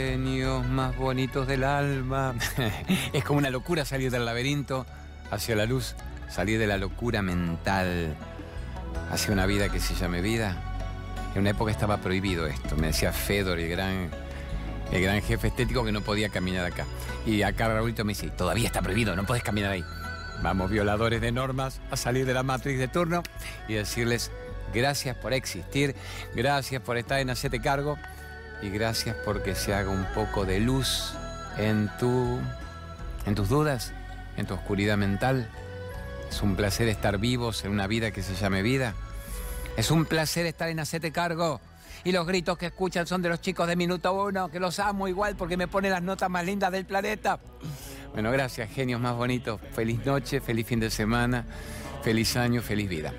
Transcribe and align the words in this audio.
Genios 0.00 0.66
más 0.66 0.96
bonitos 0.96 1.46
del 1.46 1.62
alma. 1.62 2.34
es 3.12 3.22
como 3.22 3.38
una 3.38 3.50
locura 3.50 3.84
salir 3.84 4.10
del 4.10 4.24
laberinto 4.24 4.86
hacia 5.30 5.54
la 5.54 5.66
luz, 5.66 5.94
salir 6.30 6.58
de 6.58 6.66
la 6.66 6.78
locura 6.78 7.20
mental 7.20 8.16
hacia 9.12 9.30
una 9.30 9.44
vida 9.44 9.68
que 9.68 9.78
se 9.78 9.94
llame 9.94 10.22
vida. 10.22 10.56
En 11.34 11.42
una 11.42 11.50
época 11.50 11.70
estaba 11.70 11.98
prohibido 11.98 12.46
esto. 12.46 12.76
Me 12.76 12.86
decía 12.86 13.12
Fedor, 13.12 13.58
el 13.58 13.68
gran, 13.68 14.08
el 14.90 15.02
gran 15.02 15.20
jefe 15.20 15.48
estético, 15.48 15.84
que 15.84 15.92
no 15.92 16.00
podía 16.00 16.30
caminar 16.30 16.64
acá. 16.64 16.86
Y 17.26 17.42
acá 17.42 17.68
Raúlito 17.68 18.02
me 18.06 18.12
dice, 18.12 18.30
todavía 18.30 18.68
está 18.68 18.80
prohibido, 18.80 19.14
no 19.14 19.26
puedes 19.26 19.42
caminar 19.42 19.72
ahí. 19.72 19.84
Vamos, 20.42 20.70
violadores 20.70 21.20
de 21.20 21.30
normas, 21.30 21.82
a 21.90 21.98
salir 21.98 22.24
de 22.24 22.32
la 22.32 22.42
Matrix 22.42 22.78
de 22.78 22.88
turno 22.88 23.22
y 23.68 23.74
decirles 23.74 24.30
gracias 24.72 25.14
por 25.14 25.34
existir, 25.34 25.94
gracias 26.34 26.80
por 26.80 26.96
estar 26.96 27.20
en 27.20 27.28
Hacete 27.28 27.60
Cargo 27.60 27.98
y 28.62 28.70
gracias 28.70 29.16
porque 29.24 29.54
se 29.54 29.74
haga 29.74 29.90
un 29.90 30.04
poco 30.14 30.44
de 30.44 30.60
luz 30.60 31.14
en, 31.56 31.90
tu, 31.98 32.38
en 33.26 33.34
tus 33.34 33.48
dudas, 33.48 33.92
en 34.36 34.46
tu 34.46 34.54
oscuridad 34.54 34.96
mental. 34.96 35.48
Es 36.28 36.42
un 36.42 36.56
placer 36.56 36.88
estar 36.88 37.18
vivos 37.18 37.64
en 37.64 37.72
una 37.72 37.86
vida 37.86 38.10
que 38.10 38.22
se 38.22 38.34
llame 38.34 38.62
vida. 38.62 38.94
Es 39.76 39.90
un 39.90 40.04
placer 40.04 40.46
estar 40.46 40.68
en 40.68 40.80
Hacete 40.80 41.12
Cargo. 41.12 41.60
Y 42.04 42.12
los 42.12 42.26
gritos 42.26 42.56
que 42.56 42.66
escuchan 42.66 43.06
son 43.06 43.20
de 43.20 43.28
los 43.28 43.40
chicos 43.40 43.66
de 43.66 43.76
Minuto 43.76 44.12
Uno, 44.12 44.48
que 44.50 44.58
los 44.58 44.78
amo 44.78 45.06
igual 45.06 45.36
porque 45.36 45.56
me 45.56 45.68
ponen 45.68 45.90
las 45.90 46.02
notas 46.02 46.30
más 46.30 46.44
lindas 46.44 46.72
del 46.72 46.86
planeta. 46.86 47.38
Bueno, 48.12 48.30
gracias, 48.30 48.70
genios 48.70 49.00
más 49.00 49.14
bonitos. 49.16 49.60
Feliz 49.72 50.04
noche, 50.06 50.40
feliz 50.40 50.66
fin 50.66 50.80
de 50.80 50.90
semana, 50.90 51.44
feliz 52.02 52.36
año, 52.36 52.62
feliz 52.62 52.88
vida. 52.88 53.12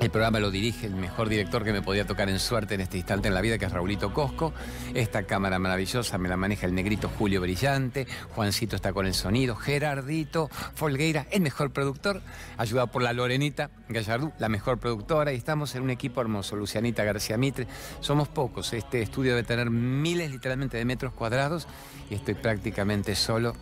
El 0.00 0.08
programa 0.08 0.40
lo 0.40 0.50
dirige 0.50 0.86
el 0.86 0.94
mejor 0.94 1.28
director 1.28 1.62
que 1.62 1.74
me 1.74 1.82
podía 1.82 2.06
tocar 2.06 2.30
en 2.30 2.38
suerte 2.38 2.74
en 2.74 2.80
este 2.80 2.96
instante 2.96 3.28
en 3.28 3.34
la 3.34 3.42
vida, 3.42 3.58
que 3.58 3.66
es 3.66 3.72
Raulito 3.72 4.14
Cosco. 4.14 4.54
Esta 4.94 5.24
cámara 5.24 5.58
maravillosa 5.58 6.16
me 6.16 6.30
la 6.30 6.38
maneja 6.38 6.66
el 6.66 6.74
negrito 6.74 7.10
Julio 7.18 7.42
Brillante. 7.42 8.06
Juancito 8.34 8.76
está 8.76 8.94
con 8.94 9.04
el 9.04 9.12
sonido. 9.12 9.56
Gerardito 9.56 10.48
Folgueira, 10.74 11.26
el 11.30 11.42
mejor 11.42 11.70
productor, 11.72 12.22
ayudado 12.56 12.86
por 12.86 13.02
la 13.02 13.12
Lorenita 13.12 13.68
Gallardú, 13.90 14.32
la 14.38 14.48
mejor 14.48 14.78
productora. 14.78 15.34
Y 15.34 15.36
estamos 15.36 15.74
en 15.74 15.82
un 15.82 15.90
equipo 15.90 16.22
hermoso. 16.22 16.56
Lucianita 16.56 17.04
García 17.04 17.36
Mitre. 17.36 17.66
Somos 18.00 18.26
pocos. 18.26 18.72
Este 18.72 19.02
estudio 19.02 19.32
debe 19.32 19.46
tener 19.46 19.68
miles 19.68 20.30
literalmente 20.30 20.78
de 20.78 20.86
metros 20.86 21.12
cuadrados 21.12 21.68
y 22.08 22.14
estoy 22.14 22.34
prácticamente 22.34 23.14
solo 23.14 23.54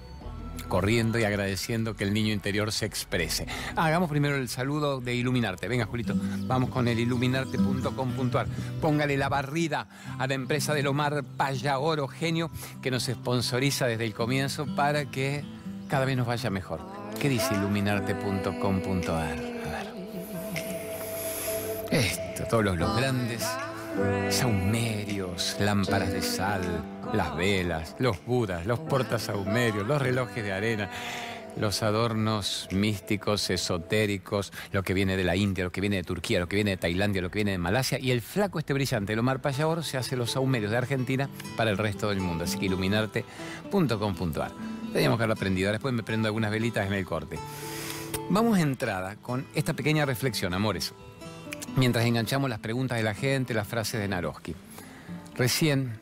corriendo 0.68 1.18
y 1.18 1.24
agradeciendo 1.24 1.94
que 1.94 2.04
el 2.04 2.12
niño 2.12 2.32
interior 2.32 2.72
se 2.72 2.86
exprese. 2.86 3.46
hagamos 3.76 4.10
primero 4.10 4.36
el 4.36 4.48
saludo 4.48 5.00
de 5.00 5.14
Iluminarte. 5.14 5.68
Venga, 5.68 5.86
Julito, 5.86 6.14
vamos 6.46 6.70
con 6.70 6.88
el 6.88 6.98
iluminarte.com.ar. 6.98 8.46
Póngale 8.80 9.16
la 9.16 9.28
barrida 9.28 9.88
a 10.18 10.26
la 10.26 10.34
empresa 10.34 10.74
del 10.74 10.86
Omar 10.86 11.24
Payaoro, 11.36 12.08
genio, 12.08 12.50
que 12.82 12.90
nos 12.90 13.04
sponsoriza 13.04 13.86
desde 13.86 14.04
el 14.04 14.14
comienzo 14.14 14.66
para 14.74 15.04
que 15.06 15.44
cada 15.88 16.04
vez 16.04 16.16
nos 16.16 16.26
vaya 16.26 16.50
mejor. 16.50 16.80
¿Qué 17.20 17.28
dice 17.28 17.54
iluminarte.com.ar? 17.54 19.10
A 19.10 19.70
ver. 19.70 19.88
Esto, 21.90 22.44
todos 22.48 22.64
los 22.64 22.96
grandes 22.96 23.44
saumerios, 24.30 25.56
lámparas 25.60 26.12
de 26.12 26.22
sal, 26.22 26.62
las 27.12 27.36
velas, 27.36 27.96
los 27.98 28.24
budas, 28.24 28.66
los 28.66 28.78
portasaumerios, 28.78 29.86
los 29.86 30.00
relojes 30.00 30.44
de 30.44 30.52
arena, 30.52 30.90
los 31.56 31.82
adornos 31.82 32.68
místicos, 32.70 33.50
esotéricos, 33.50 34.52
lo 34.72 34.82
que 34.82 34.94
viene 34.94 35.16
de 35.16 35.24
la 35.24 35.36
India, 35.36 35.64
lo 35.64 35.72
que 35.72 35.80
viene 35.80 35.96
de 35.96 36.04
Turquía, 36.04 36.40
lo 36.40 36.48
que 36.48 36.56
viene 36.56 36.72
de 36.72 36.76
Tailandia, 36.76 37.22
lo 37.22 37.30
que 37.30 37.38
viene 37.38 37.52
de 37.52 37.58
Malasia, 37.58 37.98
y 37.98 38.10
el 38.10 38.20
flaco 38.20 38.58
este 38.58 38.72
brillante, 38.74 39.12
el 39.12 39.18
Omar 39.18 39.40
Payaor, 39.40 39.82
se 39.84 39.98
hace 39.98 40.16
los 40.16 40.32
saumerios 40.32 40.70
de 40.70 40.76
Argentina 40.76 41.28
para 41.56 41.70
el 41.70 41.78
resto 41.78 42.10
del 42.10 42.20
mundo. 42.20 42.44
Así 42.44 42.58
que 42.58 42.66
iluminarte.com.ar. 42.66 44.52
Teníamos 44.92 45.18
que 45.18 45.22
haberlo 45.22 45.34
aprendido, 45.34 45.72
después 45.72 45.92
me 45.92 46.02
prendo 46.02 46.28
algunas 46.28 46.50
velitas 46.50 46.86
en 46.86 46.92
el 46.92 47.04
corte. 47.04 47.38
Vamos 48.30 48.58
a 48.58 48.60
entrada 48.60 49.16
con 49.16 49.46
esta 49.54 49.74
pequeña 49.74 50.04
reflexión, 50.04 50.54
amores, 50.54 50.94
mientras 51.76 52.04
enganchamos 52.04 52.50
las 52.50 52.58
preguntas 52.58 52.98
de 52.98 53.04
la 53.04 53.14
gente, 53.14 53.54
las 53.54 53.66
frases 53.66 54.00
de 54.00 54.08
Naroski. 54.08 54.54
Recién 55.36 55.98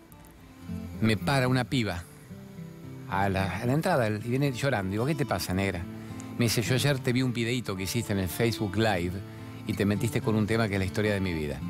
me 1.00 1.16
para 1.16 1.48
una 1.48 1.64
piba 1.64 2.02
a 3.08 3.28
la, 3.28 3.62
entrada 3.64 4.08
y 4.08 4.28
viene 4.28 4.52
llorando. 4.52 4.92
Digo, 4.92 5.06
¿qué 5.06 5.14
te 5.14 5.26
pasa, 5.26 5.54
negra? 5.54 5.82
Me 6.38 6.46
dice, 6.46 6.62
yo 6.62 6.74
ayer 6.74 6.98
te 6.98 7.12
vi 7.12 7.22
un 7.22 7.32
videito 7.32 7.76
que 7.76 7.84
hiciste 7.84 8.12
en 8.12 8.18
el 8.18 8.28
Facebook 8.28 8.76
Live 8.76 9.12
y 9.66 9.72
te 9.74 9.84
metiste 9.84 10.20
con 10.20 10.34
un 10.34 10.46
tema 10.46 10.68
que 10.68 10.74
es 10.74 10.78
la 10.78 10.84
historia 10.84 11.14
de 11.14 11.20
mi 11.20 11.32
vida. 11.32 11.60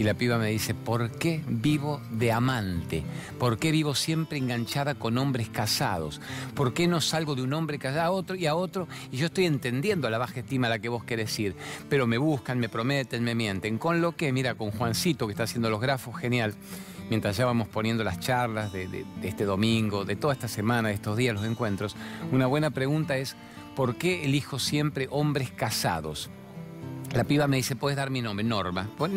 Y 0.00 0.02
la 0.02 0.14
piba 0.14 0.38
me 0.38 0.48
dice, 0.48 0.72
¿por 0.72 1.10
qué 1.10 1.42
vivo 1.46 2.00
de 2.10 2.32
amante? 2.32 3.02
¿Por 3.38 3.58
qué 3.58 3.70
vivo 3.70 3.94
siempre 3.94 4.38
enganchada 4.38 4.94
con 4.94 5.18
hombres 5.18 5.50
casados? 5.50 6.22
¿Por 6.54 6.72
qué 6.72 6.88
no 6.88 7.02
salgo 7.02 7.34
de 7.34 7.42
un 7.42 7.52
hombre 7.52 7.78
casado 7.78 8.00
a 8.00 8.10
otro 8.10 8.34
y 8.34 8.46
a 8.46 8.54
otro? 8.54 8.88
Y 9.12 9.18
yo 9.18 9.26
estoy 9.26 9.44
entendiendo 9.44 10.08
la 10.08 10.16
baja 10.16 10.40
estima 10.40 10.68
a 10.68 10.70
la 10.70 10.78
que 10.78 10.88
vos 10.88 11.04
querés 11.04 11.38
ir, 11.38 11.54
pero 11.90 12.06
me 12.06 12.16
buscan, 12.16 12.58
me 12.58 12.70
prometen, 12.70 13.22
me 13.22 13.34
mienten. 13.34 13.76
Con 13.76 14.00
lo 14.00 14.16
que, 14.16 14.32
mira, 14.32 14.54
con 14.54 14.70
Juancito 14.70 15.26
que 15.26 15.32
está 15.34 15.42
haciendo 15.42 15.68
los 15.68 15.82
grafos, 15.82 16.16
genial 16.16 16.54
mientras 17.10 17.36
ya 17.36 17.44
vamos 17.44 17.68
poniendo 17.68 18.02
las 18.02 18.20
charlas 18.20 18.72
de, 18.72 19.04
este 19.22 19.44
domingo, 19.44 20.06
de 20.06 20.16
toda 20.16 20.32
esta 20.32 20.48
semana, 20.48 20.88
de 20.88 20.94
estos 20.94 21.18
días, 21.18 21.34
los 21.34 21.44
encuentros, 21.44 21.94
una 22.32 22.46
buena 22.46 22.70
pregunta 22.70 23.18
es, 23.18 23.36
¿por 23.76 23.96
qué 23.96 24.24
elijo 24.24 24.58
siempre 24.58 25.08
hombres 25.10 25.50
casados? 25.50 26.30
La 27.12 27.24
piba 27.24 27.48
me 27.48 27.58
dice, 27.58 27.76
¿puedes 27.76 27.98
dar 27.98 28.08
mi 28.08 28.22
nombre? 28.22 28.44
Norma. 28.44 28.88
Pues, 28.96 29.12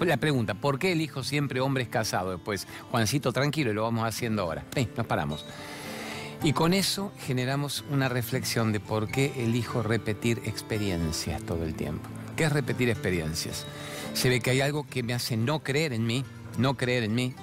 la 0.00 0.16
pregunta, 0.16 0.54
¿por 0.54 0.78
qué 0.78 0.92
elijo 0.92 1.22
siempre 1.24 1.60
hombres 1.60 1.88
casados? 1.88 2.36
Después, 2.36 2.66
Juancito, 2.90 3.32
tranquilo, 3.32 3.70
y 3.70 3.74
lo 3.74 3.82
vamos 3.82 4.06
haciendo 4.06 4.42
ahora. 4.42 4.64
Ven, 4.74 4.88
nos 4.96 5.06
paramos. 5.06 5.44
Y 6.42 6.52
con 6.52 6.74
eso 6.74 7.12
generamos 7.26 7.84
una 7.90 8.08
reflexión 8.08 8.72
de 8.72 8.80
por 8.80 9.08
qué 9.08 9.32
elijo 9.36 9.82
repetir 9.82 10.42
experiencias 10.44 11.42
todo 11.42 11.64
el 11.64 11.74
tiempo. 11.74 12.08
¿Qué 12.36 12.44
es 12.44 12.52
repetir 12.52 12.90
experiencias? 12.90 13.64
Se 14.12 14.28
ve 14.28 14.40
que 14.40 14.50
hay 14.50 14.60
algo 14.60 14.86
que 14.86 15.02
me 15.02 15.14
hace 15.14 15.36
no 15.36 15.60
creer 15.60 15.92
en 15.92 16.06
mí, 16.06 16.24
no 16.58 16.74
creer 16.74 17.04
en 17.04 17.14
mí. 17.14 17.34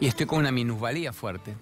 Y 0.00 0.06
estoy 0.06 0.26
con 0.26 0.38
una 0.38 0.52
minusvalía 0.52 1.12
fuerte. 1.12 1.54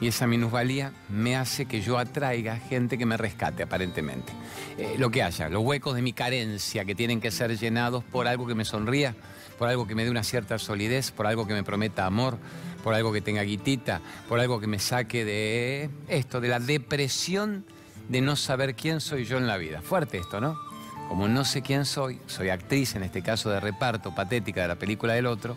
Y 0.00 0.08
esa 0.08 0.26
minusvalía 0.26 0.92
me 1.08 1.36
hace 1.36 1.66
que 1.66 1.80
yo 1.80 1.98
atraiga 1.98 2.56
gente 2.56 2.98
que 2.98 3.06
me 3.06 3.16
rescate, 3.16 3.62
aparentemente. 3.62 4.32
Eh, 4.76 4.96
lo 4.98 5.10
que 5.10 5.22
haya, 5.22 5.48
los 5.48 5.62
huecos 5.62 5.94
de 5.94 6.02
mi 6.02 6.12
carencia 6.12 6.84
que 6.84 6.94
tienen 6.94 7.20
que 7.20 7.30
ser 7.30 7.56
llenados 7.56 8.04
por 8.04 8.28
algo 8.28 8.46
que 8.46 8.54
me 8.54 8.64
sonría, 8.64 9.14
por 9.58 9.68
algo 9.68 9.86
que 9.86 9.94
me 9.94 10.04
dé 10.04 10.10
una 10.10 10.22
cierta 10.22 10.58
solidez, 10.58 11.10
por 11.10 11.26
algo 11.26 11.46
que 11.46 11.54
me 11.54 11.64
prometa 11.64 12.06
amor, 12.06 12.38
por 12.84 12.94
algo 12.94 13.12
que 13.12 13.20
tenga 13.20 13.42
guitita, 13.42 14.00
por 14.28 14.40
algo 14.40 14.60
que 14.60 14.66
me 14.66 14.78
saque 14.78 15.24
de 15.24 15.90
esto, 16.08 16.40
de 16.40 16.48
la 16.48 16.60
depresión 16.60 17.64
de 18.08 18.20
no 18.20 18.36
saber 18.36 18.74
quién 18.74 19.00
soy 19.00 19.24
yo 19.24 19.36
en 19.36 19.46
la 19.46 19.56
vida. 19.56 19.82
Fuerte 19.82 20.18
esto, 20.18 20.40
¿no? 20.40 20.56
como 21.08 21.26
no 21.26 21.44
sé 21.44 21.62
quién 21.62 21.86
soy, 21.86 22.20
soy 22.26 22.50
actriz 22.50 22.94
en 22.94 23.02
este 23.02 23.22
caso 23.22 23.48
de 23.48 23.58
reparto 23.58 24.14
patética 24.14 24.62
de 24.62 24.68
la 24.68 24.76
película 24.76 25.14
del 25.14 25.26
otro, 25.26 25.56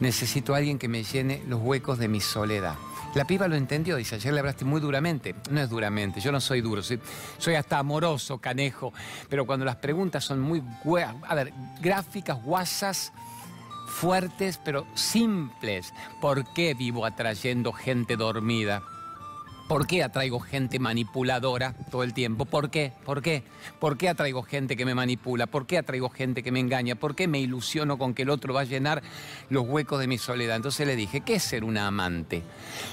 necesito 0.00 0.52
a 0.52 0.58
alguien 0.58 0.78
que 0.78 0.88
me 0.88 1.04
llene 1.04 1.42
los 1.46 1.60
huecos 1.60 1.98
de 1.98 2.08
mi 2.08 2.20
soledad. 2.20 2.74
La 3.14 3.24
piba 3.24 3.48
lo 3.48 3.56
entendió, 3.56 3.96
dice, 3.96 4.14
ayer 4.14 4.32
le 4.32 4.38
hablaste 4.38 4.64
muy 4.64 4.80
duramente. 4.80 5.34
No 5.50 5.60
es 5.60 5.68
duramente, 5.68 6.20
yo 6.20 6.30
no 6.30 6.40
soy 6.40 6.60
duro, 6.60 6.82
soy, 6.82 7.00
soy 7.38 7.54
hasta 7.54 7.78
amoroso, 7.78 8.38
canejo, 8.38 8.92
pero 9.28 9.46
cuando 9.46 9.64
las 9.64 9.76
preguntas 9.76 10.24
son 10.24 10.40
muy, 10.40 10.62
a 11.26 11.34
ver, 11.34 11.52
gráficas, 11.80 12.40
guasas, 12.42 13.12
fuertes, 13.88 14.60
pero 14.64 14.86
simples. 14.94 15.92
¿Por 16.20 16.44
qué 16.52 16.74
vivo 16.74 17.04
atrayendo 17.04 17.72
gente 17.72 18.16
dormida? 18.16 18.82
¿Por 19.70 19.86
qué 19.86 20.02
atraigo 20.02 20.40
gente 20.40 20.80
manipuladora 20.80 21.74
todo 21.92 22.02
el 22.02 22.12
tiempo? 22.12 22.44
¿Por 22.44 22.70
qué? 22.70 22.92
¿Por 23.06 23.22
qué? 23.22 23.44
¿Por 23.78 23.96
qué 23.96 24.08
atraigo 24.08 24.42
gente 24.42 24.76
que 24.76 24.84
me 24.84 24.96
manipula? 24.96 25.46
¿Por 25.46 25.68
qué 25.68 25.78
atraigo 25.78 26.10
gente 26.10 26.42
que 26.42 26.50
me 26.50 26.58
engaña? 26.58 26.96
¿Por 26.96 27.14
qué 27.14 27.28
me 27.28 27.38
ilusiono 27.38 27.96
con 27.96 28.12
que 28.12 28.22
el 28.22 28.30
otro 28.30 28.52
va 28.52 28.62
a 28.62 28.64
llenar 28.64 29.00
los 29.48 29.64
huecos 29.68 30.00
de 30.00 30.08
mi 30.08 30.18
soledad? 30.18 30.56
Entonces 30.56 30.88
le 30.88 30.96
dije, 30.96 31.20
¿qué 31.20 31.36
es 31.36 31.44
ser 31.44 31.62
una 31.62 31.86
amante? 31.86 32.42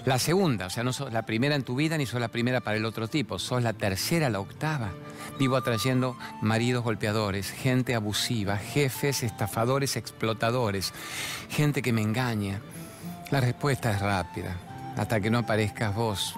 La 0.06 0.20
segunda, 0.20 0.68
o 0.68 0.70
sea, 0.70 0.84
no 0.84 0.94
sos 0.94 1.12
la 1.12 1.24
primera 1.24 1.56
en 1.56 1.64
tu 1.64 1.76
vida 1.76 1.98
ni 1.98 2.06
sos 2.06 2.22
la 2.22 2.28
primera 2.28 2.62
para 2.62 2.78
el 2.78 2.86
otro 2.86 3.08
tipo, 3.08 3.40
sos 3.40 3.64
la 3.64 3.74
tercera, 3.74 4.30
la 4.30 4.40
octava. 4.40 4.92
Vivo 5.40 5.56
atrayendo 5.56 6.16
maridos 6.44 6.84
golpeadores, 6.84 7.50
gente 7.50 7.96
abusiva, 7.96 8.56
jefes, 8.56 9.24
estafadores, 9.24 9.96
explotadores, 9.96 10.94
gente 11.50 11.82
que 11.82 11.92
me 11.92 12.04
engaña. 12.04 12.62
La 13.32 13.42
respuesta 13.42 13.90
es 13.94 14.00
rápida. 14.00 14.56
Hasta 14.96 15.20
que 15.20 15.30
no 15.30 15.38
aparezcas 15.40 15.94
vos, 15.94 16.36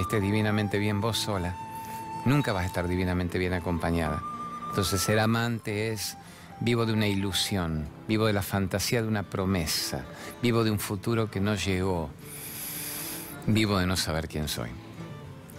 esté 0.00 0.20
divinamente 0.20 0.78
bien 0.78 1.00
vos 1.00 1.18
sola, 1.18 1.56
nunca 2.24 2.52
vas 2.52 2.64
a 2.64 2.66
estar 2.66 2.88
divinamente 2.88 3.38
bien 3.38 3.52
acompañada. 3.52 4.22
Entonces 4.68 5.00
ser 5.00 5.20
amante 5.20 5.92
es 5.92 6.16
vivo 6.60 6.86
de 6.86 6.92
una 6.92 7.06
ilusión, 7.06 7.88
vivo 8.08 8.26
de 8.26 8.32
la 8.32 8.42
fantasía 8.42 9.02
de 9.02 9.08
una 9.08 9.22
promesa, 9.22 10.04
vivo 10.42 10.64
de 10.64 10.70
un 10.70 10.78
futuro 10.78 11.30
que 11.30 11.40
no 11.40 11.54
llegó, 11.54 12.10
vivo 13.46 13.78
de 13.78 13.86
no 13.86 13.96
saber 13.96 14.28
quién 14.28 14.48
soy. 14.48 14.70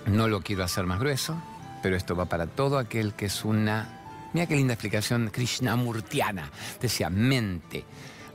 No 0.06 0.28
lo 0.28 0.42
quiero 0.42 0.64
hacer 0.64 0.86
más 0.86 1.00
grueso, 1.00 1.42
pero 1.82 1.96
esto 1.96 2.16
va 2.16 2.26
para 2.26 2.48
todo 2.48 2.78
aquel 2.78 3.14
que 3.14 3.26
es 3.26 3.46
una... 3.46 4.02
Mira 4.34 4.48
qué 4.48 4.56
linda 4.56 4.74
explicación 4.74 5.30
krishnamurtiana. 5.32 6.52
Decía 6.82 7.10
mente 7.10 7.86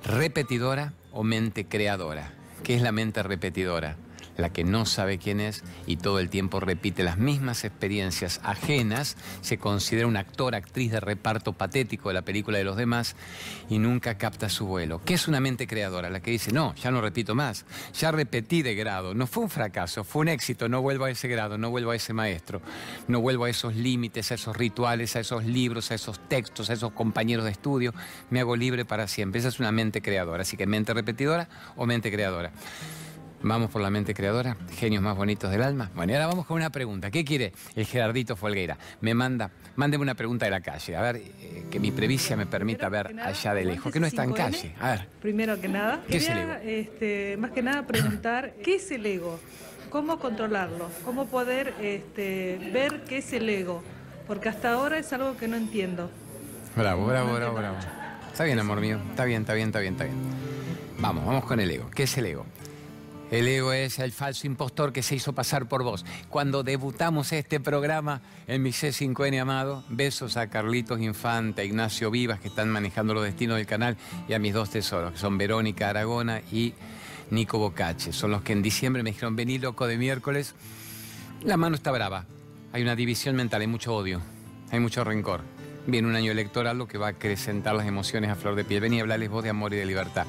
repetidora 0.02 0.94
o 1.12 1.22
mente 1.22 1.66
creadora. 1.66 2.32
que 2.62 2.74
es 2.74 2.82
la 2.82 2.92
mente 2.92 3.22
repetidora 3.22 3.96
la 4.36 4.52
que 4.52 4.64
no 4.64 4.86
sabe 4.86 5.18
quién 5.18 5.40
es 5.40 5.62
y 5.86 5.96
todo 5.96 6.18
el 6.18 6.30
tiempo 6.30 6.60
repite 6.60 7.02
las 7.02 7.18
mismas 7.18 7.64
experiencias 7.64 8.40
ajenas, 8.42 9.16
se 9.40 9.58
considera 9.58 10.06
un 10.06 10.16
actor, 10.16 10.54
actriz 10.54 10.92
de 10.92 11.00
reparto 11.00 11.52
patético 11.52 12.08
de 12.08 12.14
la 12.14 12.22
película 12.22 12.58
de 12.58 12.64
los 12.64 12.76
demás 12.76 13.16
y 13.68 13.78
nunca 13.78 14.16
capta 14.18 14.48
su 14.48 14.66
vuelo. 14.66 15.00
¿Qué 15.04 15.14
es 15.14 15.28
una 15.28 15.40
mente 15.40 15.66
creadora? 15.66 16.10
La 16.10 16.20
que 16.20 16.30
dice, 16.30 16.52
no, 16.52 16.74
ya 16.74 16.90
no 16.90 17.00
repito 17.00 17.34
más, 17.34 17.64
ya 17.92 18.10
repetí 18.10 18.62
de 18.62 18.74
grado, 18.74 19.14
no 19.14 19.26
fue 19.26 19.44
un 19.44 19.50
fracaso, 19.50 20.04
fue 20.04 20.22
un 20.22 20.28
éxito, 20.28 20.68
no 20.68 20.82
vuelvo 20.82 21.04
a 21.04 21.10
ese 21.10 21.28
grado, 21.28 21.58
no 21.58 21.70
vuelvo 21.70 21.90
a 21.90 21.96
ese 21.96 22.12
maestro, 22.12 22.60
no 23.08 23.20
vuelvo 23.20 23.44
a 23.44 23.50
esos 23.50 23.74
límites, 23.74 24.30
a 24.30 24.34
esos 24.34 24.56
rituales, 24.56 25.16
a 25.16 25.20
esos 25.20 25.44
libros, 25.44 25.90
a 25.90 25.94
esos 25.94 26.20
textos, 26.28 26.70
a 26.70 26.74
esos 26.74 26.92
compañeros 26.92 27.44
de 27.44 27.50
estudio, 27.50 27.94
me 28.30 28.40
hago 28.40 28.56
libre 28.56 28.84
para 28.84 29.08
siempre. 29.08 29.40
Esa 29.40 29.48
es 29.48 29.60
una 29.60 29.72
mente 29.72 30.02
creadora, 30.02 30.42
así 30.42 30.56
que 30.56 30.66
mente 30.66 30.94
repetidora 30.94 31.48
o 31.76 31.86
mente 31.86 32.10
creadora. 32.10 32.52
Vamos 33.42 33.70
por 33.70 33.80
la 33.80 33.88
mente 33.88 34.12
creadora, 34.12 34.56
genios 34.76 35.02
más 35.02 35.16
bonitos 35.16 35.50
del 35.50 35.62
alma. 35.62 35.90
Bueno, 35.94 36.12
y 36.12 36.14
ahora 36.14 36.26
vamos 36.26 36.44
con 36.44 36.56
una 36.56 36.68
pregunta. 36.68 37.10
¿Qué 37.10 37.24
quiere 37.24 37.52
el 37.74 37.86
Gerardito 37.86 38.36
Folgueira? 38.36 38.76
Me 39.00 39.14
manda, 39.14 39.50
mándeme 39.76 40.02
una 40.02 40.14
pregunta 40.14 40.44
de 40.44 40.50
la 40.50 40.60
calle. 40.60 40.94
A 40.94 41.00
ver, 41.00 41.16
eh, 41.16 41.64
que 41.70 41.80
mi 41.80 41.90
previcia 41.90 42.36
me 42.36 42.44
permita 42.44 42.90
ver 42.90 43.18
allá 43.18 43.54
de 43.54 43.64
lejos, 43.64 43.90
que 43.90 43.98
no 43.98 44.06
está 44.06 44.24
en 44.24 44.32
calle. 44.34 44.74
A 44.78 44.90
ver. 44.90 45.08
Primero 45.22 45.58
que 45.58 45.68
nada, 45.68 46.02
¿Qué 46.06 46.18
es 46.18 46.28
el 46.28 46.34
quería, 46.34 46.62
este, 46.62 47.36
más 47.38 47.52
que 47.52 47.62
nada 47.62 47.86
preguntar, 47.86 48.52
¿qué 48.62 48.74
es 48.74 48.90
el 48.90 49.06
ego? 49.06 49.40
¿Cómo 49.88 50.18
controlarlo? 50.18 50.90
¿Cómo 51.04 51.26
poder 51.26 51.72
este, 51.80 52.70
ver 52.74 53.04
qué 53.04 53.18
es 53.18 53.32
el 53.32 53.48
ego? 53.48 53.82
Porque 54.26 54.50
hasta 54.50 54.72
ahora 54.72 54.98
es 54.98 55.10
algo 55.14 55.38
que 55.38 55.48
no 55.48 55.56
entiendo. 55.56 56.10
Bravo, 56.76 57.06
bravo, 57.06 57.34
bravo, 57.34 57.56
bravo. 57.56 57.76
Está 58.30 58.44
bien, 58.44 58.58
amor 58.58 58.80
mío. 58.80 59.00
Está 59.10 59.24
bien, 59.24 59.40
está 59.40 59.54
bien, 59.54 59.68
está 59.68 59.80
bien, 59.80 59.94
está 59.94 60.04
bien. 60.04 60.16
Vamos, 60.98 61.24
vamos 61.24 61.44
con 61.46 61.58
el 61.58 61.70
ego. 61.70 61.90
¿Qué 61.90 62.02
es 62.02 62.18
el 62.18 62.26
ego? 62.26 62.44
El 63.30 63.46
ego 63.46 63.72
es 63.72 64.00
el 64.00 64.10
falso 64.10 64.48
impostor 64.48 64.92
que 64.92 65.04
se 65.04 65.14
hizo 65.14 65.32
pasar 65.32 65.68
por 65.68 65.84
vos. 65.84 66.04
Cuando 66.28 66.64
debutamos 66.64 67.32
este 67.32 67.60
programa 67.60 68.22
en 68.48 68.60
mi 68.60 68.70
C5N 68.70 69.40
amado, 69.40 69.84
besos 69.88 70.36
a 70.36 70.48
Carlitos 70.48 71.00
Infante, 71.00 71.62
a 71.62 71.64
Ignacio 71.64 72.10
Vivas, 72.10 72.40
que 72.40 72.48
están 72.48 72.68
manejando 72.70 73.14
los 73.14 73.22
destinos 73.22 73.56
del 73.56 73.66
canal, 73.66 73.96
y 74.28 74.32
a 74.32 74.40
mis 74.40 74.52
dos 74.52 74.70
tesoros, 74.70 75.12
que 75.12 75.18
son 75.18 75.38
Verónica 75.38 75.90
Aragona 75.90 76.42
y 76.50 76.74
Nico 77.30 77.58
Bocache. 77.58 78.12
Son 78.12 78.32
los 78.32 78.42
que 78.42 78.52
en 78.52 78.62
diciembre 78.62 79.04
me 79.04 79.10
dijeron, 79.10 79.36
vení 79.36 79.58
loco 79.58 79.86
de 79.86 79.96
miércoles. 79.96 80.56
La 81.44 81.56
mano 81.56 81.76
está 81.76 81.92
brava. 81.92 82.26
Hay 82.72 82.82
una 82.82 82.96
división 82.96 83.36
mental, 83.36 83.60
hay 83.60 83.68
mucho 83.68 83.94
odio, 83.94 84.20
hay 84.72 84.80
mucho 84.80 85.04
rencor. 85.04 85.42
Viene 85.86 86.08
un 86.08 86.16
año 86.16 86.32
electoral, 86.32 86.78
lo 86.78 86.88
que 86.88 86.98
va 86.98 87.06
a 87.06 87.10
acrecentar 87.10 87.76
las 87.76 87.86
emociones 87.86 88.28
a 88.28 88.34
flor 88.34 88.56
de 88.56 88.64
piel. 88.64 88.80
Vení 88.80 88.98
a 88.98 89.02
hablarles 89.02 89.30
vos 89.30 89.44
de 89.44 89.50
amor 89.50 89.72
y 89.72 89.76
de 89.76 89.86
libertad 89.86 90.26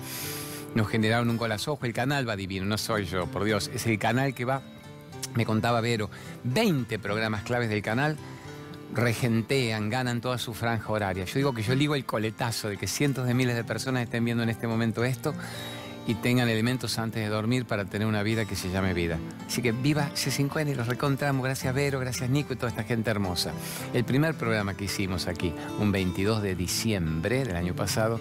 nos 0.76 0.88
generaron 0.88 1.30
un 1.30 1.38
golazo. 1.38 1.78
El 1.82 1.94
canal 1.94 2.28
va 2.28 2.36
divino, 2.36 2.66
no 2.66 2.78
soy 2.78 3.06
yo, 3.06 3.28
por 3.28 3.44
Dios. 3.44 3.70
Es 3.74 3.86
el 3.88 4.00
canal 4.00 4.34
que 4.34 4.46
va, 4.46 4.62
me 5.36 5.46
contaba 5.46 5.82
Vero, 5.82 6.10
20 6.44 7.00
programas 7.00 7.44
claves 7.44 7.70
del 7.70 7.82
canal 7.82 8.18
regentean, 8.94 9.90
ganan 9.90 10.22
toda 10.22 10.38
su 10.38 10.54
franja 10.54 10.92
horaria. 10.92 11.26
Yo 11.26 11.36
digo 11.36 11.54
que 11.54 11.64
yo 11.64 11.76
ligo 11.76 11.96
el 11.96 12.06
coletazo 12.06 12.70
de 12.70 12.78
que 12.78 12.88
cientos 12.88 13.26
de 13.26 13.34
miles 13.34 13.56
de 13.56 13.64
personas 13.64 14.04
estén 14.04 14.26
viendo 14.26 14.44
en 14.44 14.50
este 14.50 14.68
momento 14.68 15.04
esto 15.04 15.34
y 16.08 16.16
tengan 16.16 16.50
elementos 16.50 16.98
antes 16.98 17.24
de 17.24 17.30
dormir 17.30 17.66
para 17.66 17.86
tener 17.86 18.08
una 18.08 18.24
vida 18.24 18.46
que 18.46 18.56
se 18.56 18.70
llame 18.70 18.94
vida. 18.94 19.18
Así 19.46 19.62
que 19.62 19.72
viva 19.72 20.10
C5N 20.14 20.72
y 20.72 20.76
los 20.76 20.88
recontramos. 20.88 21.44
Gracias 21.44 21.74
Vero, 21.74 22.00
gracias 22.00 22.30
Nico 22.30 22.54
y 22.54 22.56
toda 22.56 22.70
esta 22.70 22.84
gente 22.84 23.12
hermosa. 23.12 23.54
El 23.94 24.04
primer 24.04 24.36
programa 24.36 24.76
que 24.76 24.86
hicimos 24.86 25.28
aquí, 25.28 25.54
un 25.80 25.92
22 25.92 26.42
de 26.42 26.56
diciembre 26.56 27.46
del 27.46 27.56
año 27.56 27.76
pasado, 27.76 28.20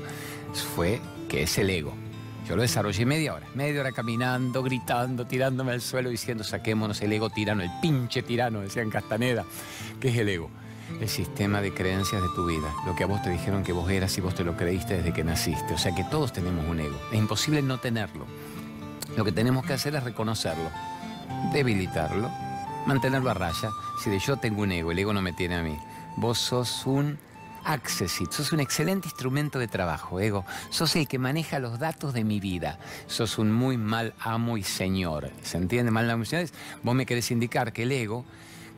fue 0.75 1.01
que 1.29 1.43
es 1.45 1.59
el 1.59 1.71
ego. 1.71 2.10
Yo 2.51 2.57
lo 2.57 2.63
desarrollé 2.63 3.07
media 3.07 3.35
hora, 3.35 3.47
media 3.55 3.81
hora 3.81 3.93
caminando, 3.93 4.65
gritando, 4.65 5.25
tirándome 5.25 5.71
al 5.71 5.81
suelo, 5.81 6.11
diciendo 6.11 6.43
saquémonos 6.43 7.01
el 7.01 7.13
ego 7.13 7.31
tirano, 7.31 7.63
el 7.63 7.71
pinche 7.81 8.25
tirano, 8.25 8.59
decían 8.59 8.91
Castaneda. 8.91 9.45
¿Qué 10.01 10.09
es 10.09 10.17
el 10.17 10.29
ego? 10.29 10.51
El 11.01 11.09
sistema 11.09 11.61
de 11.61 11.73
creencias 11.73 12.21
de 12.21 12.27
tu 12.35 12.47
vida, 12.47 12.75
lo 12.87 12.97
que 12.97 13.05
a 13.05 13.07
vos 13.07 13.23
te 13.23 13.31
dijeron 13.31 13.63
que 13.63 13.73
vos 13.73 13.89
eras 13.89 14.19
y 14.19 14.21
vos 14.21 14.35
te 14.35 14.43
lo 14.43 14.57
creíste 14.57 14.97
desde 14.97 15.13
que 15.13 15.23
naciste. 15.23 15.75
O 15.75 15.79
sea 15.79 15.95
que 15.95 16.03
todos 16.03 16.33
tenemos 16.33 16.67
un 16.67 16.81
ego. 16.81 16.99
Es 17.13 17.19
imposible 17.21 17.63
no 17.63 17.79
tenerlo. 17.79 18.27
Lo 19.17 19.25
que 19.25 19.31
tenemos 19.31 19.65
que 19.65 19.75
hacer 19.75 19.95
es 19.95 20.03
reconocerlo, 20.03 20.71
debilitarlo, 21.53 22.29
mantenerlo 22.85 23.31
a 23.31 23.35
raya. 23.35 23.71
Si 24.03 24.11
de 24.11 24.19
yo 24.19 24.39
tengo 24.39 24.63
un 24.63 24.73
ego, 24.73 24.91
el 24.91 24.99
ego 24.99 25.13
no 25.13 25.23
me 25.23 25.33
tiene 25.33 25.55
a 25.55 25.63
mí. 25.63 25.79
Vos 26.17 26.39
sos 26.39 26.85
un 26.85 27.17
Accessit, 27.65 28.31
sos 28.33 28.53
un 28.53 28.61
excelente 28.61 29.09
instrumento 29.09 29.59
de 29.59 29.69
trabajo, 29.69 30.21
ego. 30.21 30.45
Sos 30.71 30.97
el 30.97 31.07
que 31.07 31.19
maneja 31.19 31.59
los 31.59 31.79
datos 31.79 32.15
de 32.15 32.25
mi 32.25 32.41
vida. 32.41 32.79
Sos 33.07 33.39
un 33.39 33.53
muy 33.53 33.77
mal 33.77 34.15
amo 34.21 34.57
y 34.57 34.63
señor. 34.63 35.31
¿Se 35.43 35.59
entiende? 35.59 35.91
Mal 35.91 36.21
y 36.23 36.27
señor. 36.27 36.49
Vos 36.83 36.95
me 36.95 37.07
querés 37.07 37.31
indicar 37.31 37.73
que 37.73 37.83
el 37.83 37.93
ego, 37.93 38.25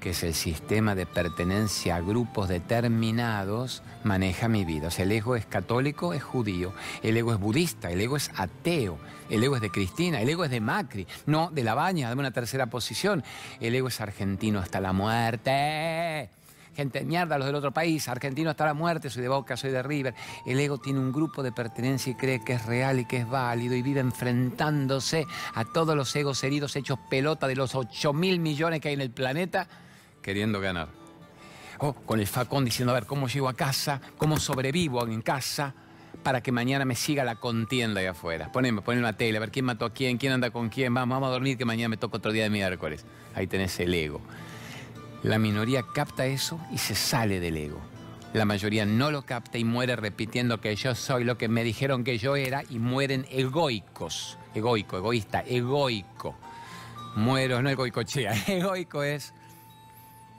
que 0.01 0.11
es 0.11 0.23
el 0.25 0.35
sistema 0.35 0.95
de 0.95 1.07
pertenencia 1.07 1.97
a 1.97 2.01
grupos 2.01 2.49
determinados, 2.49 3.83
maneja 4.03 4.49
mi 4.49 4.65
vida. 4.65 4.89
O 4.89 4.91
sea, 4.91 5.05
el 5.05 5.13
ego 5.13 5.37
es 5.37 5.47
católico, 5.47 6.13
es 6.13 6.23
judío. 6.23 6.73
El 7.03 7.17
ego 7.17 7.33
es 7.33 7.39
budista, 7.39 7.91
el 7.91 8.01
ego 8.01 8.17
es 8.17 8.31
ateo. 8.37 8.99
El 9.31 9.45
ego 9.45 9.57
es 9.57 9.63
de 9.63 9.71
Cristina, 9.71 10.21
el 10.21 10.29
ego 10.29 10.45
es 10.45 10.51
de 10.51 10.61
Macri. 10.61 11.07
No, 11.27 11.51
de 11.53 11.63
La 11.63 11.75
Baña, 11.75 12.09
dame 12.09 12.21
una 12.21 12.33
tercera 12.33 12.67
posición. 12.67 13.23
El 13.61 13.75
ego 13.75 13.89
es 13.89 14.01
argentino 14.01 14.59
hasta 14.59 14.81
la 14.81 14.93
muerte 14.93 16.31
gente 16.75 17.05
mierda, 17.05 17.39
los 17.39 17.47
del 17.47 17.57
otro 17.57 17.73
país, 17.73 18.09
argentino 18.09 18.51
hasta 18.51 18.67
la 18.67 18.75
muerte, 18.75 19.11
soy 19.11 19.23
de 19.23 19.29
Boca, 19.29 19.57
soy 19.57 19.71
de 19.71 19.83
River. 19.83 20.15
El 20.47 20.59
ego 20.59 20.79
tiene 20.79 20.99
un 20.99 21.13
grupo 21.13 21.43
de 21.43 21.53
pertenencia 21.53 22.13
y 22.13 22.15
cree 22.15 22.43
que 22.43 22.55
es 22.55 22.67
real 22.67 23.01
y 23.01 23.05
que 23.05 23.19
es 23.19 23.29
válido 23.29 23.75
y 23.75 23.83
vive 23.83 24.01
enfrentándose 24.01 25.27
a 25.55 25.65
todos 25.65 25.97
los 25.97 26.15
egos 26.17 26.43
heridos 26.45 26.77
hechos 26.77 26.99
pelota 27.11 27.47
de 27.47 27.57
los 27.57 27.75
8 27.75 28.13
mil 28.13 28.39
millones 28.41 28.81
que 28.81 28.89
hay 28.89 28.95
en 28.95 29.01
el 29.01 29.11
planeta, 29.11 29.69
queriendo 30.23 30.61
ganar. 30.61 30.89
O 31.79 31.93
con 31.93 32.21
el 32.21 32.27
facón 32.27 32.65
diciendo, 32.65 32.93
a 32.93 32.95
ver, 32.95 33.07
¿cómo 33.07 33.29
llego 33.29 33.49
a 33.49 33.55
casa? 33.55 34.01
¿Cómo 34.17 34.39
sobrevivo 34.39 35.07
en 35.07 35.23
casa? 35.23 35.75
para 36.23 36.41
que 36.41 36.53
mañana 36.53 36.85
me 36.85 36.95
siga 36.95 37.25
la 37.25 37.37
contienda 37.37 38.01
ahí 38.01 38.07
afuera. 38.07 38.53
Poneme, 38.53 38.83
poneme 38.83 39.03
la 39.03 39.15
tele, 39.15 39.39
a 39.39 39.41
ver 39.41 39.51
quién 39.51 39.65
mató 39.65 39.85
a 39.85 39.93
quién, 39.93 40.19
quién 40.19 40.33
anda 40.33 40.51
con 40.51 40.69
quién, 40.69 40.95
vamos, 40.95 41.17
vamos 41.17 41.29
a 41.29 41.33
dormir 41.33 41.59
que 41.59 41.65
mañana 41.65 41.89
me 41.89 41.97
toca 41.97 42.19
otro 42.19 42.33
día 42.33 42.45
de 42.45 42.51
miércoles. 42.51 43.05
Ahí 43.35 43.47
tenés 43.47 43.79
el 43.81 43.93
ego. 43.93 44.21
La 45.23 45.39
minoría 45.39 45.85
capta 45.85 46.27
eso 46.27 46.59
y 46.73 46.79
se 46.79 46.97
sale 46.97 47.39
del 47.39 47.57
ego. 47.57 47.81
La 48.33 48.45
mayoría 48.45 48.85
no 48.85 49.13
lo 49.13 49.23
capta 49.23 49.57
y 49.57 49.65
muere 49.65 49.95
repitiendo 49.95 50.61
que 50.61 50.75
yo 50.75 50.97
soy 50.97 51.23
lo 51.23 51.39
que 51.39 51.49
me 51.49 51.63
dijeron 51.63 52.03
que 52.03 52.19
yo 52.19 52.35
era 52.35 52.65
y 52.69 52.81
mueren 52.81 53.27
egoicos. 53.31 54.37
Egoico, 54.53 54.97
egoísta, 54.97 55.45
egoico. 55.47 56.35
Muero, 57.15 57.63
no 57.63 57.71
egoicochea, 57.71 58.33
egoico 58.49 59.05
es. 59.05 59.33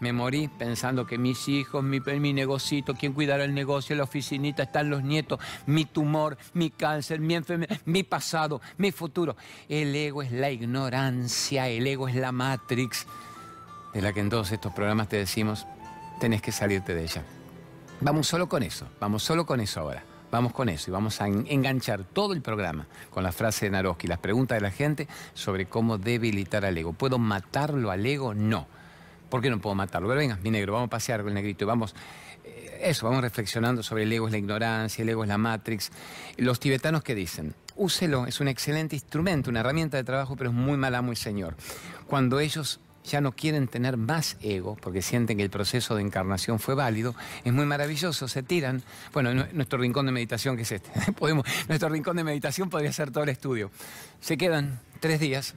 Me 0.02 0.12
morí 0.12 0.50
pensando 0.50 1.06
que 1.06 1.18
mis 1.18 1.48
hijos, 1.48 1.82
mi, 1.82 2.02
mi 2.02 2.34
negocito, 2.34 2.94
quién 2.94 3.14
cuidará 3.14 3.46
el 3.46 3.54
negocio, 3.54 3.96
la 3.96 4.04
oficinita, 4.04 4.64
están 4.64 4.90
los 4.90 5.02
nietos, 5.02 5.40
mi 5.66 5.86
tumor, 5.86 6.38
mi 6.54 6.72
cáncer, 6.72 7.22
mi 7.22 7.36
enfermedad, 7.36 7.80
mi 7.86 8.04
pasado, 8.04 8.60
mi 8.78 8.92
futuro. 8.92 9.38
El 9.70 9.96
ego 9.96 10.24
es 10.24 10.34
la 10.34 10.52
ignorancia, 10.52 11.70
el 11.70 11.88
ego 11.88 12.10
es 12.10 12.16
la 12.16 12.34
matrix 12.34 13.08
de 13.94 14.02
la 14.02 14.14
que 14.14 14.20
en 14.20 14.30
todos 14.30 14.52
estos 14.52 14.74
programas 14.74 15.10
te 15.10 15.18
decimos, 15.18 15.68
tenés 16.20 16.42
que 16.42 16.52
salirte 16.52 16.96
de 16.96 17.04
ella. 17.04 17.24
Vamos 18.02 18.28
solo 18.28 18.50
con 18.50 18.64
eso, 18.64 18.88
vamos 19.00 19.24
solo 19.24 19.46
con 19.46 19.62
eso 19.62 19.80
ahora. 19.80 20.04
Vamos 20.34 20.52
con 20.52 20.68
eso 20.68 20.90
y 20.90 20.92
vamos 20.92 21.22
a 21.22 21.28
enganchar 21.28 22.06
todo 22.06 22.34
el 22.34 22.42
programa 22.42 22.88
con 23.12 23.22
la 23.22 23.32
frase 23.32 23.68
de 23.68 23.70
Naroski, 23.70 24.08
las 24.08 24.18
preguntas 24.18 24.56
de 24.56 24.62
la 24.62 24.72
gente 24.72 25.08
sobre 25.36 25.68
cómo 25.68 26.00
debilitar 26.00 26.66
al 26.66 26.76
ego. 26.76 26.92
¿Puedo 26.92 27.20
matarlo 27.20 27.92
al 27.92 28.04
ego? 28.04 28.34
No. 28.34 28.66
¿Por 29.30 29.44
qué 29.44 29.52
no 29.52 29.62
puedo 29.62 29.76
matarlo? 29.76 30.08
Pero 30.08 30.18
venga, 30.18 30.40
mi 30.42 30.50
negro, 30.50 30.74
vamos 30.74 30.88
a 30.88 30.90
pasear 30.90 31.20
con 31.20 31.28
el 31.30 31.36
negrito 31.36 31.66
y 31.66 31.68
vamos, 31.68 31.94
eh, 32.44 32.80
eso, 32.82 33.06
vamos 33.06 33.22
reflexionando 33.22 33.84
sobre 33.84 34.04
el 34.04 34.12
ego 34.12 34.26
es 34.26 34.32
la 34.32 34.40
ignorancia, 34.40 35.04
el 35.04 35.10
ego 35.10 35.24
es 35.24 35.30
la 35.30 35.38
matrix. 35.38 35.92
Los 36.38 36.60
tibetanos 36.60 37.04
¿qué 37.04 37.14
dicen, 37.14 37.54
úselo, 37.76 38.26
es 38.26 38.40
un 38.40 38.48
excelente 38.48 38.96
instrumento, 38.96 39.52
una 39.52 39.60
herramienta 39.60 39.98
de 39.98 40.04
trabajo, 40.04 40.36
pero 40.36 40.50
es 40.50 40.56
muy 40.56 40.78
mal 40.78 40.96
amo 40.96 41.12
y 41.12 41.16
señor. 41.16 41.56
Cuando 42.08 42.40
ellos 42.40 42.80
ya 43.04 43.22
no 43.22 43.34
quieren 43.34 43.68
tener 43.68 43.98
más 43.98 44.38
ego 44.42 44.78
porque 44.82 45.02
sienten 45.02 45.38
que 45.38 45.44
el 45.44 45.50
proceso 45.50 45.96
de 45.96 46.02
encarnación 46.02 46.60
fue 46.60 46.76
válido, 46.76 47.16
es 47.44 47.54
muy 47.54 47.66
maravilloso, 47.66 48.28
se 48.28 48.44
tiran. 48.44 48.84
Bueno, 49.12 49.34
nuestro 49.54 49.80
rincón 49.80 50.06
de 50.06 50.12
meditación, 50.12 50.56
que 50.56 50.64
es 50.64 50.72
este, 50.72 51.12
Podemos, 51.20 51.46
nuestro 51.68 51.90
rincón 51.90 52.18
de 52.18 52.24
meditación 52.24 52.70
podría 52.70 52.94
ser 52.94 53.12
todo 53.12 53.24
el 53.24 53.30
estudio. 53.30 53.72
Se 54.22 54.38
quedan 54.38 54.80
tres 55.00 55.20
días 55.20 55.56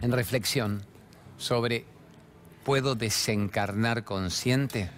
en 0.00 0.12
reflexión 0.12 0.82
sobre, 1.38 1.84
¿puedo 2.64 2.94
desencarnar 2.94 4.04
consciente? 4.04 4.90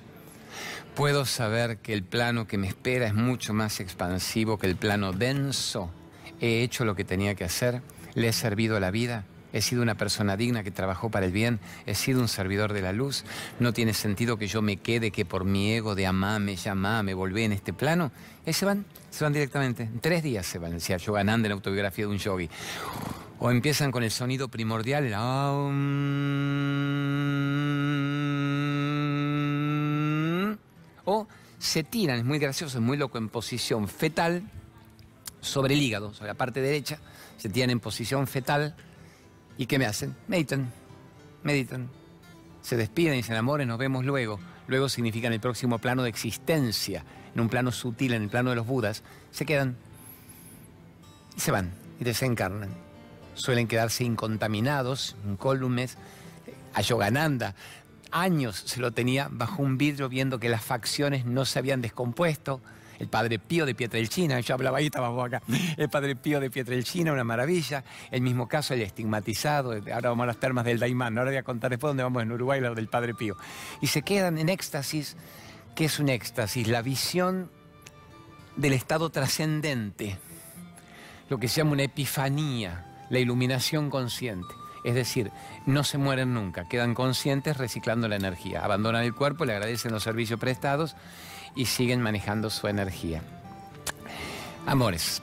¿Puedo 0.94 1.24
saber 1.24 1.78
que 1.78 1.94
el 1.94 2.02
plano 2.02 2.46
que 2.46 2.58
me 2.58 2.68
espera 2.68 3.06
es 3.06 3.14
mucho 3.14 3.54
más 3.54 3.80
expansivo 3.80 4.58
que 4.58 4.66
el 4.66 4.76
plano 4.76 5.12
denso? 5.12 5.90
¿He 6.40 6.62
hecho 6.62 6.84
lo 6.84 6.94
que 6.94 7.04
tenía 7.04 7.34
que 7.34 7.44
hacer? 7.44 7.80
¿Le 8.14 8.28
he 8.28 8.32
servido 8.32 8.76
a 8.76 8.80
la 8.80 8.90
vida? 8.90 9.24
He 9.52 9.60
sido 9.60 9.82
una 9.82 9.94
persona 9.94 10.36
digna 10.36 10.62
que 10.62 10.70
trabajó 10.70 11.10
para 11.10 11.26
el 11.26 11.32
bien, 11.32 11.60
he 11.86 11.94
sido 11.94 12.20
un 12.20 12.28
servidor 12.28 12.72
de 12.72 12.82
la 12.82 12.92
luz, 12.92 13.24
no 13.60 13.72
tiene 13.72 13.94
sentido 13.94 14.36
que 14.36 14.46
yo 14.46 14.62
me 14.62 14.78
quede, 14.78 15.10
que 15.10 15.24
por 15.24 15.44
mi 15.44 15.72
ego 15.72 15.94
de 15.94 16.06
amame, 16.06 16.56
llamame, 16.56 17.14
volvé 17.14 17.44
en 17.44 17.52
este 17.52 17.72
plano. 17.72 18.12
Y 18.44 18.52
se 18.52 18.64
van, 18.64 18.84
se 19.10 19.24
van 19.24 19.32
directamente. 19.32 19.84
En 19.84 20.00
tres 20.00 20.22
días 20.22 20.46
se 20.46 20.58
van, 20.58 20.72
decía 20.72 20.96
Yogananda 20.96 21.46
en 21.46 21.50
la 21.50 21.54
autobiografía 21.54 22.06
de 22.06 22.10
un 22.10 22.18
yogi. 22.18 22.48
O 23.38 23.50
empiezan 23.50 23.90
con 23.90 24.02
el 24.02 24.10
sonido 24.10 24.48
primordial, 24.48 25.12
o 31.04 31.26
se 31.58 31.84
tiran, 31.84 32.18
es 32.18 32.24
muy 32.24 32.38
gracioso, 32.38 32.78
es 32.78 32.84
muy 32.84 32.96
loco, 32.96 33.18
en 33.18 33.28
posición 33.28 33.88
fetal 33.88 34.42
sobre 35.40 35.74
el 35.74 35.82
hígado, 35.82 36.14
sobre 36.14 36.28
la 36.28 36.34
parte 36.34 36.60
derecha, 36.60 36.98
se 37.36 37.48
tiran 37.48 37.70
en 37.70 37.80
posición 37.80 38.26
fetal 38.26 38.76
y 39.58 39.66
¿qué 39.66 39.78
me 39.78 39.86
hacen? 39.86 40.14
Meditan, 40.28 40.72
meditan, 41.42 41.88
se 42.62 42.76
despiden 42.76 43.18
y 43.18 43.22
se 43.22 43.32
enamoran, 43.32 43.68
nos 43.68 43.78
vemos 43.78 44.04
luego. 44.04 44.38
Luego 44.68 44.88
significa 44.88 45.26
en 45.26 45.32
el 45.32 45.40
próximo 45.40 45.78
plano 45.78 46.02
de 46.02 46.08
existencia, 46.08 47.04
en 47.34 47.40
un 47.40 47.48
plano 47.48 47.72
sutil, 47.72 48.14
en 48.14 48.22
el 48.22 48.28
plano 48.28 48.50
de 48.50 48.56
los 48.56 48.66
Budas, 48.66 49.02
se 49.30 49.44
quedan 49.44 49.76
y 51.36 51.40
se 51.40 51.50
van 51.50 51.72
y 52.00 52.04
desencarnan. 52.04 52.70
Suelen 53.34 53.66
quedarse 53.66 54.04
incontaminados, 54.04 55.16
incólumes. 55.26 55.96
A 56.74 56.80
Yogananda, 56.80 57.54
años 58.10 58.62
se 58.66 58.80
lo 58.80 58.92
tenía 58.92 59.28
bajo 59.30 59.62
un 59.62 59.78
vidrio 59.78 60.08
viendo 60.08 60.38
que 60.38 60.48
las 60.48 60.62
facciones 60.62 61.26
no 61.26 61.44
se 61.44 61.58
habían 61.58 61.82
descompuesto. 61.82 62.60
El 63.02 63.08
padre 63.08 63.40
Pío 63.40 63.66
de 63.66 63.74
Pietrelcina, 63.74 64.38
yo 64.38 64.54
hablaba 64.54 64.78
ahí, 64.78 64.86
estábamos 64.86 65.26
acá. 65.26 65.42
El 65.76 65.88
padre 65.88 66.14
Pío 66.14 66.38
de 66.38 66.50
Pietrelcina, 66.50 67.12
una 67.12 67.24
maravilla. 67.24 67.82
El 68.12 68.20
mismo 68.20 68.46
caso, 68.46 68.74
el 68.74 68.82
estigmatizado. 68.82 69.72
Ahora 69.72 70.10
vamos 70.10 70.22
a 70.22 70.26
las 70.28 70.36
termas 70.36 70.64
del 70.64 70.78
Daimán. 70.78 71.18
Ahora 71.18 71.32
voy 71.32 71.38
a 71.38 71.42
contar 71.42 71.70
después 71.70 71.88
dónde 71.90 72.04
vamos 72.04 72.22
en 72.22 72.30
Uruguay, 72.30 72.60
lo 72.60 72.76
del 72.76 72.86
padre 72.86 73.12
Pío. 73.12 73.36
Y 73.80 73.88
se 73.88 74.02
quedan 74.02 74.38
en 74.38 74.48
éxtasis. 74.48 75.16
¿Qué 75.74 75.86
es 75.86 75.98
un 75.98 76.10
éxtasis? 76.10 76.68
La 76.68 76.80
visión 76.80 77.50
del 78.54 78.72
estado 78.72 79.10
trascendente. 79.10 80.16
Lo 81.28 81.38
que 81.38 81.48
se 81.48 81.56
llama 81.56 81.72
una 81.72 81.82
epifanía, 81.82 82.86
la 83.10 83.18
iluminación 83.18 83.90
consciente. 83.90 84.54
Es 84.84 84.94
decir, 84.94 85.32
no 85.66 85.82
se 85.82 85.98
mueren 85.98 86.34
nunca, 86.34 86.68
quedan 86.68 86.94
conscientes 86.94 87.56
reciclando 87.56 88.06
la 88.06 88.14
energía. 88.14 88.64
Abandonan 88.64 89.02
el 89.02 89.14
cuerpo, 89.14 89.44
le 89.44 89.54
agradecen 89.54 89.90
los 89.90 90.04
servicios 90.04 90.38
prestados 90.38 90.94
y 91.54 91.66
siguen 91.66 92.00
manejando 92.00 92.50
su 92.50 92.68
energía. 92.68 93.22
Amores, 94.66 95.22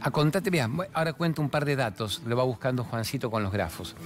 a 0.00 0.10
contarte, 0.10 0.50
bien, 0.50 0.78
ahora 0.94 1.12
cuento 1.12 1.42
un 1.42 1.50
par 1.50 1.64
de 1.64 1.76
datos, 1.76 2.22
lo 2.24 2.36
va 2.36 2.44
buscando 2.44 2.84
Juancito 2.84 3.30
con 3.30 3.42
los 3.42 3.52
grafos. 3.52 3.96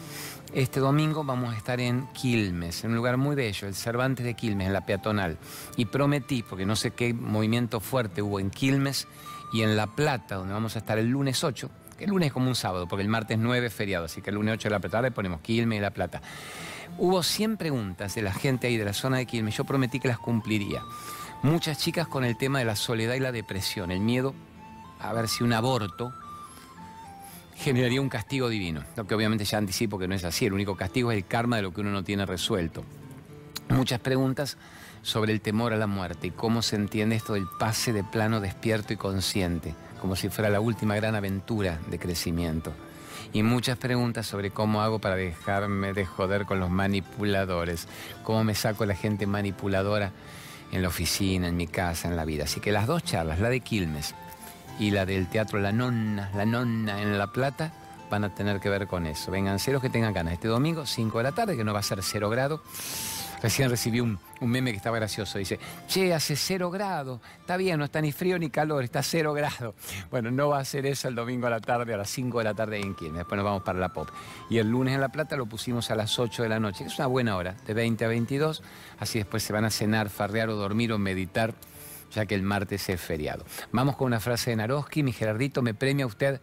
Este 0.55 0.81
domingo 0.81 1.23
vamos 1.25 1.55
a 1.55 1.57
estar 1.57 1.81
en 1.81 2.07
Quilmes, 2.09 2.85
en 2.85 2.91
un 2.91 2.97
lugar 2.97 3.17
muy 3.17 3.37
bello, 3.37 3.69
el 3.69 3.75
Cervantes 3.75 4.25
de 4.25 4.35
Quilmes, 4.35 4.67
en 4.67 4.73
la 4.73 4.87
peatonal. 4.87 5.39
Y 5.77 5.87
prometí, 5.87 6.43
porque 6.43 6.67
no 6.67 6.77
sé 6.77 6.93
qué 6.93 7.15
movimiento 7.15 7.81
fuerte 7.81 8.23
hubo 8.23 8.41
en 8.41 8.51
Quilmes 8.51 9.07
y 9.53 9.63
en 9.63 9.77
La 9.77 9.87
Plata, 9.87 10.37
donde 10.37 10.55
vamos 10.55 10.77
a 10.77 10.79
estar 10.79 10.99
el 10.99 11.09
lunes 11.09 11.45
8, 11.45 11.71
el 11.99 12.11
lunes 12.11 12.29
es 12.29 12.33
como 12.33 12.49
un 12.49 12.55
sábado, 12.55 12.89
porque 12.89 13.03
el 13.03 13.09
martes 13.09 13.39
9 13.39 13.67
es 13.67 13.73
feriado, 13.73 14.07
así 14.07 14.23
que 14.23 14.31
el 14.31 14.37
lunes 14.37 14.55
8 14.55 14.69
de 14.69 14.71
la 14.71 14.81
Plata, 14.81 15.03
le 15.03 15.11
ponemos 15.11 15.41
Quilmes 15.41 15.79
y 15.79 15.81
La 15.81 15.91
Plata. 15.91 16.21
Hubo 16.99 17.23
100 17.23 17.57
preguntas 17.57 18.15
de 18.15 18.23
la 18.23 18.33
gente 18.33 18.67
ahí 18.67 18.77
de 18.77 18.85
la 18.85 18.93
zona 18.93 19.19
de 19.19 19.27
Quilmes, 19.27 19.57
yo 19.57 19.65
prometí 19.65 20.01
que 20.01 20.09
las 20.09 20.19
cumpliría. 20.19 20.83
Muchas 21.43 21.79
chicas 21.79 22.07
con 22.07 22.25
el 22.25 22.37
tema 22.37 22.61
de 22.61 22.65
la 22.65 22.77
soledad 22.77 23.15
y 23.15 23.21
la 23.21 23.33
depresión, 23.33 23.91
el 23.91 23.99
miedo 23.99 24.33
a 25.01 25.13
ver 25.13 25.27
si 25.27 25.43
un 25.43 25.53
aborto 25.53 26.13
generaría 27.57 28.01
un 28.01 28.09
castigo 28.09 28.49
divino. 28.49 28.85
Lo 28.95 29.09
que 29.09 29.17
obviamente 29.17 29.45
ya 29.45 29.59
anticipo 29.59 29.99
que 29.99 30.07
no 30.07 30.15
es 30.15 30.23
así, 30.23 30.47
el 30.47 30.53
único 30.53 30.77
castigo 30.77 31.11
es 31.11 31.17
el 31.17 31.27
karma 31.27 31.57
de 31.57 31.63
lo 31.63 31.75
que 31.75 31.81
uno 31.81 31.91
no 31.91 32.05
tiene 32.05 32.27
resuelto. 32.27 32.85
Muchas 33.71 33.99
preguntas 33.99 34.57
sobre 35.03 35.33
el 35.33 35.41
temor 35.41 35.73
a 35.73 35.77
la 35.77 35.89
muerte 35.89 36.29
y 36.29 36.31
cómo 36.31 36.63
se 36.63 36.77
entiende 36.77 37.17
esto 37.17 37.35
del 37.35 37.49
pase 37.59 37.93
de 37.93 38.05
plano 38.05 38.39
despierto 38.39 38.93
y 38.93 38.97
consciente 38.97 39.75
como 40.01 40.15
si 40.15 40.29
fuera 40.29 40.49
la 40.49 40.61
última 40.61 40.95
gran 40.95 41.17
aventura 41.17 41.81
de 41.89 41.99
crecimiento. 41.99 42.73
Y 43.33 43.43
muchas 43.43 43.79
preguntas 43.79 44.27
sobre 44.27 44.51
cómo 44.51 44.83
hago 44.83 45.01
para 45.01 45.17
dejarme 45.17 45.93
de 45.93 46.07
joder 46.07 46.45
con 46.45 46.61
los 46.61 46.71
manipuladores, 46.71 47.89
cómo 48.23 48.45
me 48.45 48.55
saco 48.55 48.85
la 48.87 48.95
gente 48.95 49.27
manipuladora 49.27 50.13
en 50.73 50.83
la 50.83 50.89
oficina, 50.89 51.47
en 51.47 51.57
mi 51.57 51.67
casa, 51.67 52.09
en 52.09 52.17
la 52.17 52.25
vida. 52.25 52.45
Así 52.45 52.61
que 52.61 52.73
las 52.73 52.87
dos 52.87 53.05
charlas, 53.05 53.39
la 53.39 53.51
de 53.51 53.61
Quilmes 53.61 54.15
y 54.79 54.91
la 54.91 55.07
del 55.07 55.29
teatro 55.29 55.61
La 55.61 55.71
Nonna, 55.71 56.31
La 56.35 56.45
Nonna 56.45 57.01
en 57.01 57.17
La 57.19 57.29
Plata, 57.29 57.73
van 58.11 58.25
a 58.25 58.35
tener 58.35 58.59
que 58.59 58.69
ver 58.69 58.87
con 58.87 59.07
eso. 59.07 59.31
Vengan 59.31 59.59
ceros 59.59 59.81
que 59.81 59.91
tengan 59.91 60.13
ganas. 60.13 60.35
Este 60.35 60.49
domingo, 60.49 60.87
5 60.87 61.19
de 61.19 61.25
la 61.25 61.33
tarde, 61.33 61.57
que 61.57 61.65
no 61.65 61.73
va 61.73 61.81
a 61.81 61.83
ser 61.83 62.03
cero 62.03 62.29
grado. 62.29 62.63
Recién 63.43 63.69
recibí 63.71 63.99
un, 63.99 64.21
meme 64.41 64.71
que 64.71 64.77
estaba 64.77 64.97
gracioso. 64.97 65.37
Dice, 65.37 65.59
che, 65.89 66.15
hace 66.15 66.37
cero 66.37 66.71
grado. 66.71 67.21
Está 67.41 67.57
bien, 67.57 67.77
no 67.77 67.85
está 67.85 68.01
ni 68.01 68.13
frío 68.13 68.39
ni 68.39 68.51
calor, 68.51 68.85
está 68.85 69.03
cero 69.03 69.33
grado. 69.33 69.75
Bueno, 70.11 70.31
no 70.31 70.51
va 70.51 70.61
a 70.61 70.65
ser 70.65 70.87
eso 70.87 71.09
el 71.09 71.17
domingo 71.17 71.49
a 71.49 71.51
la 71.51 71.61
tarde, 71.61 71.93
a 71.93 71.97
las 71.97 72.11
5 72.11 72.39
de 72.39 72.45
la 72.45 72.55
tarde 72.55 72.79
en 72.79 72.95
Quilmes. 72.95 73.19
Después 73.19 73.37
nos 73.37 73.45
vamos 73.45 73.63
para 73.65 73.81
la 73.81 73.93
pop. 73.93 74.09
Y 74.49 74.59
el 74.59 74.69
lunes 74.69 74.95
en 74.95 75.01
La 75.01 75.09
Plata 75.09 75.37
lo 75.37 75.47
pusimos 75.47 75.91
a 75.91 75.97
las 75.97 76.19
8 76.19 76.45
de 76.45 76.49
la 76.49 76.61
noche. 76.61 76.85
Es 76.85 76.99
una 76.99 77.09
buena 77.09 77.37
hora, 77.37 77.57
de 77.67 77.75
20 77.75 78.05
a 78.05 78.09
22. 78.09 78.63
Así 79.01 79.19
después 79.19 79.43
se 79.43 79.53
van 79.53 79.65
a 79.65 79.71
cenar, 79.71 80.09
farrear 80.09 80.49
o 80.49 80.55
dormir 80.55 80.93
o 80.93 80.99
meditar, 80.99 81.55
ya 82.13 82.27
que 82.27 82.37
el 82.37 82.43
martes 82.43 82.89
es 82.89 83.01
feriado. 83.01 83.45
Vamos 83.73 83.97
con 83.97 84.07
una 84.07 84.21
frase 84.21 84.51
de 84.51 84.57
Naroski. 84.57 85.03
Mi 85.03 85.13
Gerardito, 85.13 85.63
me 85.63 85.75
premia 85.75 86.07
usted 86.07 86.41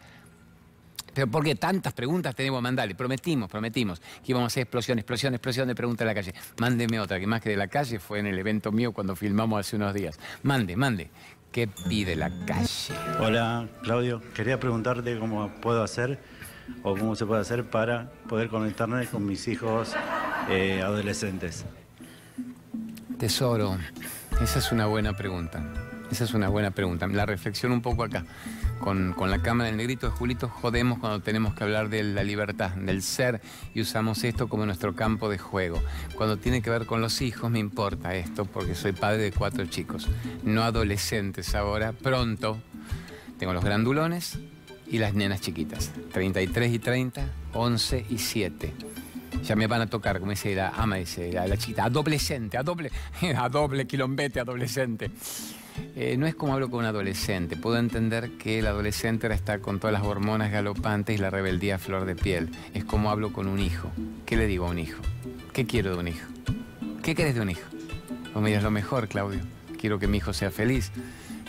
pero 1.20 1.30
¿por 1.30 1.44
qué 1.44 1.56
tantas 1.56 1.92
preguntas 1.92 2.34
tenemos 2.34 2.60
que 2.60 2.64
mandarle? 2.64 2.96
Prometimos, 2.96 3.50
prometimos 3.50 4.00
que 4.00 4.32
íbamos 4.32 4.46
a 4.46 4.48
hacer 4.48 4.62
explosión, 4.62 5.00
explosión, 5.00 5.34
explosión 5.34 5.68
de 5.68 5.76
preguntas 5.76 6.04
en 6.04 6.08
la 6.08 6.16
calle. 6.16 6.34
Mándeme 6.60 6.98
otra, 6.98 7.20
que 7.20 7.28
más 7.28 7.42
que 7.42 7.50
de 7.50 7.58
la 7.58 7.68
calle 7.68 8.00
fue 8.00 8.20
en 8.20 8.28
el 8.28 8.40
evento 8.40 8.72
mío 8.72 8.94
cuando 8.94 9.18
filmamos 9.18 9.60
hace 9.60 9.76
unos 9.76 9.94
días. 9.94 10.18
Mande, 10.44 10.78
mande. 10.78 11.10
¿Qué 11.52 11.68
pide 11.68 12.16
la 12.16 12.32
calle? 12.46 12.94
Hola, 13.20 13.68
Claudio. 13.84 14.22
Quería 14.34 14.62
preguntarte 14.62 15.20
cómo 15.20 15.50
puedo 15.60 15.84
hacer 15.84 16.20
o 16.84 16.96
cómo 16.96 17.18
se 17.18 17.26
puede 17.26 17.42
hacer 17.42 17.66
para 17.70 18.10
poder 18.30 18.48
conectarme 18.48 19.06
con 19.08 19.26
mis 19.26 19.46
hijos 19.50 19.98
eh, 20.50 20.82
adolescentes. 20.82 21.66
Tesoro, 23.18 23.78
esa 24.42 24.60
es 24.60 24.72
una 24.72 24.86
buena 24.86 25.12
pregunta. 25.18 25.62
Esa 26.10 26.24
es 26.24 26.34
una 26.34 26.48
buena 26.48 26.72
pregunta. 26.72 27.08
La 27.08 27.26
reflexión 27.26 27.74
un 27.74 27.82
poco 27.82 28.06
acá 28.06 28.24
con, 28.80 29.16
la 29.30 29.42
cámara 29.42 29.68
del 29.68 29.78
negrito 29.78 30.08
de 30.08 30.14
Julito 30.14 30.50
jodemos 30.50 31.00
cuando 31.00 31.22
tenemos 31.22 31.54
que 31.54 31.64
hablar 31.64 31.90
de 31.90 32.04
la 32.04 32.24
libertad, 32.24 32.72
del 32.72 33.02
ser, 33.02 33.42
y 33.74 33.82
usamos 33.82 34.24
esto 34.24 34.48
como 34.48 34.66
nuestro 34.66 34.96
campo 34.96 35.30
de 35.30 35.38
juego. 35.38 35.82
Cuando 36.16 36.38
tiene 36.38 36.62
que 36.62 36.70
ver 36.70 36.86
con 36.86 37.02
los 37.02 37.22
hijos 37.22 37.52
me 37.52 37.60
importa 37.60 38.16
esto, 38.16 38.46
porque 38.46 38.76
soy 38.76 38.94
padre 38.94 39.24
de 39.24 39.32
cuatro 39.32 39.66
chicos, 39.66 40.08
no 40.44 40.64
adolescentes 40.64 41.56
ahora, 41.56 41.92
pronto. 41.94 42.60
Tengo 43.38 43.54
los 43.54 43.64
grandulones 43.64 44.40
y 44.88 44.98
las 44.98 45.14
nenas 45.14 45.42
chiquitas, 45.42 45.92
33 46.12 46.74
y 46.74 46.80
30, 46.80 47.28
11 47.54 48.06
y 48.10 48.18
7 48.18 48.74
ya 49.44 49.56
me 49.56 49.68
van 49.68 49.82
a 49.82 49.88
tocar, 49.88 50.20
como 50.20 50.32
dice 50.32 50.54
la 50.54 50.70
ama, 50.70 50.98
dice 50.98 51.32
la, 51.32 51.48
la 51.48 51.56
chiquita, 51.56 51.86
adolescente, 51.86 52.58
a 52.58 52.64
doble, 52.64 52.92
a 53.38 53.50
doble 53.50 53.88
quilombete, 53.88 54.40
adolescente. 54.40 55.12
Eh, 55.96 56.16
no 56.18 56.28
es 56.28 56.36
como 56.36 56.54
hablo 56.54 56.70
con 56.70 56.80
un 56.80 56.86
adolescente. 56.86 57.56
Puedo 57.56 57.78
entender 57.78 58.32
que 58.38 58.60
el 58.60 58.68
adolescente 58.68 59.28
ahora 59.28 59.36
está 59.36 59.60
con 59.60 59.80
todas 59.80 59.94
las 59.94 60.04
hormonas 60.04 60.52
galopantes 60.52 61.16
y 61.16 61.20
la 61.20 61.30
rebeldía 61.30 61.76
a 61.76 61.80
flor 61.80 62.06
de 62.06 62.16
piel. 62.16 62.50
Es 62.74 62.86
como 62.86 63.12
hablo 63.12 63.34
con 63.34 63.48
un 63.48 63.60
hijo. 63.60 63.92
¿Qué 64.26 64.38
le 64.38 64.48
digo 64.48 64.66
a 64.66 64.70
un 64.70 64.80
hijo? 64.80 65.02
¿Qué 65.54 65.66
quiero 65.66 65.92
de 65.94 66.00
un 66.00 66.08
hijo? 66.08 66.28
¿Qué 67.04 67.16
querés 67.16 67.36
de 67.36 67.42
un 67.42 67.50
hijo? 67.50 67.68
O 68.34 68.42
me 68.42 68.60
lo 68.60 68.72
mejor, 68.72 69.08
Claudio. 69.08 69.42
Quiero 69.78 70.00
que 70.00 70.08
mi 70.08 70.18
hijo 70.18 70.34
sea 70.34 70.52
feliz. 70.52 70.92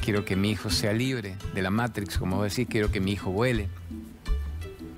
Quiero 0.03 0.25
que 0.25 0.37
mi 0.37 0.51
hijo 0.51 0.71
sea 0.71 0.93
libre 0.93 1.37
de 1.55 1.63
la 1.63 1.71
Matrix, 1.71 2.19
como 2.19 2.37
vos 2.37 2.51
decís. 2.51 2.67
Quiero 2.71 2.91
que 2.91 3.01
mi 3.01 3.13
hijo 3.13 3.31
vuele. 3.31 3.69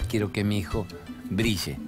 Quiero 0.09 0.33
que 0.33 0.45
mi 0.45 0.59
hijo 0.59 0.87
brille. 1.29 1.79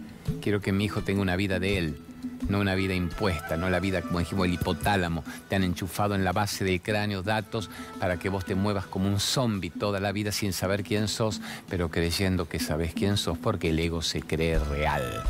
Quiero 0.42 0.60
que 0.60 0.72
mi 0.72 0.84
hijo 0.84 1.02
tenga 1.02 1.22
una 1.22 1.36
vida 1.36 1.58
de 1.60 1.78
él 1.78 2.03
no 2.48 2.60
una 2.60 2.74
vida 2.74 2.94
impuesta, 2.94 3.56
no 3.56 3.70
la 3.70 3.80
vida, 3.80 4.02
como 4.02 4.18
dijimos, 4.18 4.46
el 4.46 4.54
hipotálamo. 4.54 5.24
Te 5.48 5.56
han 5.56 5.64
enchufado 5.64 6.14
en 6.14 6.24
la 6.24 6.32
base 6.32 6.64
del 6.64 6.80
cráneo 6.80 7.22
datos 7.22 7.70
para 8.00 8.18
que 8.18 8.28
vos 8.28 8.44
te 8.44 8.54
muevas 8.54 8.86
como 8.86 9.08
un 9.08 9.20
zombie 9.20 9.70
toda 9.70 10.00
la 10.00 10.12
vida 10.12 10.32
sin 10.32 10.52
saber 10.52 10.84
quién 10.84 11.08
sos, 11.08 11.40
pero 11.68 11.90
creyendo 11.90 12.48
que 12.48 12.58
sabes 12.58 12.94
quién 12.94 13.16
sos 13.16 13.38
porque 13.38 13.70
el 13.70 13.78
ego 13.78 14.02
se 14.02 14.22
cree 14.22 14.58
real. 14.58 15.22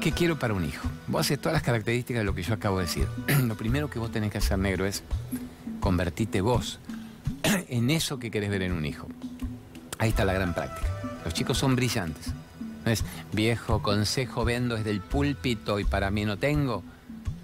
¿Qué 0.00 0.12
quiero 0.12 0.38
para 0.38 0.54
un 0.54 0.64
hijo? 0.64 0.88
Vos 1.06 1.22
haces 1.22 1.38
todas 1.38 1.54
las 1.54 1.62
características 1.62 2.20
de 2.20 2.24
lo 2.24 2.34
que 2.34 2.42
yo 2.42 2.54
acabo 2.54 2.78
de 2.78 2.86
decir. 2.86 3.06
lo 3.46 3.56
primero 3.56 3.90
que 3.90 3.98
vos 3.98 4.10
tenés 4.10 4.30
que 4.30 4.38
hacer, 4.38 4.58
negro, 4.58 4.86
es 4.86 5.02
convertirte 5.80 6.40
vos 6.40 6.80
en 7.68 7.90
eso 7.90 8.18
que 8.18 8.30
querés 8.30 8.50
ver 8.50 8.62
en 8.62 8.72
un 8.72 8.84
hijo. 8.84 9.08
Ahí 9.98 10.10
está 10.10 10.24
la 10.24 10.32
gran 10.32 10.54
práctica. 10.54 10.88
Los 11.24 11.34
chicos 11.34 11.58
son 11.58 11.74
brillantes 11.74 12.32
es 12.88 13.04
viejo 13.32 13.82
consejo 13.82 14.44
vendo 14.44 14.76
desde 14.76 14.90
el 14.90 15.00
púlpito 15.00 15.78
y 15.80 15.84
para 15.84 16.10
mí 16.10 16.24
no 16.24 16.36
tengo. 16.36 16.82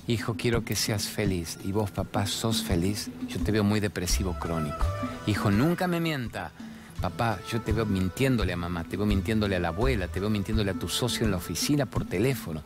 Hijo, 0.07 0.35
quiero 0.35 0.65
que 0.65 0.77
seas 0.77 1.09
feliz. 1.09 1.59
Y 1.65 1.73
vos, 1.73 1.91
papá, 1.91 2.27
sos 2.27 2.63
feliz. 2.63 3.11
Yo 3.29 3.41
te 3.41 3.53
veo 3.53 3.65
muy 3.65 3.81
depresivo 3.81 4.37
crónico. 4.39 4.85
Hijo, 5.27 5.51
nunca 5.51 5.87
me 5.87 6.01
mienta. 6.01 6.53
Papá, 7.01 7.39
yo 7.51 7.61
te 7.61 7.73
veo 7.73 7.87
mintiéndole 7.87 8.53
a 8.53 8.57
mamá, 8.57 8.85
te 8.85 8.97
veo 8.97 9.05
mintiéndole 9.05 9.57
a 9.57 9.61
la 9.61 9.69
abuela, 9.69 10.09
te 10.09 10.21
veo 10.21 10.31
mintiéndole 10.31 10.71
a 10.71 10.75
tu 10.75 10.89
socio 10.89 11.25
en 11.25 11.31
la 11.31 11.37
oficina 11.37 11.87
por 11.87 12.05
teléfono. 12.05 12.63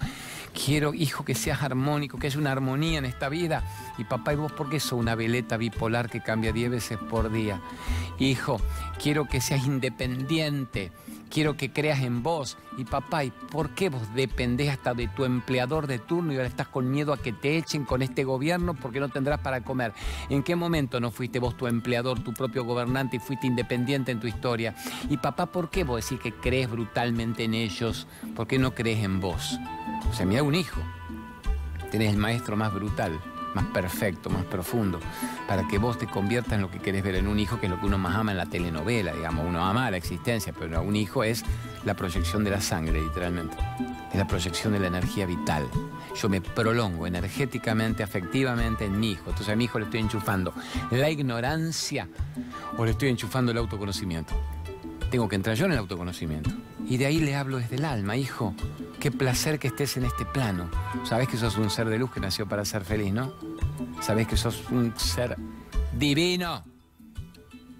Quiero, 0.52 0.94
hijo, 0.94 1.24
que 1.24 1.34
seas 1.34 1.62
armónico, 1.62 2.18
que 2.18 2.26
haya 2.26 2.38
una 2.38 2.52
armonía 2.52 2.98
en 2.98 3.04
esta 3.04 3.28
vida. 3.28 3.64
Y 3.98 4.04
papá, 4.04 4.32
¿y 4.32 4.36
vos 4.36 4.52
por 4.52 4.68
qué 4.68 4.80
sos 4.80 4.98
una 4.98 5.14
veleta 5.14 5.56
bipolar 5.56 6.10
que 6.10 6.20
cambia 6.20 6.52
diez 6.52 6.70
veces 6.70 6.98
por 6.98 7.32
día? 7.32 7.60
Hijo, 8.18 8.60
quiero 9.02 9.26
que 9.26 9.40
seas 9.40 9.66
independiente, 9.66 10.92
quiero 11.30 11.56
que 11.56 11.72
creas 11.72 12.00
en 12.00 12.22
vos. 12.22 12.56
Y 12.76 12.84
papá, 12.84 13.24
¿y 13.24 13.30
por 13.30 13.70
qué 13.70 13.88
vos 13.88 14.02
dependés 14.14 14.70
hasta 14.70 14.94
de 14.94 15.08
tu 15.08 15.24
empleador 15.24 15.86
de 15.86 15.98
turno 15.98 16.32
y 16.32 16.36
ahora 16.36 16.48
estás 16.48 16.68
con 16.68 16.90
miedo 16.90 17.12
a 17.12 17.18
que 17.18 17.32
te 17.32 17.56
echen 17.56 17.84
con 17.84 18.02
este 18.02 18.24
gobierno 18.24 18.74
porque 18.74 19.00
no 19.00 19.08
tendrás 19.08 19.40
para 19.40 19.62
comer? 19.62 19.92
¿En 20.28 20.42
qué 20.42 20.56
momento 20.56 21.00
no 21.00 21.10
fuiste 21.10 21.38
vos 21.38 21.56
tu 21.56 21.66
empleador, 21.66 22.20
tu 22.20 22.32
propio 22.32 22.64
gobernante 22.64 23.16
y 23.16 23.20
fuiste 23.20 23.46
independiente 23.46 24.12
en 24.12 24.20
tu 24.20 24.26
historia? 24.26 24.74
Y 25.08 25.16
papá, 25.16 25.46
¿por 25.46 25.70
qué 25.70 25.84
vos 25.84 26.02
decís 26.02 26.20
que 26.22 26.32
crees 26.32 26.70
brutalmente 26.70 27.44
en 27.44 27.54
ellos? 27.54 28.06
¿Por 28.34 28.46
qué 28.46 28.58
no 28.58 28.74
crees 28.74 29.04
en 29.04 29.20
vos? 29.20 29.58
O 30.10 30.14
sea, 30.14 30.26
mira 30.26 30.42
un 30.42 30.54
hijo. 30.54 30.80
Tenés 31.90 32.12
el 32.12 32.18
maestro 32.18 32.56
más 32.56 32.72
brutal 32.72 33.18
más 33.58 33.72
perfecto, 33.72 34.30
más 34.30 34.44
profundo, 34.44 35.00
para 35.48 35.66
que 35.66 35.78
vos 35.78 35.98
te 35.98 36.06
conviertas 36.06 36.52
en 36.52 36.60
lo 36.60 36.70
que 36.70 36.78
querés 36.78 37.02
ver 37.02 37.16
en 37.16 37.26
un 37.26 37.40
hijo, 37.40 37.58
que 37.58 37.66
es 37.66 37.70
lo 37.70 37.80
que 37.80 37.86
uno 37.86 37.98
más 37.98 38.14
ama 38.14 38.30
en 38.30 38.38
la 38.38 38.46
telenovela, 38.46 39.12
digamos. 39.12 39.44
Uno 39.44 39.64
ama 39.64 39.90
la 39.90 39.96
existencia, 39.96 40.54
pero 40.56 40.80
un 40.80 40.94
hijo 40.94 41.24
es 41.24 41.44
la 41.84 41.94
proyección 41.94 42.44
de 42.44 42.50
la 42.50 42.60
sangre, 42.60 43.00
literalmente. 43.02 43.56
Es 44.12 44.16
la 44.16 44.28
proyección 44.28 44.74
de 44.74 44.78
la 44.78 44.86
energía 44.86 45.26
vital. 45.26 45.68
Yo 46.14 46.28
me 46.28 46.40
prolongo 46.40 47.08
energéticamente, 47.08 48.04
afectivamente 48.04 48.84
en 48.84 49.00
mi 49.00 49.12
hijo. 49.12 49.24
Entonces 49.26 49.48
a 49.48 49.56
mi 49.56 49.64
hijo 49.64 49.80
le 49.80 49.86
estoy 49.86 50.00
enchufando 50.00 50.54
la 50.92 51.10
ignorancia 51.10 52.08
o 52.76 52.84
le 52.84 52.92
estoy 52.92 53.08
enchufando 53.08 53.50
el 53.50 53.58
autoconocimiento. 53.58 54.34
Tengo 55.10 55.28
que 55.28 55.36
entrar 55.36 55.56
yo 55.56 55.66
en 55.66 55.72
el 55.72 55.78
autoconocimiento. 55.78 56.50
Y 56.86 56.96
de 56.98 57.06
ahí 57.06 57.18
le 57.18 57.34
hablo 57.34 57.58
desde 57.58 57.76
el 57.76 57.84
alma, 57.84 58.16
hijo. 58.16 58.54
Qué 59.00 59.10
placer 59.10 59.58
que 59.58 59.68
estés 59.68 59.96
en 59.96 60.04
este 60.04 60.24
plano. 60.26 60.70
Sabes 61.04 61.28
que 61.28 61.36
sos 61.36 61.56
un 61.56 61.70
ser 61.70 61.88
de 61.88 61.98
luz 61.98 62.10
que 62.10 62.20
nació 62.20 62.46
para 62.46 62.64
ser 62.64 62.84
feliz, 62.84 63.12
¿no? 63.12 63.32
Sabes 64.00 64.26
que 64.26 64.36
sos 64.36 64.70
un 64.70 64.98
ser 64.98 65.36
divino 65.96 66.62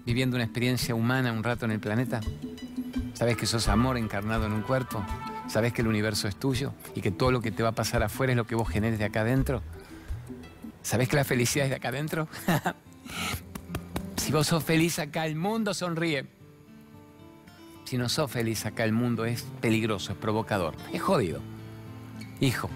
viviendo 0.05 0.37
una 0.37 0.43
experiencia 0.43 0.95
humana 0.95 1.31
un 1.31 1.43
rato 1.43 1.65
en 1.65 1.71
el 1.71 1.79
planeta. 1.79 2.19
Sabes 3.13 3.37
que 3.37 3.45
sos 3.45 3.67
amor 3.67 3.97
encarnado 3.97 4.47
en 4.47 4.53
un 4.53 4.63
cuerpo. 4.63 5.05
Sabes 5.47 5.71
que 5.71 5.81
el 5.81 5.87
universo 5.87 6.27
es 6.27 6.35
tuyo 6.35 6.73
y 6.95 7.01
que 7.01 7.11
todo 7.11 7.31
lo 7.31 7.41
que 7.41 7.51
te 7.51 7.61
va 7.61 7.69
a 7.69 7.73
pasar 7.73 8.01
afuera 8.01 8.33
es 8.33 8.37
lo 8.37 8.47
que 8.47 8.55
vos 8.55 8.67
generes 8.67 8.97
de 8.97 9.05
acá 9.05 9.21
adentro. 9.21 9.61
¿Sabes 10.81 11.09
que 11.09 11.15
la 11.15 11.23
felicidad 11.23 11.65
es 11.65 11.69
de 11.69 11.75
acá 11.75 11.89
adentro? 11.89 12.27
si 14.17 14.31
vos 14.31 14.47
sos 14.47 14.63
feliz 14.63 14.97
acá, 14.97 15.25
el 15.27 15.35
mundo 15.35 15.73
sonríe. 15.73 16.38
Si 17.89 17.97
no 17.97 18.07
sos 18.07 18.29
feliz 18.29 18.67
acá, 18.67 18.83
el 18.83 18.91
mundo 18.91 19.25
es 19.25 19.47
peligroso, 19.61 20.11
es 20.11 20.17
provocador, 20.19 20.75
es 20.93 21.01
jodido. 21.01 21.41
Hijo, 22.39 22.69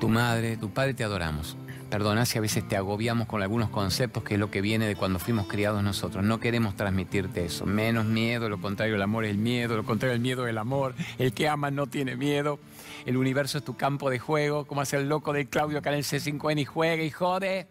tu 0.00 0.08
madre, 0.08 0.56
tu 0.56 0.70
padre 0.70 0.94
te 0.94 1.04
adoramos. 1.04 1.58
Perdona 1.90 2.24
si 2.24 2.38
a 2.38 2.40
veces 2.40 2.66
te 2.66 2.78
agobiamos 2.78 3.28
con 3.28 3.42
algunos 3.42 3.68
conceptos 3.68 4.24
que 4.24 4.32
es 4.32 4.40
lo 4.40 4.50
que 4.50 4.62
viene 4.62 4.86
de 4.86 4.96
cuando 4.96 5.18
fuimos 5.18 5.46
criados 5.46 5.82
nosotros. 5.82 6.24
No 6.24 6.40
queremos 6.40 6.74
transmitirte 6.74 7.44
eso. 7.44 7.66
Menos 7.66 8.06
miedo, 8.06 8.48
lo 8.48 8.58
contrario 8.58 8.94
el 8.94 9.02
amor 9.02 9.26
es 9.26 9.32
el 9.32 9.36
miedo, 9.36 9.76
lo 9.76 9.84
contrario 9.84 10.14
el 10.14 10.22
miedo 10.22 10.46
es 10.46 10.52
el 10.52 10.58
amor. 10.58 10.94
El 11.18 11.34
que 11.34 11.46
ama 11.46 11.70
no 11.70 11.86
tiene 11.86 12.16
miedo. 12.16 12.58
El 13.04 13.18
universo 13.18 13.58
es 13.58 13.64
tu 13.64 13.76
campo 13.76 14.08
de 14.08 14.18
juego, 14.18 14.64
como 14.64 14.80
hace 14.80 14.96
el 14.96 15.10
loco 15.10 15.34
del 15.34 15.48
Claudio 15.48 15.80
acá 15.80 15.90
en 15.90 15.96
el 15.96 16.04
C5N 16.04 16.58
y 16.58 16.64
juega 16.64 17.02
y 17.02 17.10
jode. 17.10 17.66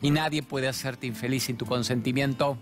Y 0.00 0.12
nadie 0.12 0.44
puede 0.44 0.68
hacerte 0.68 1.08
infeliz 1.08 1.42
sin 1.42 1.56
tu 1.56 1.66
consentimiento 1.66 2.56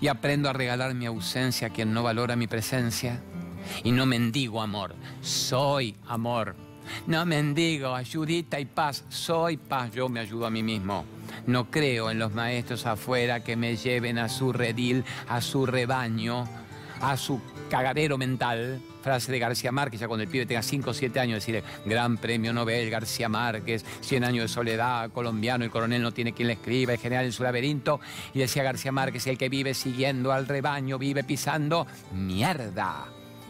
y 0.00 0.08
aprendo 0.08 0.48
a 0.48 0.52
regalar 0.52 0.94
mi 0.94 1.06
ausencia 1.06 1.68
a 1.68 1.70
quien 1.70 1.92
no 1.92 2.02
valora 2.02 2.36
mi 2.36 2.46
presencia. 2.46 3.20
Y 3.84 3.92
no 3.92 4.06
mendigo 4.06 4.62
amor, 4.62 4.94
soy 5.20 5.96
amor. 6.06 6.56
No 7.06 7.26
mendigo 7.26 7.94
ayudita 7.94 8.58
y 8.58 8.64
paz, 8.64 9.04
soy 9.08 9.56
paz, 9.58 9.90
yo 9.92 10.08
me 10.08 10.20
ayudo 10.20 10.46
a 10.46 10.50
mí 10.50 10.62
mismo. 10.62 11.04
No 11.46 11.70
creo 11.70 12.10
en 12.10 12.18
los 12.18 12.32
maestros 12.32 12.86
afuera 12.86 13.44
que 13.44 13.56
me 13.56 13.76
lleven 13.76 14.18
a 14.18 14.28
su 14.28 14.52
redil, 14.52 15.04
a 15.28 15.40
su 15.40 15.66
rebaño, 15.66 16.48
a 17.00 17.16
su 17.16 17.40
cagadero 17.68 18.16
mental, 18.16 18.80
frase 18.98 19.32
de 19.32 19.38
García 19.38 19.72
Márquez, 19.72 20.00
ya 20.00 20.08
cuando 20.08 20.24
el 20.24 20.28
pibe 20.28 20.46
tenga 20.46 20.62
5 20.62 20.90
o 20.90 20.94
7 20.94 21.20
años, 21.20 21.36
decirle, 21.36 21.62
gran 21.84 22.16
premio 22.16 22.52
Nobel, 22.52 22.90
García 22.90 23.28
Márquez, 23.28 23.84
100 24.00 24.24
años 24.24 24.44
de 24.44 24.48
soledad, 24.48 25.10
colombiano, 25.10 25.64
el 25.64 25.70
coronel 25.70 26.02
no 26.02 26.12
tiene 26.12 26.32
quien 26.32 26.48
le 26.48 26.54
escriba, 26.54 26.92
el 26.92 26.98
general 26.98 27.24
en 27.24 27.32
su 27.32 27.42
laberinto, 27.42 28.00
y 28.34 28.40
decía 28.40 28.62
García 28.62 28.92
Márquez, 28.92 29.26
el 29.26 29.38
que 29.38 29.48
vive 29.48 29.74
siguiendo 29.74 30.32
al 30.32 30.46
rebaño, 30.46 30.98
vive 30.98 31.24
pisando 31.24 31.86
mierda. 32.12 33.06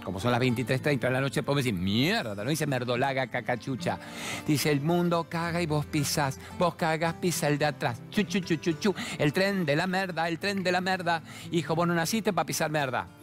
Como 0.09 0.21
son 0.21 0.33
las 0.33 0.41
23.30 0.41 1.01
de 1.01 1.11
la 1.11 1.21
noche, 1.21 1.43
podemos 1.43 1.65
decir 1.65 1.79
mierda, 1.79 2.43
no 2.43 2.49
dice 2.49 2.67
merdolaga, 2.67 3.27
cacachucha. 3.27 3.99
Dice 4.47 4.71
el 4.71 4.81
mundo 4.81 5.27
caga 5.29 5.61
y 5.61 5.67
vos 5.67 5.85
pisás, 5.85 6.41
vos 6.59 6.77
cagas, 6.77 7.13
pisa 7.15 7.47
el 7.49 7.59
de 7.59 7.67
atrás. 7.67 8.01
Chu, 8.11 8.23
chu, 8.23 8.41
chu, 8.41 8.57
chu, 8.57 8.73
chu. 8.73 8.95
El 9.19 9.35
tren 9.35 9.67
de 9.67 9.77
la 9.77 9.87
merda, 9.87 10.27
el 10.27 10.39
tren 10.39 10.63
de 10.63 10.73
la 10.73 10.81
merda. 10.81 11.23
Hijo, 11.51 11.75
vos 11.75 11.87
no 11.87 11.95
naciste 11.95 12.33
para 12.33 12.47
pisar 12.47 12.71
merda 12.71 13.18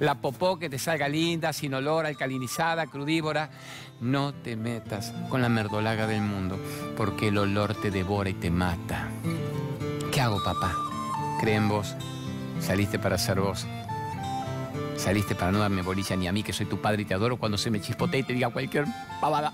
la 0.00 0.16
popó 0.16 0.58
que 0.58 0.68
te 0.68 0.78
salga 0.78 1.08
linda, 1.08 1.52
sin 1.52 1.74
olor, 1.74 2.06
alcalinizada, 2.06 2.86
crudívora. 2.86 3.50
No 4.00 4.32
te 4.32 4.56
metas 4.56 5.12
con 5.28 5.42
la 5.42 5.48
merdolaga 5.48 6.06
del 6.06 6.22
mundo, 6.22 6.58
porque 6.96 7.28
el 7.28 7.38
olor 7.38 7.74
te 7.74 7.90
devora 7.90 8.30
y 8.30 8.34
te 8.34 8.50
mata. 8.50 9.08
¿Qué 10.10 10.20
hago, 10.20 10.42
papá? 10.42 10.74
Cree 11.40 11.56
en 11.56 11.68
vos. 11.68 11.94
Saliste 12.60 12.98
para 12.98 13.18
ser 13.18 13.40
vos. 13.40 13.66
Saliste 14.96 15.34
para 15.34 15.52
no 15.52 15.60
darme 15.60 15.82
bolilla 15.82 16.16
ni 16.16 16.26
a 16.26 16.32
mí, 16.32 16.42
que 16.42 16.52
soy 16.52 16.66
tu 16.66 16.80
padre 16.80 17.02
y 17.02 17.04
te 17.04 17.14
adoro, 17.14 17.36
cuando 17.36 17.56
se 17.56 17.70
me 17.70 17.80
chispote 17.80 18.18
y 18.18 18.22
te 18.22 18.32
diga 18.32 18.50
cualquier 18.50 18.86
pavada 19.20 19.52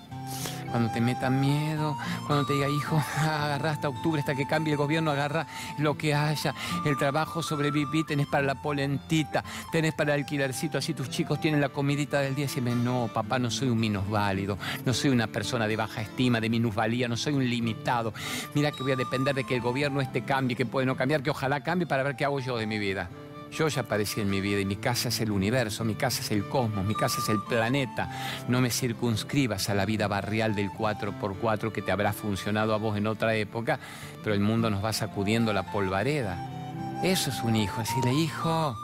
cuando 0.70 0.92
te 0.92 1.00
meta 1.00 1.30
miedo, 1.30 1.96
cuando 2.26 2.46
te 2.46 2.54
diga, 2.54 2.68
hijo, 2.68 3.02
agarra 3.18 3.70
hasta 3.70 3.88
octubre, 3.88 4.20
hasta 4.20 4.34
que 4.34 4.46
cambie 4.46 4.72
el 4.72 4.78
gobierno, 4.78 5.10
agarra 5.10 5.46
lo 5.78 5.96
que 5.96 6.14
haya, 6.14 6.54
el 6.84 6.96
trabajo, 6.98 7.42
sobreviví, 7.42 8.04
tenés 8.04 8.26
para 8.26 8.44
la 8.44 8.54
polentita, 8.54 9.44
tenés 9.72 9.94
para 9.94 10.14
el 10.14 10.20
alquilercito, 10.20 10.78
así 10.78 10.94
tus 10.94 11.10
chicos 11.10 11.40
tienen 11.40 11.60
la 11.60 11.68
comidita 11.68 12.20
del 12.20 12.34
día. 12.34 12.46
Y 12.56 12.60
no, 12.60 13.10
papá, 13.12 13.38
no 13.38 13.50
soy 13.50 13.68
un 13.68 13.78
minusválido, 13.78 14.58
no 14.84 14.94
soy 14.94 15.10
una 15.10 15.26
persona 15.26 15.66
de 15.66 15.76
baja 15.76 16.00
estima, 16.00 16.40
de 16.40 16.48
minusvalía, 16.48 17.08
no 17.08 17.16
soy 17.16 17.34
un 17.34 17.48
limitado. 17.48 18.12
Mira 18.54 18.70
que 18.70 18.82
voy 18.82 18.92
a 18.92 18.96
depender 18.96 19.34
de 19.34 19.44
que 19.44 19.56
el 19.56 19.60
gobierno 19.60 20.00
este 20.00 20.22
cambie, 20.24 20.56
que 20.56 20.66
puede 20.66 20.86
no 20.86 20.96
cambiar, 20.96 21.22
que 21.22 21.30
ojalá 21.30 21.62
cambie 21.62 21.86
para 21.86 22.02
ver 22.02 22.16
qué 22.16 22.24
hago 22.24 22.40
yo 22.40 22.56
de 22.56 22.66
mi 22.66 22.78
vida. 22.78 23.08
Yo 23.52 23.68
ya 23.68 23.82
aparecí 23.82 24.20
en 24.20 24.28
mi 24.28 24.40
vida 24.40 24.60
y 24.60 24.64
mi 24.64 24.76
casa 24.76 25.08
es 25.08 25.20
el 25.20 25.30
universo, 25.30 25.84
mi 25.84 25.94
casa 25.94 26.20
es 26.20 26.30
el 26.30 26.48
cosmos, 26.48 26.84
mi 26.84 26.94
casa 26.94 27.20
es 27.20 27.28
el 27.28 27.42
planeta. 27.42 28.44
No 28.48 28.60
me 28.60 28.70
circunscribas 28.70 29.70
a 29.70 29.74
la 29.74 29.86
vida 29.86 30.08
barrial 30.08 30.54
del 30.54 30.70
4x4 30.70 31.72
que 31.72 31.82
te 31.82 31.92
habrá 31.92 32.12
funcionado 32.12 32.74
a 32.74 32.76
vos 32.76 32.96
en 32.96 33.06
otra 33.06 33.34
época, 33.34 33.78
pero 34.22 34.34
el 34.34 34.40
mundo 34.40 34.68
nos 34.68 34.84
va 34.84 34.92
sacudiendo 34.92 35.52
la 35.52 35.70
polvareda. 35.72 37.00
Eso 37.02 37.30
es 37.30 37.42
un 37.42 37.56
hijo, 37.56 37.80
decirle, 37.80 38.12
hijo, 38.12 38.76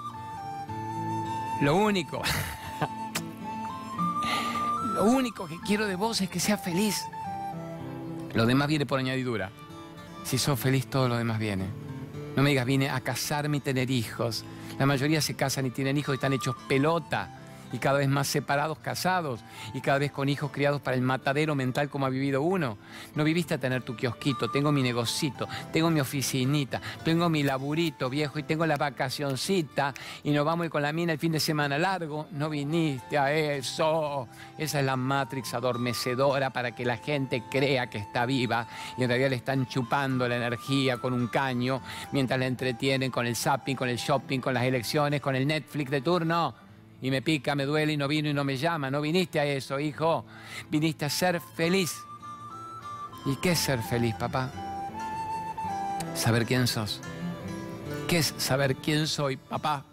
lo 1.61 1.77
único, 1.77 2.22
lo 4.94 5.05
único 5.05 5.46
que 5.46 5.59
quiero 5.61 5.87
de 5.87 5.96
vos 5.96 6.20
es 6.20 6.29
que 6.29 6.40
seas 6.40 6.62
feliz. 6.62 7.05
Lo 8.35 8.46
demás 8.46 8.68
viene 8.68 8.87
por 8.87 8.98
añadidura. 8.98 9.51
Si 10.25 10.38
sos 10.38 10.59
feliz, 10.59 10.87
todo 10.87 11.09
lo 11.09 11.16
demás 11.16 11.38
viene. 11.38 11.66
No 12.37 12.42
me 12.42 12.51
digas, 12.51 12.66
vine 12.66 12.88
a 12.88 13.01
casarme 13.01 13.59
y 13.59 13.61
tener 13.61 13.90
hijos. 13.90 14.45
La 14.79 14.87
mayoría 14.87 15.21
se 15.21 15.35
casan 15.35 15.66
y 15.66 15.71
tienen 15.71 15.97
hijos 15.99 16.14
y 16.14 16.16
están 16.16 16.33
hechos 16.33 16.57
pelota 16.68 17.41
y 17.72 17.78
cada 17.78 17.98
vez 17.98 18.08
más 18.08 18.28
separados, 18.28 18.78
casados, 18.78 19.40
y 19.74 19.80
cada 19.80 19.98
vez 19.98 20.12
con 20.12 20.28
hijos 20.28 20.50
criados 20.52 20.80
para 20.80 20.96
el 20.96 21.02
matadero 21.02 21.54
mental 21.54 21.88
como 21.88 22.06
ha 22.06 22.11
vivido 22.11 22.42
uno. 22.42 22.78
No 23.14 23.24
viviste 23.24 23.54
a 23.54 23.58
tener 23.58 23.82
tu 23.82 23.96
kiosquito, 23.96 24.50
tengo 24.50 24.70
mi 24.72 24.82
negocito, 24.82 25.48
tengo 25.72 25.90
mi 25.90 26.00
oficinita, 26.00 26.80
tengo 27.04 27.28
mi 27.28 27.42
laburito 27.42 28.11
viejo 28.11 28.38
y 28.38 28.42
tengo 28.42 28.66
la 28.66 28.76
vacacioncita 28.76 29.94
y 30.22 30.30
nos 30.30 30.44
vamos 30.44 30.64
a 30.64 30.66
ir 30.66 30.70
con 30.70 30.82
la 30.82 30.92
mina 30.92 31.12
el 31.12 31.18
fin 31.18 31.32
de 31.32 31.40
semana 31.40 31.78
largo. 31.78 32.26
No 32.32 32.50
viniste 32.50 33.18
a 33.18 33.32
eso. 33.32 34.28
Esa 34.58 34.80
es 34.80 34.87
la 34.87 34.96
matrix 34.96 35.54
adormecedora 35.54 36.50
para 36.50 36.74
que 36.74 36.85
la 36.85 36.98
gente 36.98 37.42
crea 37.50 37.88
que 37.88 37.98
está 37.98 38.26
viva 38.26 38.66
y 38.96 39.02
en 39.02 39.08
realidad 39.08 39.30
le 39.30 39.37
están 39.37 39.66
chupando 39.66 40.28
la 40.28 40.37
energía 40.37 40.98
con 40.98 41.12
un 41.12 41.28
caño 41.28 41.80
mientras 42.12 42.38
la 42.38 42.46
entretienen 42.46 43.11
con 43.11 43.26
el 43.26 43.37
zapping, 43.37 43.76
con 43.76 43.88
el 43.88 43.96
shopping, 43.96 44.40
con 44.40 44.54
las 44.54 44.64
elecciones, 44.64 45.20
con 45.20 45.35
el 45.37 45.46
Netflix 45.46 45.90
de 45.90 46.00
turno 46.00 46.54
y 47.02 47.10
me 47.10 47.20
pica, 47.20 47.56
me 47.56 47.66
duele 47.66 47.92
y 47.92 47.96
no 47.96 48.06
vino 48.06 48.30
y 48.30 48.32
no 48.32 48.44
me 48.44 48.56
llama. 48.56 48.88
No 48.88 49.00
viniste 49.00 49.40
a 49.40 49.44
eso, 49.44 49.80
hijo. 49.80 50.24
Viniste 50.70 51.04
a 51.04 51.10
ser 51.10 51.40
feliz. 51.56 51.92
¿Y 53.26 53.34
qué 53.36 53.50
es 53.52 53.58
ser 53.58 53.82
feliz, 53.82 54.14
papá? 54.14 54.52
Saber 56.14 56.46
quién 56.46 56.68
sos. 56.68 57.00
¿Qué 58.06 58.18
es 58.18 58.32
saber 58.38 58.76
quién 58.76 59.08
soy, 59.08 59.36
papá? 59.36 59.84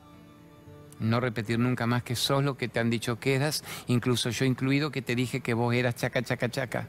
No 0.99 1.19
repetir 1.19 1.57
nunca 1.57 1.87
más 1.87 2.03
que 2.03 2.15
sos 2.15 2.43
lo 2.43 2.57
que 2.57 2.67
te 2.67 2.79
han 2.79 2.91
dicho 2.91 3.19
que 3.19 3.33
eras, 3.33 3.63
incluso 3.87 4.29
yo 4.29 4.45
incluido 4.45 4.91
que 4.91 5.01
te 5.01 5.15
dije 5.15 5.41
que 5.41 5.55
vos 5.55 5.73
eras 5.73 5.95
chaca, 5.95 6.21
chaca, 6.21 6.49
chaca. 6.49 6.87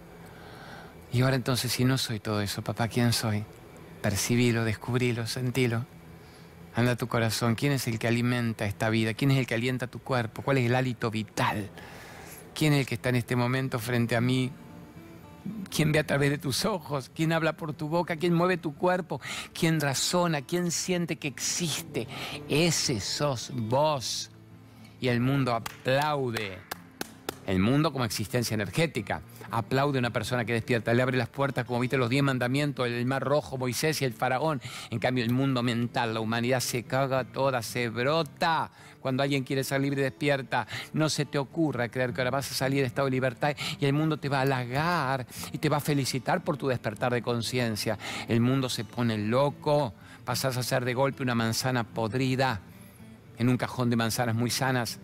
Y 1.13 1.23
ahora 1.23 1.37
entonces, 1.37 1.73
si 1.73 1.85
no 1.85 1.97
soy 1.97 2.21
todo 2.21 2.43
eso, 2.43 2.61
papá, 2.63 2.89
¿quién 2.89 3.15
soy? 3.15 3.45
Percibilo, 4.03 4.65
descubrilo, 4.65 5.27
sentilo. 5.27 5.87
Anda 6.75 6.97
tu 6.97 7.09
corazón. 7.09 7.55
¿Quién 7.55 7.73
es 7.73 7.87
el 7.89 7.99
que 7.99 8.09
alimenta 8.09 8.65
esta 8.65 8.91
vida? 8.91 9.15
¿Quién 9.15 9.33
es 9.33 9.39
el 9.39 9.47
que 9.47 9.55
alienta 9.55 9.87
tu 9.87 9.99
cuerpo? 9.99 10.43
¿Cuál 10.43 10.59
es 10.59 10.67
el 10.67 10.75
hálito 10.75 11.11
vital? 11.11 11.69
¿Quién 12.55 12.73
es 12.73 12.81
el 12.81 12.87
que 12.87 12.95
está 12.95 13.09
en 13.09 13.17
este 13.17 13.37
momento 13.37 13.79
frente 13.79 14.17
a 14.17 14.21
mí? 14.21 14.53
¿Quién 15.75 15.91
ve 15.93 15.99
a 15.99 16.07
través 16.07 16.31
de 16.31 16.39
tus 16.39 16.65
ojos? 16.65 17.11
¿Quién 17.15 17.33
habla 17.33 17.55
por 17.55 17.73
tu 17.73 17.89
boca? 17.89 18.17
¿Quién 18.17 18.35
mueve 18.35 18.57
tu 18.57 18.75
cuerpo? 18.75 19.21
¿Quién 19.59 19.81
razona? 19.81 20.43
¿Quién 20.43 20.71
siente 20.71 21.17
que 21.17 21.29
existe? 21.29 22.07
Ese 22.49 23.01
sos 23.01 23.51
vos. 23.55 24.31
y 25.01 25.09
el 25.09 25.21
mundo 25.21 25.55
aplaude. 25.55 26.59
El 27.47 27.59
mundo 27.59 27.93
como 27.93 28.05
existencia 28.05 28.55
energética. 28.55 29.23
Aplaude 29.51 29.99
a 29.99 30.01
una 30.01 30.11
persona 30.11 30.45
que 30.45 30.53
despierta, 30.53 30.95
le 30.95 31.03
abre 31.03 31.17
las 31.17 31.29
puertas, 31.29 31.65
como 31.65 31.81
viste 31.81 31.97
los 31.97 32.09
diez 32.09 32.23
mandamientos, 32.23 32.87
el 32.87 33.05
mar 33.07 33.23
rojo, 33.23 33.59
Moisés 33.59 34.01
y 34.03 34.05
el 34.05 34.13
faraón. 34.13 34.61
En 34.91 34.99
cambio, 34.99 35.25
el 35.25 35.31
mundo 35.31 35.63
mental, 35.63 36.15
la 36.15 36.21
humanidad 36.21 36.61
se 36.61 36.85
caga 36.85 37.25
toda, 37.25 37.63
se 37.63 37.89
brota. 37.89 38.71
Cuando 39.01 39.23
alguien 39.23 39.45
quiere 39.45 39.65
ser 39.65 39.81
libre 39.81 40.03
despierta, 40.03 40.67
no 40.93 41.09
se 41.09 41.25
te 41.25 41.39
ocurra 41.39 41.89
creer 41.89 42.13
que 42.13 42.21
ahora 42.21 42.31
vas 42.31 42.51
a 42.51 42.55
salir 42.55 42.81
de 42.81 42.87
estado 42.87 43.07
de 43.07 43.13
libertad 43.13 43.57
y 43.79 43.87
el 43.87 43.93
mundo 43.93 44.19
te 44.19 44.29
va 44.29 44.39
a 44.39 44.43
halagar 44.43 45.27
y 45.53 45.59
te 45.59 45.69
va 45.69 45.79
a 45.79 45.81
felicitar 45.81 46.45
por 46.45 46.57
tu 46.57 46.69
despertar 46.69 47.13
de 47.13 47.23
conciencia. 47.23 47.99
El 48.29 48.41
mundo 48.41 48.69
se 48.69 48.85
pone 48.85 49.17
loco, 49.17 49.95
pasas 50.25 50.57
a 50.57 50.63
ser 50.63 50.85
de 50.85 50.95
golpe 50.95 51.23
una 51.23 51.35
manzana 51.35 51.85
podrida 51.85 52.61
en 53.39 53.49
un 53.49 53.57
cajón 53.57 53.89
de 53.89 53.97
manzanas 53.97 54.35
muy 54.35 54.51
sanas 54.51 55.01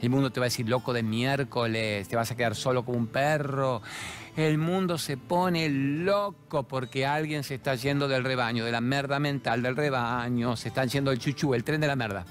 el 0.00 0.10
mundo 0.10 0.30
te 0.30 0.40
va 0.40 0.46
a 0.46 0.48
decir 0.48 0.68
loco 0.68 0.92
de 0.92 1.02
miércoles, 1.02 2.08
te 2.08 2.16
vas 2.16 2.30
a 2.30 2.36
quedar 2.36 2.54
solo 2.54 2.84
como 2.84 2.96
un 2.96 3.06
perro. 3.06 3.82
El 4.36 4.58
mundo 4.58 4.96
se 4.96 5.16
pone 5.16 5.68
loco 5.68 6.62
porque 6.62 7.04
alguien 7.04 7.44
se 7.44 7.56
está 7.56 7.74
yendo 7.74 8.08
del 8.08 8.24
rebaño, 8.24 8.64
de 8.64 8.72
la 8.72 8.80
merda 8.80 9.18
mental 9.18 9.62
del 9.62 9.76
rebaño, 9.76 10.56
se 10.56 10.68
está 10.68 10.84
yendo 10.86 11.10
el 11.10 11.18
chuchu, 11.18 11.54
el 11.54 11.64
tren 11.64 11.80
de 11.80 11.86
la 11.86 11.96
merda. 11.96 12.24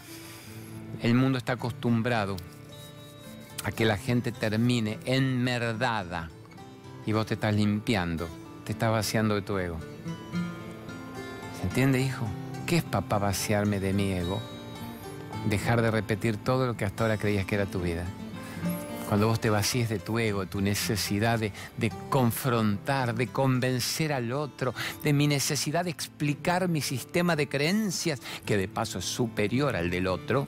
El 1.02 1.14
mundo 1.14 1.38
está 1.38 1.54
acostumbrado 1.54 2.38
a 3.64 3.72
que 3.72 3.86
la 3.86 3.98
gente 3.98 4.32
termine 4.32 4.98
enmerdada 5.06 6.30
y 7.06 7.12
vos 7.12 7.26
te 7.28 7.36
estás 7.36 7.54
limpiando, 7.54 8.28
te 8.66 8.72
estás 8.72 8.92
vaciando 8.92 9.36
de 9.36 9.42
tu 9.42 9.58
ego. 9.58 9.78
¿Se 11.60 11.68
entiende, 11.68 12.02
hijo? 12.02 12.26
¿Qué 12.66 12.78
es 12.78 12.84
papá 12.84 13.20
vaciarme 13.20 13.80
de 13.80 13.94
mi 13.94 14.12
ego? 14.14 14.42
Dejar 15.47 15.82
de 15.82 15.91
repetir 15.91 16.38
todo 16.38 16.67
lo 16.67 16.75
que 16.75 16.86
hasta 16.86 17.04
ahora 17.04 17.17
creías 17.17 17.45
que 17.45 17.56
era 17.56 17.65
tu 17.65 17.80
vida. 17.82 18.06
Cuando 19.08 19.28
vos 19.28 19.39
te 19.39 19.49
vacíes 19.49 19.89
de 19.89 19.97
tu 19.97 20.19
ego, 20.19 20.45
tu 20.45 20.62
necesidad 20.62 21.39
de, 21.39 21.52
de, 21.78 21.91
confrontar, 22.10 23.15
de 23.15 23.28
convencer 23.28 24.13
al 24.13 24.32
otro, 24.32 24.75
de 25.04 25.13
mi 25.13 25.25
necesidad 25.25 25.86
de 25.86 25.89
explicar 25.89 26.67
mi 26.67 26.82
sistema 26.82 27.36
de 27.36 27.49
creencias, 27.49 28.21
que 28.45 28.56
de 28.56 28.67
paso 28.67 28.99
es 28.99 29.06
superior 29.06 29.75
al 29.75 29.89
del 29.89 30.06
otro, 30.06 30.47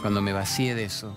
cuando 0.00 0.22
me 0.22 0.32
vacíe 0.32 0.74
de 0.74 0.84
eso, 0.84 1.14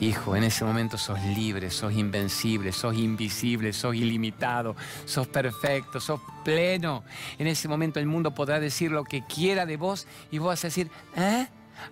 hijo, 0.00 0.34
en 0.36 0.44
ese 0.44 0.64
momento 0.64 0.98
sos 0.98 1.22
libre, 1.22 1.70
sos 1.70 1.92
invencible, 1.92 2.72
sos 2.72 2.94
invisible, 2.96 3.72
sos 3.72 3.94
ilimitado, 3.94 4.76
sos 5.04 5.26
perfecto, 5.28 6.00
sos 6.00 6.20
pleno. 6.44 7.04
En 7.38 7.46
ese 7.46 7.68
momento 7.68 8.00
el 8.00 8.06
mundo 8.06 8.34
podrá 8.34 8.60
decir 8.60 8.90
lo 8.90 9.04
que 9.04 9.24
quiera 9.24 9.64
de 9.64 9.76
vos 9.76 10.06
y 10.30 10.38
vos 10.38 10.48
vas 10.48 10.64
a 10.64 10.68
decir, 10.68 10.90
¿eh? 11.16 11.46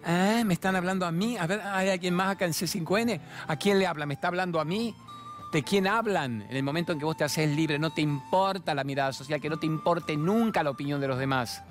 ¿Eh? 0.06 0.42
¿Me 0.44 0.54
están 0.54 0.76
hablando 0.76 1.06
a 1.06 1.12
mí? 1.12 1.36
A 1.36 1.46
ver, 1.46 1.60
¿hay 1.60 1.88
alguien 1.88 2.14
más 2.14 2.32
acá 2.32 2.44
en 2.44 2.52
C5N? 2.52 3.20
¿A 3.46 3.56
quién 3.56 3.78
le 3.78 3.86
habla? 3.86 4.06
¿Me 4.06 4.14
está 4.14 4.28
hablando 4.28 4.60
a 4.60 4.64
mí? 4.64 4.94
¿De 5.52 5.62
quién 5.64 5.86
hablan? 5.86 6.42
En 6.48 6.56
el 6.56 6.62
momento 6.62 6.92
en 6.92 6.98
que 6.98 7.04
vos 7.04 7.16
te 7.16 7.24
haces 7.24 7.50
libre, 7.50 7.78
no 7.78 7.90
te 7.90 8.00
importa 8.02 8.74
la 8.74 8.84
mirada 8.84 9.12
social, 9.12 9.40
que 9.40 9.50
no 9.50 9.58
te 9.58 9.66
importe 9.66 10.16
nunca 10.16 10.62
la 10.62 10.70
opinión 10.70 11.00
de 11.00 11.08
los 11.08 11.18
demás. 11.18 11.62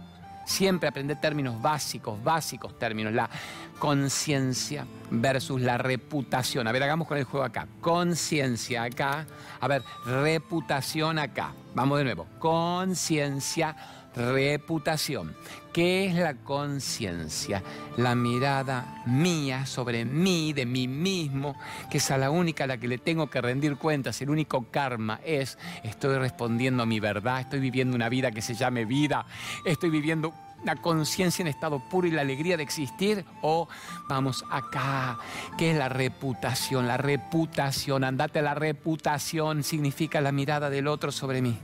Siempre 0.46 0.90
aprender 0.90 1.22
términos 1.22 1.62
básicos, 1.62 2.22
básicos 2.24 2.78
términos. 2.78 3.14
La 3.14 3.30
conciencia 3.78 4.86
versus 5.12 5.62
la 5.62 5.78
reputación. 5.78 6.68
A 6.68 6.72
ver, 6.72 6.84
hagamos 6.84 7.08
con 7.08 7.18
el 7.18 7.24
juego 7.24 7.46
acá. 7.46 7.68
Conciencia 7.80 8.84
acá. 8.84 9.26
A 9.60 9.68
ver, 9.68 9.84
reputación 10.06 11.20
acá. 11.20 11.54
Vamos 11.76 12.00
de 12.00 12.04
nuevo. 12.04 12.28
Conciencia 12.40 13.76
reputación. 14.20 15.36
¿Qué 15.74 16.08
es 16.08 16.16
la 16.16 16.34
conciencia? 16.36 17.64
La 17.98 18.16
mirada 18.16 19.04
mía 19.06 19.66
sobre 19.66 20.04
mí, 20.04 20.52
de 20.52 20.66
mí 20.66 20.88
mismo, 20.88 21.56
que 21.90 22.00
es 22.00 22.12
a 22.12 22.18
la 22.18 22.32
única 22.32 22.64
a 22.64 22.68
la 22.68 22.78
que 22.78 22.88
le 22.88 22.98
tengo 22.98 23.30
que 23.30 23.42
rendir 23.42 23.78
cuentas. 23.78 24.22
El 24.22 24.30
único 24.30 24.66
karma 24.72 25.20
es, 25.24 25.58
estoy 25.84 26.18
respondiendo 26.18 26.84
a 26.84 26.86
mi 26.86 27.00
verdad, 27.00 27.42
estoy 27.42 27.60
viviendo 27.60 27.96
una 27.96 28.10
vida 28.10 28.32
que 28.32 28.42
se 28.42 28.56
llame 28.56 28.86
vida, 28.86 29.26
estoy 29.64 29.90
viviendo 29.90 30.34
la 30.66 30.76
conciencia 30.76 31.42
en 31.42 31.48
estado 31.48 31.80
puro 31.80 32.08
y 32.08 32.12
la 32.12 32.22
alegría 32.22 32.58
de 32.58 32.64
existir 32.64 33.24
o 33.42 33.70
vamos 34.10 34.44
acá, 34.52 35.18
¿qué 35.58 35.72
es 35.72 35.78
la 35.78 35.88
reputación? 35.88 36.88
La 36.88 36.98
reputación, 36.98 38.04
andate 38.04 38.42
la 38.42 38.56
reputación, 38.56 39.64
significa 39.64 40.20
la 40.20 40.32
mirada 40.32 40.70
del 40.70 40.88
otro 40.88 41.12
sobre 41.12 41.42
mí 41.42 41.58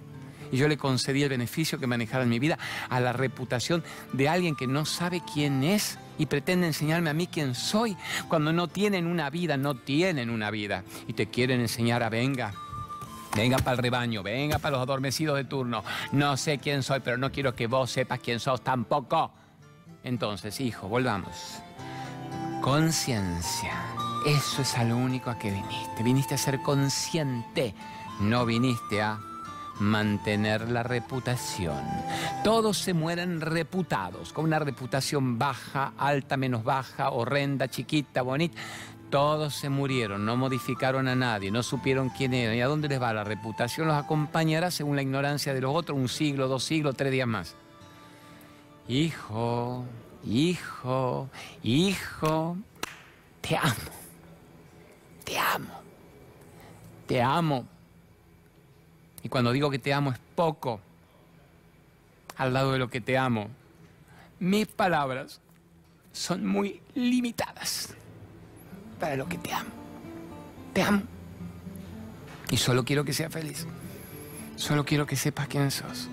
y 0.56 0.58
yo 0.58 0.70
le 0.70 0.78
concedí 0.78 1.22
el 1.22 1.28
beneficio 1.28 1.78
que 1.78 1.86
manejara 1.86 2.24
en 2.24 2.30
mi 2.30 2.40
vida 2.40 2.58
a 2.90 3.02
la 3.02 3.12
reputación 3.12 3.84
de 4.14 4.30
alguien 4.30 4.56
que 4.56 4.68
no 4.68 4.86
sabe 4.86 5.22
quién 5.34 5.66
es 5.66 6.00
y 6.18 6.28
pretende 6.28 6.66
enseñarme 6.66 7.10
a 7.10 7.14
mí 7.14 7.28
quién 7.28 7.56
soy, 7.56 7.98
cuando 8.30 8.54
no 8.54 8.70
tienen 8.70 9.06
una 9.06 9.30
vida, 9.30 9.58
no 9.58 9.76
tienen 9.76 10.30
una 10.30 10.52
vida 10.52 10.86
y 11.08 11.14
te 11.14 11.28
quieren 11.28 11.60
enseñar 11.60 12.04
a 12.04 12.10
venga. 12.10 12.54
Venga 13.36 13.58
para 13.58 13.72
el 13.74 13.80
rebaño, 13.80 14.24
venga 14.24 14.58
para 14.60 14.78
los 14.78 14.84
adormecidos 14.84 15.36
de 15.36 15.44
turno. 15.44 15.84
No 16.14 16.38
sé 16.38 16.58
quién 16.58 16.84
soy, 16.84 17.02
pero 17.02 17.18
no 17.18 17.34
quiero 17.34 17.54
que 17.54 17.68
vos 17.68 17.92
sepas 17.92 18.20
quién 18.20 18.40
sos 18.40 18.64
tampoco. 18.64 19.34
Entonces, 20.06 20.62
hijo, 20.62 20.88
volvamos. 20.88 21.60
Conciencia. 22.62 23.74
Eso 24.26 24.62
es 24.62 24.78
a 24.78 24.86
lo 24.86 24.96
único 24.96 25.30
a 25.30 25.38
que 25.38 25.52
viniste. 25.52 26.02
Viniste 26.02 26.36
a 26.36 26.38
ser 26.38 26.62
consciente. 26.62 27.76
No 28.22 28.46
viniste 28.46 29.02
a 29.02 29.20
mantener 29.80 30.70
la 30.72 30.84
reputación. 30.84 31.82
Todos 32.44 32.78
se 32.78 32.94
mueren 32.94 33.42
reputados, 33.42 34.34
con 34.34 34.46
una 34.46 34.60
reputación 34.60 35.38
baja, 35.38 35.94
alta, 35.98 36.38
menos 36.38 36.64
baja, 36.64 37.10
horrenda, 37.10 37.68
chiquita, 37.68 38.22
bonita. 38.22 38.60
Todos 39.10 39.56
se 39.56 39.70
murieron, 39.70 40.26
no 40.26 40.36
modificaron 40.36 41.08
a 41.08 41.16
nadie, 41.16 41.52
no 41.52 41.64
supieron 41.64 42.10
quién 42.10 42.34
eran 42.34 42.56
y 42.56 42.62
a 42.62 42.68
dónde 42.68 42.88
les 42.88 43.02
va 43.02 43.14
la 43.14 43.24
reputación. 43.24 43.88
Los 43.88 43.96
acompañará 43.96 44.72
según 44.72 44.96
la 44.96 45.04
ignorancia 45.04 45.54
de 45.54 45.62
los 45.62 45.76
otros 45.76 45.98
un 45.98 46.10
siglo, 46.10 46.48
dos 46.48 46.64
siglos, 46.64 46.96
tres 46.98 47.12
días 47.12 47.28
más. 47.28 47.56
Hijo, 48.88 49.86
hijo, 50.26 51.30
hijo, 51.64 52.58
te 53.42 53.58
amo, 53.58 53.74
te 55.24 55.38
amo, 55.38 55.82
te 57.08 57.22
amo 57.22 57.75
y 59.26 59.28
cuando 59.28 59.52
digo 59.52 59.72
que 59.72 59.80
te 59.80 59.92
amo 59.92 60.12
es 60.12 60.20
poco 60.36 60.80
al 62.38 62.54
lado 62.54 62.74
de 62.74 62.78
lo 62.78 62.92
que 62.92 63.02
te 63.02 63.18
amo. 63.18 63.50
Mis 64.38 64.68
palabras 64.68 65.42
son 66.12 66.46
muy 66.46 66.80
limitadas 66.94 67.96
para 69.00 69.16
lo 69.16 69.28
que 69.28 69.40
te 69.40 69.52
amo. 69.52 69.72
Te 70.74 70.84
amo. 70.84 71.02
Y 72.52 72.58
solo 72.58 72.86
quiero 72.86 73.04
que 73.04 73.14
seas 73.14 73.34
feliz. 73.34 73.66
Solo 74.58 74.86
quiero 74.86 75.08
que 75.08 75.16
sepas 75.16 75.48
quién 75.48 75.72
sos. 75.72 76.08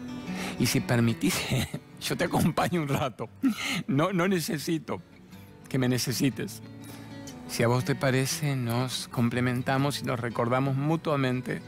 Y 0.59 0.65
si 0.65 0.81
permitís, 0.81 1.39
yo 2.01 2.17
te 2.17 2.25
acompaño 2.25 2.81
un 2.81 2.89
rato. 2.89 3.29
No, 3.89 4.15
no 4.15 4.27
necesito 4.27 5.03
que 5.69 5.77
me 5.79 5.87
necesites. 5.87 6.63
Si 7.47 7.63
a 7.63 7.69
vos 7.69 7.85
te 7.85 7.95
parece, 7.95 8.57
nos 8.57 9.09
complementamos 9.09 10.01
y 10.01 10.05
nos 10.05 10.19
recordamos 10.19 10.77
mutuamente 10.77 11.61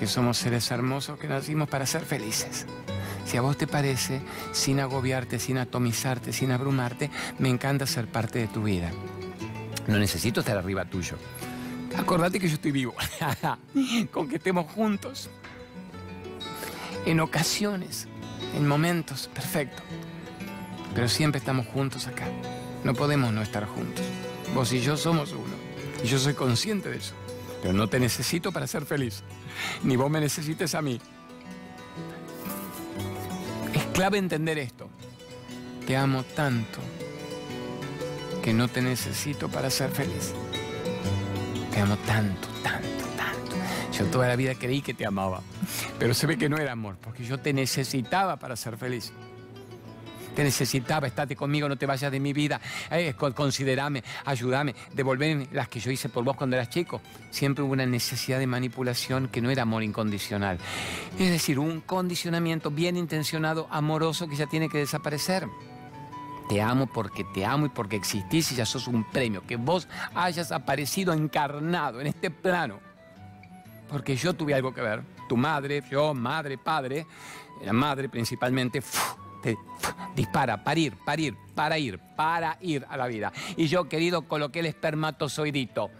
que 0.00 0.06
somos 0.06 0.38
seres 0.38 0.70
hermosos 0.70 1.18
que 1.18 1.28
nacimos 1.28 1.68
para 1.68 1.84
ser 1.84 2.06
felices. 2.06 2.64
Si 3.26 3.36
a 3.36 3.42
vos 3.42 3.58
te 3.58 3.66
parece, 3.66 4.22
sin 4.50 4.80
agobiarte, 4.80 5.38
sin 5.38 5.58
atomizarte, 5.58 6.32
sin 6.32 6.52
abrumarte, 6.52 7.10
me 7.38 7.50
encanta 7.50 7.84
ser 7.86 8.06
parte 8.06 8.38
de 8.38 8.48
tu 8.48 8.62
vida. 8.62 8.90
No 9.88 9.98
necesito 9.98 10.40
estar 10.40 10.56
arriba 10.56 10.86
tuyo. 10.86 11.18
Acordate 11.98 12.40
que 12.40 12.48
yo 12.48 12.54
estoy 12.54 12.70
vivo, 12.70 12.94
con 14.10 14.26
que 14.26 14.36
estemos 14.36 14.72
juntos. 14.72 15.28
En 17.04 17.20
ocasiones, 17.20 18.08
en 18.56 18.66
momentos, 18.66 19.28
perfecto. 19.34 19.82
Pero 20.94 21.10
siempre 21.10 21.40
estamos 21.40 21.66
juntos 21.66 22.06
acá. 22.06 22.26
No 22.84 22.94
podemos 22.94 23.34
no 23.34 23.42
estar 23.42 23.66
juntos. 23.66 24.06
Vos 24.54 24.72
y 24.72 24.80
yo 24.80 24.96
somos 24.96 25.32
uno. 25.32 25.60
Y 26.02 26.06
yo 26.06 26.18
soy 26.18 26.32
consciente 26.32 26.88
de 26.88 26.96
eso. 26.96 27.12
Pero 27.60 27.74
no 27.74 27.86
te 27.86 28.00
necesito 28.00 28.50
para 28.50 28.66
ser 28.66 28.86
feliz 28.86 29.22
ni 29.82 29.96
vos 29.96 30.10
me 30.10 30.20
necesites 30.20 30.74
a 30.74 30.82
mí. 30.82 31.00
Es 33.74 33.84
clave 33.86 34.18
entender 34.18 34.58
esto. 34.58 34.88
Te 35.86 35.96
amo 35.96 36.22
tanto 36.22 36.78
que 38.42 38.52
no 38.52 38.68
te 38.68 38.80
necesito 38.82 39.48
para 39.48 39.70
ser 39.70 39.90
feliz. 39.90 40.32
Te 41.72 41.80
amo 41.80 41.96
tanto, 41.98 42.48
tanto, 42.62 43.04
tanto. 43.16 43.56
Yo 43.96 44.06
toda 44.06 44.28
la 44.28 44.36
vida 44.36 44.54
creí 44.54 44.82
que 44.82 44.94
te 44.94 45.06
amaba, 45.06 45.42
pero 45.98 46.14
se 46.14 46.26
ve 46.26 46.38
que 46.38 46.48
no 46.48 46.56
era 46.56 46.72
amor, 46.72 46.96
porque 47.00 47.24
yo 47.24 47.38
te 47.38 47.52
necesitaba 47.52 48.36
para 48.36 48.56
ser 48.56 48.76
feliz. 48.76 49.12
Te 50.40 50.44
necesitaba, 50.44 51.06
estate 51.06 51.36
conmigo, 51.36 51.68
no 51.68 51.76
te 51.76 51.84
vayas 51.84 52.10
de 52.10 52.18
mi 52.18 52.32
vida. 52.32 52.62
Eh, 52.90 53.12
considerame, 53.34 54.02
ayúdame, 54.24 54.74
devolverme 54.90 55.48
las 55.52 55.68
que 55.68 55.80
yo 55.80 55.90
hice 55.90 56.08
por 56.08 56.24
vos 56.24 56.34
cuando 56.34 56.56
eras 56.56 56.70
chico. 56.70 57.02
Siempre 57.28 57.62
hubo 57.62 57.74
una 57.74 57.84
necesidad 57.84 58.38
de 58.38 58.46
manipulación 58.46 59.28
que 59.28 59.42
no 59.42 59.50
era 59.50 59.64
amor 59.64 59.82
incondicional. 59.82 60.58
Es 61.18 61.30
decir, 61.30 61.58
un 61.58 61.82
condicionamiento 61.82 62.70
bien 62.70 62.96
intencionado, 62.96 63.68
amoroso, 63.70 64.28
que 64.28 64.36
ya 64.36 64.46
tiene 64.46 64.70
que 64.70 64.78
desaparecer. 64.78 65.46
Te 66.48 66.62
amo 66.62 66.86
porque 66.86 67.22
te 67.34 67.44
amo 67.44 67.66
y 67.66 67.68
porque 67.68 67.96
existís 67.96 68.50
y 68.52 68.54
ya 68.54 68.64
sos 68.64 68.86
un 68.88 69.04
premio. 69.04 69.42
Que 69.46 69.56
vos 69.56 69.88
hayas 70.14 70.52
aparecido 70.52 71.12
encarnado 71.12 72.00
en 72.00 72.06
este 72.06 72.30
plano. 72.30 72.80
Porque 73.90 74.16
yo 74.16 74.32
tuve 74.32 74.54
algo 74.54 74.72
que 74.72 74.80
ver. 74.80 75.02
Tu 75.28 75.36
madre, 75.36 75.82
yo, 75.90 76.14
madre, 76.14 76.56
padre, 76.56 77.06
la 77.62 77.74
madre 77.74 78.08
principalmente, 78.08 78.82
te 79.42 79.56
dispara, 80.16 80.62
para 80.62 80.80
ir, 80.80 80.96
para 81.04 81.20
ir, 81.20 81.36
para 81.54 81.78
ir, 81.78 81.98
para 82.16 82.58
ir 82.60 82.86
a 82.88 82.96
la 82.96 83.06
vida. 83.06 83.32
Y 83.56 83.66
yo, 83.66 83.88
querido, 83.88 84.22
coloqué 84.22 84.60
el 84.60 84.66
espermatozoidito. 84.66 85.90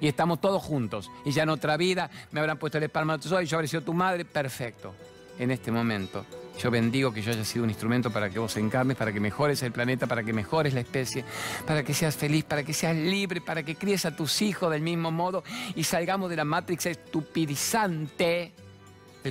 Y 0.00 0.08
estamos 0.08 0.40
todos 0.40 0.62
juntos. 0.62 1.10
Y 1.24 1.30
ya 1.30 1.44
en 1.44 1.50
otra 1.50 1.76
vida 1.76 2.10
me 2.32 2.40
habrán 2.40 2.58
puesto 2.58 2.78
el 2.78 2.84
espermatozoide, 2.84 3.46
yo 3.46 3.56
habré 3.56 3.68
sido 3.68 3.82
tu 3.82 3.94
madre, 3.94 4.24
perfecto. 4.24 4.94
En 5.38 5.50
este 5.50 5.70
momento, 5.70 6.26
yo 6.58 6.70
bendigo 6.70 7.12
que 7.12 7.22
yo 7.22 7.32
haya 7.32 7.44
sido 7.44 7.64
un 7.64 7.70
instrumento 7.70 8.10
para 8.10 8.28
que 8.28 8.38
vos 8.38 8.56
encarnes, 8.56 8.96
para 8.96 9.12
que 9.12 9.20
mejores 9.20 9.62
el 9.62 9.72
planeta, 9.72 10.06
para 10.06 10.22
que 10.22 10.32
mejores 10.32 10.74
la 10.74 10.80
especie, 10.80 11.24
para 11.66 11.82
que 11.82 11.94
seas 11.94 12.16
feliz, 12.16 12.44
para 12.44 12.62
que 12.62 12.74
seas 12.74 12.94
libre, 12.96 13.40
para 13.40 13.62
que 13.62 13.74
críes 13.74 14.04
a 14.04 14.14
tus 14.14 14.42
hijos 14.42 14.70
del 14.70 14.82
mismo 14.82 15.10
modo 15.10 15.42
y 15.74 15.84
salgamos 15.84 16.28
de 16.30 16.36
la 16.36 16.44
matrix 16.44 16.86
estupidizante 16.86 18.52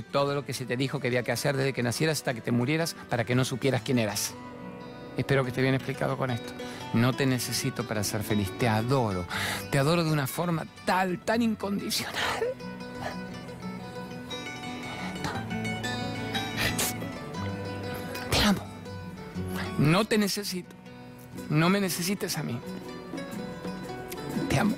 todo 0.00 0.34
lo 0.34 0.46
que 0.46 0.54
se 0.54 0.64
te 0.64 0.78
dijo 0.78 1.00
que 1.00 1.08
había 1.08 1.22
que 1.22 1.32
hacer 1.32 1.56
desde 1.56 1.74
que 1.74 1.82
nacieras 1.82 2.18
hasta 2.18 2.32
que 2.32 2.40
te 2.40 2.52
murieras 2.52 2.96
para 3.10 3.24
que 3.24 3.34
no 3.34 3.44
supieras 3.44 3.82
quién 3.82 3.98
eras. 3.98 4.32
Espero 5.16 5.44
que 5.44 5.50
esté 5.50 5.60
bien 5.60 5.74
explicado 5.74 6.16
con 6.16 6.30
esto. 6.30 6.52
No 6.94 7.12
te 7.12 7.26
necesito 7.26 7.86
para 7.86 8.02
ser 8.02 8.22
feliz, 8.22 8.50
te 8.58 8.68
adoro. 8.68 9.26
Te 9.70 9.78
adoro 9.78 10.04
de 10.04 10.10
una 10.10 10.26
forma 10.26 10.66
tal, 10.86 11.18
tan 11.18 11.42
incondicional. 11.42 12.16
Te 18.30 18.38
amo. 18.40 18.64
No 19.78 20.06
te 20.06 20.16
necesito. 20.16 20.74
No 21.50 21.68
me 21.68 21.80
necesites 21.80 22.38
a 22.38 22.42
mí. 22.42 22.58
Te 24.48 24.58
amo. 24.58 24.76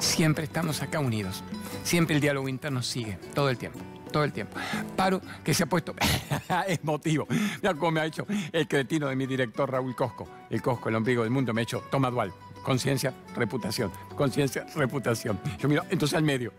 Siempre 0.00 0.44
estamos 0.44 0.82
acá 0.82 0.98
unidos. 0.98 1.44
Siempre 1.84 2.16
el 2.16 2.20
diálogo 2.20 2.48
interno 2.48 2.82
sigue, 2.82 3.16
todo 3.32 3.48
el 3.48 3.58
tiempo 3.58 3.78
todo 4.16 4.24
el 4.24 4.32
tiempo. 4.32 4.56
Paro, 4.96 5.20
que 5.44 5.52
se 5.52 5.64
ha 5.64 5.66
puesto 5.66 5.94
emotivo. 6.68 7.26
Mira 7.28 7.74
cómo 7.74 7.90
me 7.90 8.00
ha 8.00 8.06
hecho 8.06 8.26
el 8.50 8.66
cretino 8.66 9.08
de 9.08 9.14
mi 9.14 9.26
director 9.26 9.70
Raúl 9.70 9.94
Cosco. 9.94 10.26
El 10.48 10.62
Cosco, 10.62 10.88
el 10.88 10.94
ombligo 10.94 11.22
del 11.22 11.30
mundo, 11.30 11.52
me 11.52 11.60
ha 11.60 11.64
hecho, 11.64 11.82
toma 11.90 12.10
dual. 12.10 12.32
Conciencia, 12.62 13.12
reputación. 13.34 13.92
Conciencia, 14.16 14.64
reputación. 14.74 15.38
Yo 15.58 15.68
miro, 15.68 15.82
entonces 15.90 16.16
al 16.16 16.22
medio. 16.22 16.54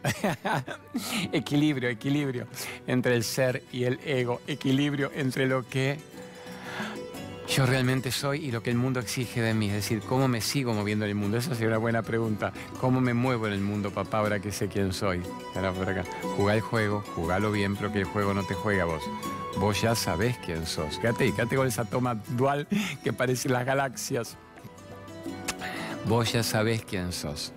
equilibrio, 1.32 1.90
equilibrio 1.90 2.46
entre 2.86 3.16
el 3.16 3.24
ser 3.24 3.64
y 3.72 3.86
el 3.86 4.00
ego. 4.06 4.40
Equilibrio 4.46 5.10
entre 5.16 5.48
lo 5.48 5.68
que 5.68 5.98
yo 7.48 7.66
realmente 7.66 8.12
soy 8.12 8.46
y 8.46 8.52
lo 8.52 8.62
que 8.62 8.70
el 8.70 8.78
mundo 8.78 9.00
exige 9.00 9.42
de 9.42 9.54
mí. 9.54 9.68
Es 9.68 9.76
decir, 9.76 10.02
¿cómo 10.02 10.28
me 10.28 10.42
sigo 10.42 10.74
moviendo 10.74 11.06
en 11.06 11.10
el 11.10 11.16
mundo? 11.16 11.38
Esa 11.38 11.54
sería 11.54 11.70
una 11.70 11.78
buena 11.78 12.02
pregunta. 12.02 12.52
¿Cómo 12.80 13.00
me 13.02 13.14
muevo 13.14 13.48
en 13.48 13.54
el 13.54 13.62
mundo, 13.62 13.92
papá, 13.92 14.20
ahora 14.20 14.40
que 14.40 14.52
sé 14.52 14.68
quién 14.68 14.94
soy? 14.94 15.22
Acá. 15.56 16.04
Jugá 16.36 16.56
el 16.56 16.62
juego, 16.62 17.04
jugalo 17.16 17.52
bien, 17.52 17.76
pero 17.76 17.92
que 17.92 18.00
el 18.00 18.06
juego 18.06 18.34
no 18.34 18.44
te 18.44 18.54
juegue 18.54 18.82
a 18.82 18.86
vos. 18.86 19.04
Vos 19.58 19.82
ya 19.82 19.96
sabés 19.96 20.38
quién 20.40 20.66
sos. 20.66 21.00
Quédate, 21.00 21.34
quédate 21.34 21.56
con 21.56 21.68
esa 21.68 21.86
toma 21.86 22.16
dual 22.30 22.68
que 23.04 23.14
parece 23.14 23.50
las 23.50 23.66
galaxias. 23.66 24.38
Vos 26.06 26.34
ya 26.34 26.44
sabés 26.44 26.84
quién 26.84 27.12
sos. 27.12 27.54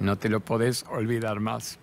No 0.00 0.16
te 0.16 0.28
lo 0.28 0.40
podés 0.40 0.84
olvidar 0.90 1.40
más. 1.40 1.78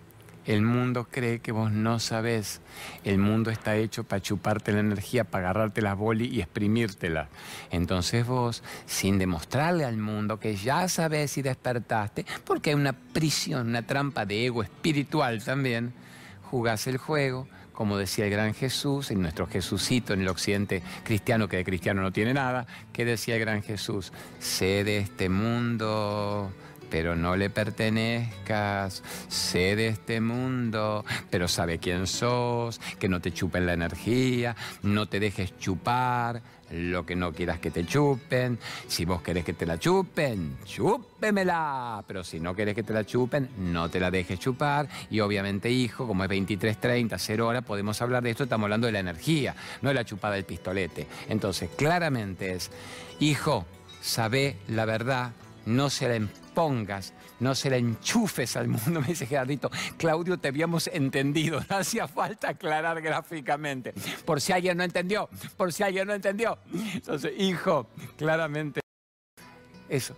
El 0.46 0.64
mundo 0.64 1.08
cree 1.10 1.40
que 1.40 1.52
vos 1.52 1.72
no 1.72 2.00
sabés. 2.00 2.62
El 3.04 3.20
mundo 3.20 3.52
está 3.52 3.76
hecho 3.76 4.04
para 4.04 4.22
chuparte 4.22 4.72
la 4.72 4.80
energía, 4.80 5.24
para 5.24 5.50
agarrarte 5.50 5.82
las 5.82 5.98
boli 5.98 6.28
y 6.28 6.42
exprimírtela. 6.42 7.30
Entonces 7.70 8.26
vos, 8.26 8.64
sin 8.88 9.20
demostrarle 9.20 9.86
al 9.86 9.98
mundo 9.98 10.40
que 10.40 10.56
ya 10.56 10.88
sabés 10.88 11.38
y 11.38 11.44
despertaste, 11.44 12.26
porque 12.44 12.72
hay 12.72 12.76
una 12.76 12.94
prisión, 12.94 13.68
una 13.68 13.86
trampa 13.86 14.26
de 14.26 14.48
ego 14.48 14.64
espiritual 14.64 15.44
también, 15.44 15.94
jugás 16.50 16.88
el 16.88 16.98
juego, 16.98 17.48
como 17.72 17.98
decía 17.98 18.26
el 18.26 18.32
gran 18.32 18.54
Jesús, 18.54 19.12
en 19.12 19.22
nuestro 19.22 19.48
Jesucito 19.48 20.14
en 20.14 20.22
el 20.22 20.28
occidente 20.28 20.82
cristiano, 21.04 21.48
que 21.48 21.58
de 21.58 21.64
cristiano 21.64 22.02
no 22.02 22.12
tiene 22.12 22.34
nada, 22.34 22.66
que 22.92 23.06
decía 23.06 23.36
el 23.36 23.42
gran 23.42 23.62
Jesús, 23.62 24.12
sé 24.40 24.84
de 24.84 24.98
este 24.98 25.30
mundo 25.30 26.52
pero 26.92 27.16
no 27.16 27.36
le 27.36 27.50
pertenezcas, 27.50 29.02
sé 29.30 29.76
de 29.76 29.88
este 29.88 30.22
mundo, 30.22 31.04
pero 31.32 31.48
sabe 31.48 31.80
quién 31.80 32.06
sos, 32.06 32.80
que 33.00 33.10
no 33.10 33.22
te 33.22 33.32
chupen 33.32 33.66
la 33.66 33.74
energía, 33.74 34.56
no 34.84 35.08
te 35.08 35.20
dejes 35.20 35.58
chupar, 35.58 36.42
lo 36.72 37.06
que 37.06 37.16
no 37.16 37.34
quieras 37.34 37.60
que 37.60 37.72
te 37.72 37.86
chupen, 37.86 38.60
si 38.88 39.06
vos 39.06 39.22
querés 39.22 39.44
que 39.44 39.54
te 39.54 39.66
la 39.66 39.78
chupen, 39.78 40.58
chúpemela, 40.66 42.04
pero 42.08 42.24
si 42.24 42.40
no 42.40 42.56
querés 42.56 42.76
que 42.76 42.84
te 42.84 42.94
la 42.94 43.06
chupen, 43.06 43.50
no 43.58 43.90
te 43.90 44.00
la 44.00 44.12
dejes 44.12 44.40
chupar, 44.40 44.88
y 45.10 45.20
obviamente 45.20 45.70
hijo, 45.70 46.08
como 46.08 46.24
es 46.24 46.30
23.30, 46.30 47.16
0 47.18 47.48
horas, 47.48 47.64
podemos 47.64 48.02
hablar 48.02 48.24
de 48.24 48.32
esto, 48.32 48.44
estamos 48.44 48.66
hablando 48.66 48.88
de 48.88 48.94
la 48.94 49.00
energía, 49.00 49.56
no 49.82 49.90
de 49.90 49.96
la 49.96 50.06
chupada 50.06 50.36
del 50.36 50.46
pistolete. 50.46 51.08
Entonces, 51.30 51.70
claramente 51.76 52.54
es, 52.54 52.70
hijo, 53.20 53.66
sabe 54.02 54.58
la 54.68 54.86
verdad, 54.86 55.32
no 55.66 55.90
se 55.90 56.08
la 56.08 56.28
pongas, 56.54 57.14
no 57.40 57.56
se 57.56 57.70
la 57.70 57.78
enchufes 57.78 58.56
al 58.56 58.68
mundo, 58.68 59.02
me 59.02 59.08
dice 59.08 59.26
Gerardito. 59.26 59.70
Claudio, 59.98 60.38
te 60.38 60.48
habíamos 60.48 60.88
entendido, 60.88 61.62
no 61.70 61.78
hacía 61.78 62.08
falta 62.08 62.50
aclarar 62.50 63.02
gráficamente. 63.02 63.94
Por 64.26 64.42
si 64.42 64.54
alguien 64.54 64.78
no 64.78 64.84
entendió, 64.84 65.30
por 65.58 65.72
si 65.74 65.84
alguien 65.84 66.08
no 66.08 66.14
entendió. 66.14 66.58
Entonces, 66.94 67.34
hijo, 67.38 67.88
claramente 68.18 68.82
eso. 69.90 70.16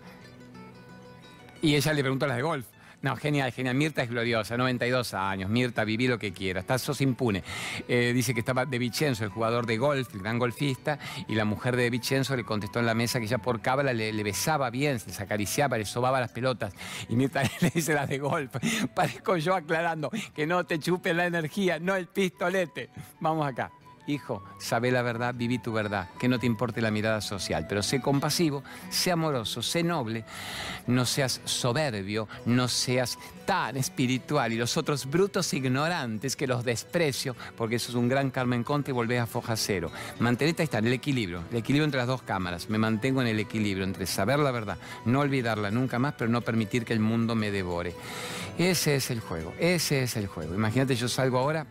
Y 1.61 1.75
ella 1.75 1.93
le 1.93 2.01
preguntó 2.01 2.25
a 2.25 2.27
las 2.27 2.37
de 2.37 2.43
golf. 2.43 2.65
No, 3.03 3.17
genial, 3.17 3.51
genial. 3.51 3.75
Mirta 3.75 4.01
es 4.01 4.09
gloriosa, 4.09 4.55
92 4.55 5.13
años. 5.13 5.49
Mirta, 5.49 5.83
viví 5.83 6.07
lo 6.07 6.17
que 6.17 6.31
quiera. 6.31 6.61
Estás 6.61 6.81
sos 6.81 7.01
impune. 7.01 7.43
Eh, 7.89 8.13
dice 8.15 8.33
que 8.33 8.39
estaba 8.39 8.65
de 8.65 8.79
Vicenzo, 8.79 9.25
el 9.25 9.29
jugador 9.29 9.65
de 9.65 9.77
golf, 9.77 10.07
el 10.13 10.21
gran 10.21 10.39
golfista, 10.39 10.97
y 11.27 11.35
la 11.35 11.43
mujer 11.43 11.75
de 11.75 11.89
Vicenzo 11.89 12.33
le 12.37 12.45
contestó 12.45 12.79
en 12.79 12.85
la 12.85 12.93
mesa 12.93 13.19
que 13.19 13.27
ya 13.27 13.39
por 13.39 13.59
cábala 13.59 13.91
le, 13.91 14.23
besaba 14.23 14.69
bien, 14.69 15.01
se 15.01 15.21
acariciaba, 15.21 15.77
le 15.77 15.83
sobaba 15.83 16.21
las 16.21 16.31
pelotas. 16.31 16.73
Y 17.09 17.17
Mirta 17.17 17.43
le 17.59 17.71
dice 17.71 17.93
la 17.93 18.07
de 18.07 18.19
golf. 18.19 18.55
Parezco 18.95 19.35
yo 19.35 19.53
aclarando 19.53 20.09
que 20.33 20.47
no 20.47 20.65
te 20.65 20.79
chupe 20.79 21.13
la 21.13 21.25
energía, 21.25 21.79
no 21.79 21.97
el 21.97 22.07
pistolete. 22.07 22.89
Vamos 23.19 23.45
acá. 23.45 23.69
Hijo, 24.05 24.43
sabe 24.59 24.91
la 24.91 25.01
verdad, 25.01 25.33
viví 25.33 25.59
tu 25.59 25.71
verdad, 25.71 26.09
que 26.19 26.27
no 26.27 26.37
te 26.37 26.45
importe 26.45 26.81
la 26.81 26.91
mirada 26.91 27.21
social, 27.21 27.65
pero 27.69 27.81
sé 27.81 28.01
compasivo, 28.01 28.61
sé 28.89 29.11
amoroso, 29.11 29.61
sé 29.61 29.81
noble, 29.81 30.25
no 30.87 31.05
seas 31.05 31.39
soberbio, 31.45 32.27
no 32.45 32.67
seas 32.67 33.17
tan 33.45 33.77
espiritual 33.77 34.51
y 34.51 34.57
los 34.57 34.75
otros 34.75 35.09
brutos 35.09 35.53
ignorantes 35.53 36.35
que 36.35 36.47
los 36.47 36.65
desprecio, 36.65 37.33
porque 37.55 37.77
eso 37.77 37.91
es 37.91 37.95
un 37.95 38.09
gran 38.09 38.29
karma 38.29 38.55
en 38.55 38.65
contra 38.65 38.91
y 38.91 38.93
volvés 38.93 39.21
a 39.21 39.25
foja 39.25 39.55
cero. 39.55 39.89
Mantenete 40.19 40.63
ahí 40.63 40.65
está, 40.65 40.79
el 40.79 40.91
equilibrio, 40.91 41.43
el 41.49 41.57
equilibrio 41.57 41.85
entre 41.85 41.99
las 41.99 42.07
dos 42.07 42.23
cámaras. 42.23 42.69
Me 42.69 42.77
mantengo 42.77 43.21
en 43.21 43.27
el 43.27 43.39
equilibrio 43.39 43.85
entre 43.85 44.05
saber 44.05 44.39
la 44.39 44.51
verdad, 44.51 44.77
no 45.05 45.21
olvidarla 45.21 45.71
nunca 45.71 45.97
más, 45.97 46.15
pero 46.17 46.29
no 46.29 46.41
permitir 46.41 46.83
que 46.83 46.91
el 46.91 46.99
mundo 46.99 47.35
me 47.35 47.51
devore. 47.51 47.95
Ese 48.57 48.95
es 48.95 49.11
el 49.11 49.21
juego, 49.21 49.53
ese 49.59 50.03
es 50.03 50.17
el 50.17 50.27
juego. 50.27 50.53
Imagínate, 50.53 50.95
yo 50.95 51.07
salgo 51.07 51.37
ahora 51.37 51.65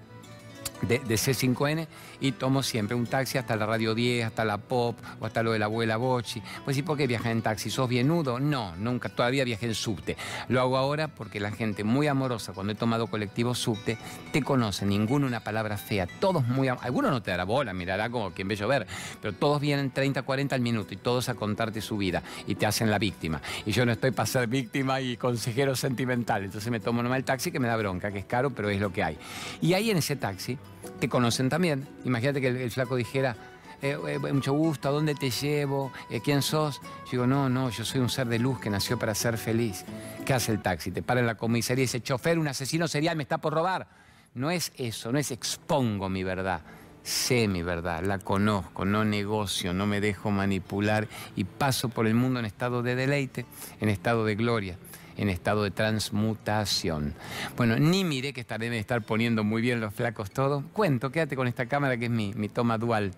de, 0.82 1.00
C5N 1.02 1.86
y 2.20 2.32
tomo 2.32 2.62
siempre 2.62 2.96
un 2.96 3.06
taxi 3.06 3.38
hasta 3.38 3.56
la 3.56 3.66
Radio 3.66 3.94
10, 3.94 4.26
hasta 4.26 4.44
la 4.44 4.58
Pop 4.58 4.98
o 5.20 5.26
hasta 5.26 5.42
lo 5.42 5.52
de 5.52 5.58
la 5.58 5.66
abuela 5.66 5.96
Bochi. 5.96 6.42
Pues 6.64 6.76
sí, 6.76 6.82
¿por 6.82 6.96
qué 6.96 7.06
viajas 7.06 7.32
en 7.32 7.42
taxi? 7.42 7.70
¿Sos 7.70 7.88
bienudo? 7.88 8.40
No, 8.40 8.76
nunca, 8.76 9.08
todavía 9.08 9.44
viajé 9.44 9.66
en 9.66 9.74
subte. 9.74 10.16
Lo 10.48 10.60
hago 10.60 10.76
ahora 10.76 11.08
porque 11.08 11.40
la 11.40 11.50
gente 11.50 11.84
muy 11.84 12.06
amorosa, 12.06 12.52
cuando 12.52 12.72
he 12.72 12.76
tomado 12.76 13.06
colectivo 13.06 13.54
subte, 13.54 13.98
te 14.32 14.42
conoce, 14.42 14.86
ninguno 14.86 15.26
una 15.26 15.40
palabra 15.40 15.76
fea, 15.76 16.06
todos 16.06 16.46
muy 16.46 16.68
Algunos 16.68 17.10
no 17.10 17.22
te 17.22 17.30
dará 17.30 17.44
bola, 17.44 17.72
mirará 17.72 18.10
como 18.10 18.32
quien 18.32 18.48
ve 18.48 18.56
llover, 18.56 18.86
pero 19.20 19.34
todos 19.34 19.60
vienen 19.60 19.90
30, 19.90 20.22
40 20.22 20.54
al 20.54 20.60
minuto 20.60 20.94
y 20.94 20.96
todos 20.96 21.28
a 21.28 21.34
contarte 21.34 21.80
su 21.80 21.96
vida 21.96 22.22
y 22.46 22.54
te 22.54 22.66
hacen 22.66 22.90
la 22.90 22.98
víctima. 22.98 23.40
Y 23.66 23.72
yo 23.72 23.86
no 23.86 23.92
estoy 23.92 24.10
para 24.10 24.26
ser 24.26 24.46
víctima 24.46 25.00
y 25.00 25.16
consejero 25.16 25.76
sentimental, 25.76 26.44
entonces 26.44 26.70
me 26.70 26.80
tomo 26.80 27.02
nomás 27.02 27.18
el 27.18 27.24
taxi 27.24 27.50
que 27.50 27.60
me 27.60 27.68
da 27.68 27.76
bronca, 27.76 28.10
que 28.10 28.20
es 28.20 28.24
caro, 28.24 28.50
pero 28.50 28.68
es 28.70 28.80
lo 28.80 28.92
que 28.92 29.02
hay. 29.02 29.18
Y 29.60 29.74
ahí 29.74 29.90
en 29.90 29.98
ese 29.98 30.16
taxi 30.16 30.58
te 30.98 31.08
conocen 31.08 31.48
también. 31.48 31.86
Imagínate 32.04 32.40
que 32.40 32.48
el, 32.48 32.70
flaco 32.70 32.96
dijera, 32.96 33.36
eh, 33.80 33.96
eh, 34.08 34.18
mucho 34.32 34.52
gusto, 34.52 34.88
¿a 34.88 34.92
dónde 34.92 35.14
te 35.14 35.30
llevo? 35.30 35.92
Eh, 36.10 36.20
¿Quién 36.22 36.42
sos? 36.42 36.80
Yo 37.06 37.10
digo, 37.12 37.26
no, 37.26 37.48
no, 37.48 37.70
yo 37.70 37.84
soy 37.84 38.00
un 38.00 38.08
ser 38.08 38.28
de 38.28 38.38
luz 38.38 38.60
que 38.60 38.70
nació 38.70 38.98
para 38.98 39.14
ser 39.14 39.38
feliz. 39.38 39.84
¿Qué 40.24 40.34
hace 40.34 40.52
el 40.52 40.62
taxi? 40.62 40.90
Te 40.90 41.02
para 41.02 41.20
en 41.20 41.26
la 41.26 41.36
comisaría 41.36 41.82
y 41.82 41.86
dice, 41.86 42.00
chofer, 42.00 42.38
un 42.38 42.48
asesino 42.48 42.88
serial 42.88 43.16
me 43.16 43.24
está 43.24 43.38
por 43.38 43.54
robar. 43.54 43.88
No 44.34 44.50
es 44.50 44.72
eso, 44.76 45.12
no 45.12 45.18
es 45.18 45.30
expongo 45.30 46.08
mi 46.08 46.24
verdad. 46.24 46.62
Sé 47.02 47.48
mi 47.48 47.64
verdad, 47.64 48.04
la 48.04 48.20
conozco, 48.20 48.84
no 48.84 49.04
negocio, 49.04 49.74
no 49.74 49.86
me 49.86 50.00
dejo 50.00 50.30
manipular 50.30 51.08
y 51.34 51.42
paso 51.42 51.88
por 51.88 52.06
el 52.06 52.14
mundo 52.14 52.38
en 52.38 52.46
estado 52.46 52.84
de 52.84 52.94
deleite, 52.94 53.44
en 53.80 53.88
estado 53.88 54.24
de 54.24 54.36
gloria 54.36 54.78
en 55.22 55.28
estado 55.28 55.62
de 55.62 55.70
transmutación. 55.70 57.14
Bueno, 57.56 57.78
ni 57.78 58.04
miré 58.04 58.32
que 58.32 58.40
estaré 58.40 58.68
de 58.70 58.78
estar 58.78 59.02
poniendo 59.02 59.44
muy 59.44 59.62
bien 59.62 59.80
los 59.80 59.94
flacos 59.94 60.30
todo. 60.30 60.64
Cuento, 60.72 61.12
quédate 61.12 61.36
con 61.36 61.46
esta 61.46 61.66
cámara 61.66 61.96
que 61.96 62.06
es 62.06 62.10
mi, 62.10 62.34
mi 62.34 62.48
toma 62.48 62.76
dual. 62.76 63.12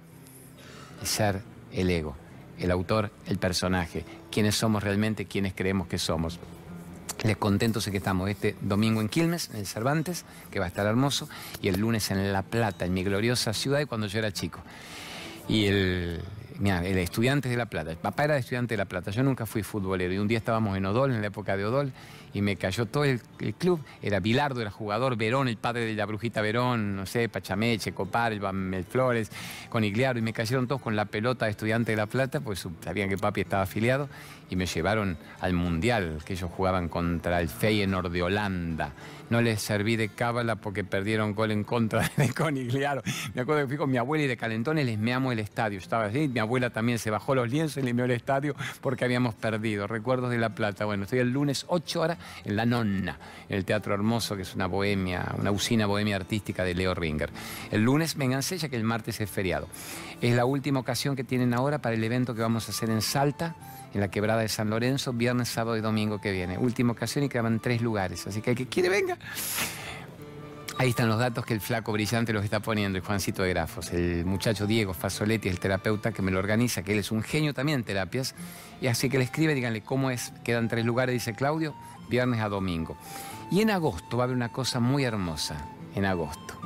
Ser 1.02 1.40
el 1.72 1.90
ego. 1.90 2.14
el 2.58 2.70
autor, 2.70 3.10
el 3.26 3.38
personaje, 3.38 4.04
quiénes 4.30 4.54
somos 4.54 4.82
realmente, 4.84 5.24
quiénes 5.24 5.54
creemos 5.54 5.88
que 5.88 5.98
somos. 5.98 6.38
Les 7.24 7.36
contento 7.36 7.80
sé 7.80 7.90
que 7.90 7.96
estamos 7.96 8.28
este 8.28 8.54
domingo 8.60 9.00
en 9.00 9.08
Quilmes, 9.08 9.50
en 9.50 9.56
el 9.56 9.66
Cervantes, 9.66 10.24
que 10.50 10.58
va 10.58 10.66
a 10.66 10.68
estar 10.68 10.86
hermoso, 10.86 11.28
y 11.62 11.68
el 11.68 11.80
lunes 11.80 12.10
en 12.10 12.32
La 12.32 12.42
Plata, 12.42 12.84
en 12.84 12.94
mi 12.94 13.02
gloriosa 13.02 13.52
ciudad, 13.54 13.84
cuando 13.88 14.06
yo 14.06 14.18
era 14.18 14.30
chico. 14.32 14.60
Y 15.48 15.66
el, 15.66 16.20
mira, 16.58 16.84
el 16.84 16.98
estudiante 16.98 17.48
de 17.48 17.56
La 17.56 17.66
Plata, 17.66 17.90
el 17.90 17.96
papá 17.96 18.24
era 18.24 18.36
estudiante 18.36 18.74
de 18.74 18.78
La 18.78 18.84
Plata, 18.84 19.10
yo 19.10 19.22
nunca 19.22 19.46
fui 19.46 19.62
futbolero, 19.62 20.12
y 20.12 20.18
un 20.18 20.28
día 20.28 20.38
estábamos 20.38 20.76
en 20.76 20.86
Odol, 20.86 21.12
en 21.12 21.20
la 21.20 21.26
época 21.28 21.56
de 21.56 21.64
Odol, 21.64 21.92
y 22.32 22.42
me 22.42 22.56
cayó 22.56 22.86
todo 22.86 23.04
el, 23.04 23.20
club. 23.58 23.80
Era 24.02 24.20
Bilardo, 24.20 24.60
era 24.60 24.70
jugador, 24.70 25.16
Verón, 25.16 25.48
el 25.48 25.56
padre 25.56 25.86
de 25.86 25.94
la 25.94 26.04
brujita 26.04 26.40
Verón, 26.40 26.96
no 26.96 27.06
sé, 27.06 27.28
Pachameche, 27.28 27.92
Copar, 27.92 28.32
el 28.32 28.84
Flores, 28.84 29.30
con 29.68 29.84
Igliaro, 29.84 30.18
y 30.18 30.22
me 30.22 30.32
cayeron 30.32 30.66
todos 30.66 30.82
con 30.82 30.96
la 30.96 31.04
pelota 31.04 31.44
de 31.44 31.52
estudiante 31.52 31.92
de 31.92 31.96
La 31.96 32.06
Plata, 32.06 32.40
pues 32.40 32.66
sabían 32.82 33.08
que 33.08 33.16
papi 33.16 33.42
estaba 33.42 33.62
afiliado, 33.62 34.08
y 34.50 34.56
me 34.56 34.66
llevaron 34.66 35.16
al 35.40 35.52
Mundial, 35.52 36.18
que 36.24 36.34
ellos 36.34 36.50
jugaban 36.54 36.88
contra 36.88 37.40
el 37.40 37.48
Feyenoord 37.48 38.10
de 38.10 38.22
Holanda. 38.22 38.92
No 39.30 39.40
les 39.40 39.62
serví 39.62 39.96
de 39.96 40.10
cábala 40.10 40.56
porque 40.56 40.84
perdieron 40.84 41.34
gol 41.34 41.50
en 41.50 41.64
contra 41.64 42.10
de 42.16 42.32
Conigliaro. 42.32 43.02
Me 43.34 43.42
acuerdo 43.42 43.62
que 43.62 43.68
fui 43.68 43.76
con 43.76 43.90
mi 43.90 43.96
abuela 43.96 44.24
y 44.24 44.26
de 44.26 44.36
calentones 44.36 44.84
les 44.84 44.98
meamos 44.98 45.32
el 45.32 45.38
estadio. 45.38 45.78
Estaba 45.78 46.04
así, 46.04 46.28
mi 46.28 46.40
abuela 46.40 46.70
también 46.70 46.98
se 46.98 47.10
bajó 47.10 47.34
los 47.34 47.50
lienzos 47.50 47.82
y 47.82 47.86
le 47.86 47.94
meó 47.94 48.04
el 48.04 48.10
estadio 48.10 48.54
porque 48.80 49.04
habíamos 49.04 49.34
perdido. 49.34 49.86
Recuerdos 49.86 50.30
de 50.30 50.38
La 50.38 50.54
Plata. 50.54 50.84
Bueno, 50.84 51.04
estoy 51.04 51.20
el 51.20 51.30
lunes 51.30 51.64
8 51.68 52.00
horas 52.00 52.18
en 52.44 52.56
La 52.56 52.66
Nonna, 52.66 53.18
en 53.48 53.56
el 53.56 53.64
Teatro 53.64 53.94
Hermoso, 53.94 54.36
que 54.36 54.42
es 54.42 54.54
una 54.54 54.66
bohemia, 54.66 55.34
una 55.38 55.50
usina 55.50 55.86
bohemia 55.86 56.16
artística 56.16 56.62
de 56.62 56.74
Leo 56.74 56.94
Ringer. 56.94 57.30
El 57.70 57.82
lunes 57.82 58.16
vénganse 58.16 58.58
ya 58.58 58.68
que 58.68 58.76
el 58.76 58.84
martes 58.84 59.20
es 59.20 59.30
feriado. 59.30 59.68
Es 60.20 60.34
la 60.36 60.44
última 60.44 60.80
ocasión 60.80 61.16
que 61.16 61.24
tienen 61.24 61.54
ahora 61.54 61.78
para 61.78 61.94
el 61.94 62.04
evento 62.04 62.34
que 62.34 62.42
vamos 62.42 62.68
a 62.68 62.72
hacer 62.72 62.90
en 62.90 63.02
Salta, 63.02 63.56
en 63.94 64.00
la 64.00 64.08
quebrada 64.08 64.42
de 64.42 64.48
San 64.48 64.70
Lorenzo, 64.70 65.12
viernes, 65.12 65.48
sábado 65.48 65.76
y 65.76 65.80
domingo 65.80 66.20
que 66.20 66.32
viene. 66.32 66.58
Última 66.58 66.92
ocasión 66.92 67.24
y 67.24 67.28
quedan 67.28 67.60
tres 67.60 67.80
lugares. 67.80 68.26
Así 68.26 68.42
que 68.42 68.50
el 68.50 68.56
que 68.56 68.66
quiere, 68.66 68.88
venga. 68.88 69.16
Ahí 70.76 70.90
están 70.90 71.08
los 71.08 71.20
datos 71.20 71.46
que 71.46 71.54
el 71.54 71.60
flaco 71.60 71.92
brillante 71.92 72.32
los 72.32 72.42
está 72.42 72.58
poniendo, 72.58 72.98
el 72.98 73.04
Juancito 73.04 73.44
de 73.44 73.50
Grafos. 73.50 73.92
El 73.92 74.26
muchacho 74.26 74.66
Diego 74.66 74.92
Fasoletti, 74.92 75.48
el 75.48 75.60
terapeuta 75.60 76.10
que 76.10 76.20
me 76.20 76.32
lo 76.32 76.40
organiza, 76.40 76.82
que 76.82 76.92
él 76.92 76.98
es 76.98 77.12
un 77.12 77.22
genio 77.22 77.54
también 77.54 77.78
en 77.78 77.84
terapias. 77.84 78.34
Y 78.80 78.88
así 78.88 79.08
que 79.08 79.18
le 79.18 79.24
escribe, 79.24 79.54
díganle 79.54 79.82
cómo 79.82 80.10
es. 80.10 80.32
Quedan 80.42 80.66
tres 80.68 80.84
lugares, 80.84 81.12
dice 81.12 81.34
Claudio, 81.34 81.76
viernes 82.08 82.40
a 82.40 82.48
domingo. 82.48 82.96
Y 83.52 83.60
en 83.60 83.70
agosto 83.70 84.16
va 84.16 84.24
a 84.24 84.26
haber 84.26 84.36
una 84.36 84.50
cosa 84.50 84.80
muy 84.80 85.04
hermosa. 85.04 85.56
En 85.94 86.04
agosto. 86.04 86.60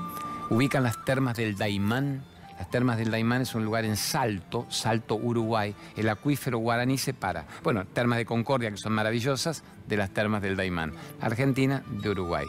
Ubican 0.49 0.83
las 0.83 1.05
termas 1.05 1.37
del 1.37 1.57
Daimán 1.59 2.25
las 2.59 2.68
termas 2.71 2.99
del 2.99 3.11
Daimán 3.11 3.42
es 3.42 3.55
un 3.55 3.64
lugar 3.64 3.85
en 3.85 3.97
Salto, 3.97 4.66
Salto, 4.68 5.14
Uruguay. 5.14 5.75
El 5.97 6.09
acuífero 6.09 6.59
guaraní 6.59 6.99
separa, 6.99 7.47
bueno, 7.62 7.85
termas 7.87 8.18
de 8.18 8.27
Concordia, 8.27 8.71
que 8.71 8.77
son 8.77 8.92
maravillosas, 8.92 9.62
de 9.87 9.97
las 9.97 10.11
termas 10.11 10.42
del 10.42 10.57
Daimán. 10.57 10.92
Argentina, 11.21 11.83
de 11.88 12.11
Uruguay. 12.11 12.47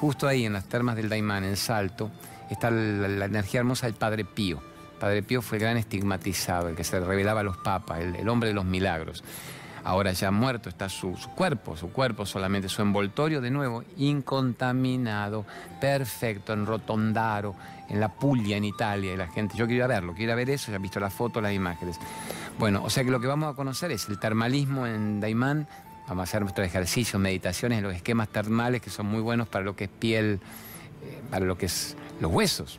Justo 0.00 0.26
ahí, 0.26 0.44
en 0.44 0.52
las 0.52 0.68
termas 0.68 0.96
del 0.96 1.08
Daimán, 1.08 1.44
en 1.44 1.56
Salto, 1.56 2.10
está 2.50 2.70
la, 2.70 3.24
energía 3.24 3.60
hermosa 3.60 3.86
del 3.86 3.94
Padre 3.94 4.24
Pío. 4.24 4.60
Padre 4.98 5.22
Pío 5.22 5.42
fue 5.42 5.58
el 5.58 5.62
gran 5.62 5.76
estigmatizado, 5.76 6.68
el 6.68 6.74
que 6.74 6.84
se 6.84 6.98
revelaba 6.98 7.40
a 7.40 7.44
los 7.44 7.56
papas, 7.56 8.00
el 8.00 8.28
hombre 8.28 8.48
de 8.48 8.54
los 8.54 8.64
milagros 8.64 9.22
ahora 9.84 10.12
ya 10.12 10.30
muerto, 10.30 10.68
está 10.68 10.88
su, 10.88 11.16
cuerpo, 11.34 11.76
su 11.76 11.90
cuerpo 11.90 12.26
solamente, 12.26 12.68
su 12.68 12.82
envoltorio 12.82 13.40
de 13.40 13.50
nuevo, 13.50 13.84
incontaminado, 13.96 15.44
perfecto, 15.80 16.52
en 16.52 16.66
Rotondaro, 16.66 17.54
en 17.88 18.00
la 18.00 18.08
Puglia, 18.08 18.56
en 18.56 18.64
Italia, 18.64 19.12
y 19.12 19.16
la 19.16 19.28
gente, 19.28 19.56
yo 19.56 19.66
quiero 19.66 19.78
ir 19.78 19.82
a 19.84 19.86
verlo, 19.86 20.12
quiero 20.14 20.30
ir 20.30 20.32
a 20.32 20.36
ver 20.36 20.50
eso, 20.50 20.70
ya 20.70 20.76
he 20.76 20.80
visto 20.80 21.00
las 21.00 21.12
fotos, 21.12 21.42
las 21.42 21.52
imágenes. 21.52 21.98
Bueno, 22.58 22.82
o 22.84 22.90
sea 22.90 23.04
que 23.04 23.10
lo 23.10 23.20
que 23.20 23.26
vamos 23.26 23.52
a 23.52 23.56
conocer 23.56 23.90
es 23.90 24.08
el 24.08 24.18
termalismo 24.18 24.86
en 24.86 25.20
Daimán, 25.20 25.66
vamos 26.08 26.20
a 26.20 26.24
hacer 26.24 26.42
nuestros 26.42 26.66
ejercicios, 26.66 27.20
meditaciones, 27.20 27.82
los 27.82 27.94
esquemas 27.94 28.28
termales 28.28 28.80
que 28.82 28.90
son 28.90 29.06
muy 29.06 29.20
buenos 29.20 29.48
para 29.48 29.64
lo 29.64 29.76
que 29.76 29.84
es 29.84 29.90
piel, 29.90 30.40
eh, 31.02 31.20
para 31.30 31.44
lo 31.44 31.58
que 31.58 31.66
es 31.66 31.96
los 32.20 32.30
huesos, 32.30 32.78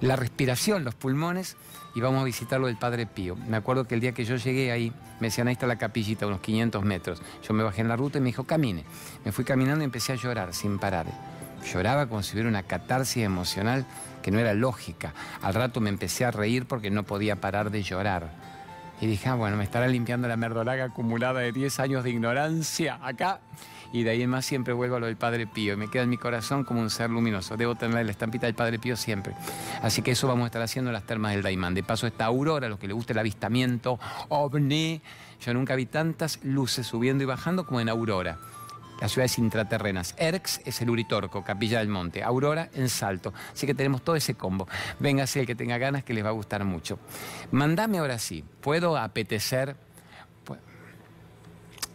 la 0.00 0.16
respiración, 0.16 0.84
los 0.84 0.94
pulmones 0.94 1.56
y 1.98 2.00
vamos 2.00 2.22
a 2.22 2.24
visitarlo 2.24 2.68
del 2.68 2.76
Padre 2.76 3.06
Pío. 3.06 3.34
Me 3.34 3.56
acuerdo 3.56 3.84
que 3.84 3.96
el 3.96 4.00
día 4.00 4.12
que 4.12 4.24
yo 4.24 4.36
llegué 4.36 4.70
ahí, 4.70 4.92
me 5.18 5.26
decían, 5.26 5.48
ahí 5.48 5.54
está 5.54 5.66
la 5.66 5.78
capillita, 5.78 6.28
unos 6.28 6.40
500 6.40 6.84
metros. 6.84 7.20
Yo 7.42 7.52
me 7.54 7.64
bajé 7.64 7.80
en 7.80 7.88
la 7.88 7.96
ruta 7.96 8.18
y 8.18 8.20
me 8.20 8.28
dijo, 8.28 8.44
camine. 8.44 8.84
Me 9.24 9.32
fui 9.32 9.44
caminando 9.44 9.82
y 9.82 9.86
empecé 9.86 10.12
a 10.12 10.14
llorar 10.14 10.54
sin 10.54 10.78
parar. 10.78 11.06
Lloraba 11.72 12.06
como 12.06 12.22
si 12.22 12.34
hubiera 12.34 12.48
una 12.48 12.62
catarsis 12.62 13.24
emocional 13.24 13.84
que 14.22 14.30
no 14.30 14.38
era 14.38 14.54
lógica. 14.54 15.12
Al 15.42 15.54
rato 15.54 15.80
me 15.80 15.90
empecé 15.90 16.24
a 16.24 16.30
reír 16.30 16.66
porque 16.66 16.88
no 16.88 17.02
podía 17.02 17.34
parar 17.34 17.72
de 17.72 17.82
llorar. 17.82 18.30
Y 19.00 19.06
dije, 19.08 19.28
ah, 19.30 19.34
bueno, 19.34 19.56
me 19.56 19.64
estará 19.64 19.88
limpiando 19.88 20.28
la 20.28 20.36
merdolaga 20.36 20.84
acumulada 20.84 21.40
de 21.40 21.50
10 21.50 21.80
años 21.80 22.04
de 22.04 22.10
ignorancia 22.10 23.00
acá 23.02 23.40
y 23.92 24.02
de 24.02 24.10
ahí 24.10 24.22
en 24.22 24.30
más 24.30 24.44
siempre 24.44 24.72
vuelvo 24.74 24.96
a 24.96 25.00
lo 25.00 25.06
del 25.06 25.16
Padre 25.16 25.46
Pío 25.46 25.74
y 25.74 25.76
me 25.76 25.88
queda 25.88 26.02
en 26.02 26.10
mi 26.10 26.18
corazón 26.18 26.64
como 26.64 26.80
un 26.80 26.90
ser 26.90 27.10
luminoso. 27.10 27.56
Debo 27.56 27.74
tener 27.74 28.04
la 28.04 28.10
estampita 28.10 28.46
del 28.46 28.54
Padre 28.54 28.78
Pío 28.78 28.96
siempre. 28.96 29.34
Así 29.82 30.02
que 30.02 30.12
eso 30.12 30.28
vamos 30.28 30.44
a 30.44 30.46
estar 30.46 30.62
haciendo 30.62 30.90
en 30.90 30.94
las 30.94 31.04
termas 31.04 31.32
del 31.32 31.42
Daimán. 31.42 31.74
De 31.74 31.82
paso 31.82 32.06
está 32.06 32.26
Aurora, 32.26 32.66
a 32.66 32.70
los 32.70 32.78
que 32.78 32.86
les 32.86 32.94
gusta 32.94 33.12
el 33.12 33.18
avistamiento 33.18 33.98
ovni. 34.28 35.00
Yo 35.40 35.54
nunca 35.54 35.74
vi 35.74 35.86
tantas 35.86 36.42
luces 36.44 36.86
subiendo 36.86 37.24
y 37.24 37.26
bajando 37.26 37.64
como 37.64 37.80
en 37.80 37.88
Aurora 37.88 38.38
las 39.00 39.12
ciudades 39.12 39.38
intraterrenas. 39.38 40.14
Erx 40.18 40.60
es 40.64 40.80
el 40.82 40.90
Uritorco, 40.90 41.44
Capilla 41.44 41.78
del 41.78 41.88
Monte. 41.88 42.22
Aurora 42.22 42.68
en 42.74 42.88
Salto. 42.88 43.32
Así 43.52 43.66
que 43.66 43.74
tenemos 43.74 44.02
todo 44.02 44.16
ese 44.16 44.34
combo. 44.34 44.68
Véngase 44.98 45.40
el 45.40 45.46
que 45.46 45.54
tenga 45.54 45.78
ganas 45.78 46.04
que 46.04 46.14
les 46.14 46.24
va 46.24 46.30
a 46.30 46.32
gustar 46.32 46.64
mucho. 46.64 46.98
Mandame 47.52 47.98
ahora 47.98 48.18
sí. 48.18 48.44
¿Puedo 48.60 48.96
apetecer 48.96 49.76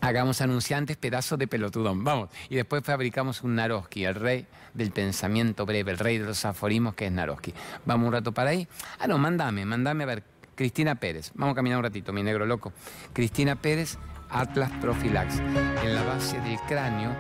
hagamos 0.04 0.42
anunciantes 0.42 0.98
pedazos 0.98 1.40
de 1.40 1.48
pelotudón, 1.48 2.04
vamos. 2.04 2.30
Y 2.50 2.56
después 2.56 2.84
fabricamos 2.84 3.42
un 3.42 3.56
Naroski, 3.56 4.04
el 4.04 4.16
rey 4.16 4.46
del 4.74 4.92
pensamiento 4.92 5.66
breve, 5.66 5.92
el 5.92 5.98
rey 5.98 6.18
de 6.18 6.26
los 6.26 6.44
aforismos 6.44 6.94
que 6.94 7.06
es 7.06 7.12
Naroski. 7.12 7.54
Vamos 7.86 8.08
un 8.08 8.14
rato 8.14 8.34
para 8.34 8.50
ahí. 8.50 8.68
Ah, 9.00 9.08
no, 9.08 9.18
mandame, 9.18 9.66
mandame 9.66 10.04
a 10.04 10.08
ver. 10.08 10.24
Cristina 10.56 10.96
Pérez, 10.96 11.32
vamos 11.34 11.54
a 11.54 11.56
caminar 11.56 11.78
un 11.80 11.84
ratito, 11.86 12.12
mi 12.12 12.22
negro 12.22 12.46
loco. 12.46 12.74
Cristina 13.14 13.56
Pérez, 13.56 13.98
Atlas 14.30 14.70
Profilax. 14.82 15.40
En 15.40 15.96
la 15.96 16.04
base 16.04 16.40
del 16.42 16.60
cráneo 16.68 17.12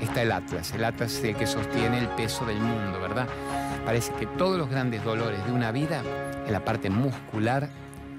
está 0.00 0.22
el 0.22 0.32
Atlas. 0.32 0.72
El 0.72 0.84
Atlas 0.84 1.12
es 1.14 1.24
el 1.24 1.36
que 1.36 1.46
sostiene 1.46 2.00
el 2.00 2.08
peso 2.08 2.44
del 2.44 2.58
mundo, 2.58 3.00
¿verdad? 3.00 3.28
Parece 3.86 4.12
que 4.14 4.26
todos 4.26 4.58
los 4.58 4.68
grandes 4.68 5.02
dolores 5.04 5.44
de 5.46 5.52
una 5.52 5.70
vida, 5.70 6.02
en 6.44 6.52
la 6.52 6.64
parte 6.64 6.90
muscular, 6.90 7.68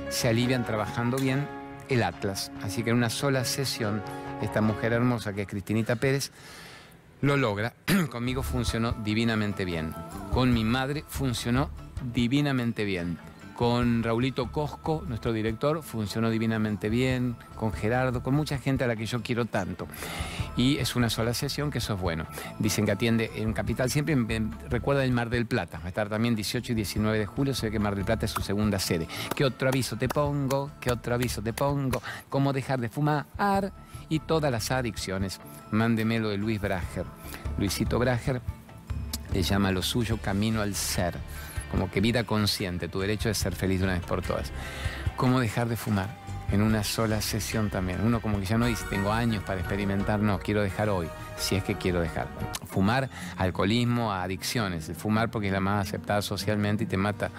se 0.09 0.29
alivian 0.29 0.65
trabajando 0.65 1.17
bien 1.17 1.45
el 1.93 2.03
Atlas. 2.03 2.51
Así 2.62 2.84
que 2.84 2.89
en 2.89 2.97
una 2.97 3.10
sola 3.10 3.45
sesión, 3.45 4.01
esta 4.41 4.62
mujer 4.62 4.93
hermosa 4.93 5.34
que 5.34 5.43
es 5.43 5.47
Cristinita 5.47 5.95
Pérez, 5.95 6.32
lo 7.21 7.38
logra. 7.38 7.73
Conmigo 8.10 8.43
funcionó 8.43 8.91
divinamente 8.91 9.65
bien. 9.65 9.93
Con 10.32 10.53
mi 10.53 10.63
madre 10.63 11.03
funcionó 11.08 11.69
divinamente 12.13 12.84
bien. 12.84 13.17
Con 13.56 14.02
Raulito 14.02 14.52
Cosco, 14.52 15.04
nuestro 15.08 15.32
director, 15.32 15.84
funcionó 15.84 16.32
divinamente 16.32 16.89
bien. 16.89 17.36
Con 17.56 17.72
Gerardo, 17.72 18.24
con 18.24 18.34
mucha 18.34 18.58
gente 18.58 18.84
a 18.84 18.88
la 18.88 18.96
que 18.96 19.06
yo 19.06 19.22
quiero 19.22 19.46
tanto. 19.46 19.88
Y 20.58 20.78
es 20.78 20.96
una 20.96 21.10
sola 21.10 21.34
sesión, 21.34 21.70
que 21.70 21.78
eso 21.78 21.94
es 21.94 22.02
bueno. 22.02 22.26
Dicen 22.58 22.86
que 22.86 22.92
atiende 22.92 23.32
en 23.36 23.54
Capital 23.54 23.92
siempre. 23.92 24.18
recuerda 24.70 25.06
el 25.06 25.12
Mar 25.12 25.30
del 25.30 25.46
Plata. 25.46 25.78
Va 25.80 25.86
a 25.86 25.89
estar 25.89 26.10
también 26.10 26.36
18 26.36 26.72
y 26.72 26.76
19 26.76 27.20
de 27.20 27.26
julio. 27.26 27.54
Sé 27.54 27.70
que 27.70 27.80
Mar 27.80 27.96
del 27.96 28.06
Plata 28.06 28.26
es 28.26 28.32
su 28.32 28.42
segunda 28.42 28.80
sede. 28.80 29.08
¿Qué 29.36 29.46
otro 29.46 29.68
aviso 29.70 29.98
te 29.98 30.10
pongo? 30.10 30.72
¿Qué 30.80 30.92
otro 30.92 31.13
aviso 31.13 31.42
te 31.42 31.54
pongo? 31.54 32.02
¿Cómo 32.30 32.54
dejar 32.54 32.80
de 32.80 32.89
fumar? 32.89 33.26
Y 34.10 34.20
todas 34.20 34.52
las 34.52 34.72
adicciones. 34.72 35.39
Mándemelo 35.72 36.30
de 36.30 36.38
Luis 36.38 36.60
Brager. 36.60 37.06
Luisito 37.60 38.00
Brager 38.00 38.42
le 39.32 39.44
llama 39.44 39.72
lo 39.72 39.82
suyo 39.82 40.18
camino 40.18 40.62
al 40.62 40.76
ser 40.76 41.16
como 41.73 41.89
que 41.89 42.01
vida 42.01 42.23
consciente, 42.23 42.88
tu 42.88 42.99
derecho 42.99 43.29
de 43.29 43.33
ser 43.33 43.55
feliz 43.55 43.79
de 43.79 43.86
una 43.86 43.93
vez 43.95 44.03
por 44.03 44.21
todas. 44.21 44.51
¿Cómo 45.15 45.39
dejar 45.39 45.67
de 45.67 45.76
fumar? 45.76 46.07
En 46.51 46.61
una 46.61 46.84
sola 46.84 47.19
sesión 47.19 47.71
también. 47.71 48.01
Uno 48.05 48.21
como 48.21 48.39
que 48.39 48.45
ya 48.45 48.59
no 48.59 48.67
dice, 48.67 48.86
tengo 48.91 49.11
años 49.11 49.43
para 49.43 49.59
experimentar, 49.59 50.19
no, 50.19 50.38
quiero 50.38 50.61
dejar 50.61 50.89
hoy, 50.89 51.07
si 51.36 51.55
es 51.55 51.63
que 51.63 51.74
quiero 51.74 51.99
dejar. 51.99 52.28
Fumar, 52.67 53.09
alcoholismo, 53.38 54.13
adicciones. 54.13 54.91
Fumar 54.95 55.32
porque 55.32 55.47
es 55.47 55.53
la 55.53 55.61
más 55.61 55.88
aceptada 55.88 56.21
socialmente 56.21 56.84
y 56.84 56.86
te 56.86 56.95
mata 56.95 57.32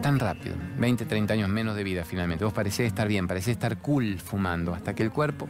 tan 0.00 0.20
rápido. 0.20 0.54
20, 0.78 1.04
30 1.04 1.34
años 1.34 1.48
menos 1.48 1.74
de 1.74 1.82
vida 1.82 2.04
finalmente. 2.04 2.44
Vos 2.44 2.54
parecés 2.54 2.86
estar 2.86 3.08
bien, 3.08 3.26
parecés 3.26 3.54
estar 3.54 3.78
cool 3.78 4.20
fumando, 4.20 4.74
hasta 4.74 4.94
que 4.94 5.02
el 5.02 5.10
cuerpo 5.10 5.48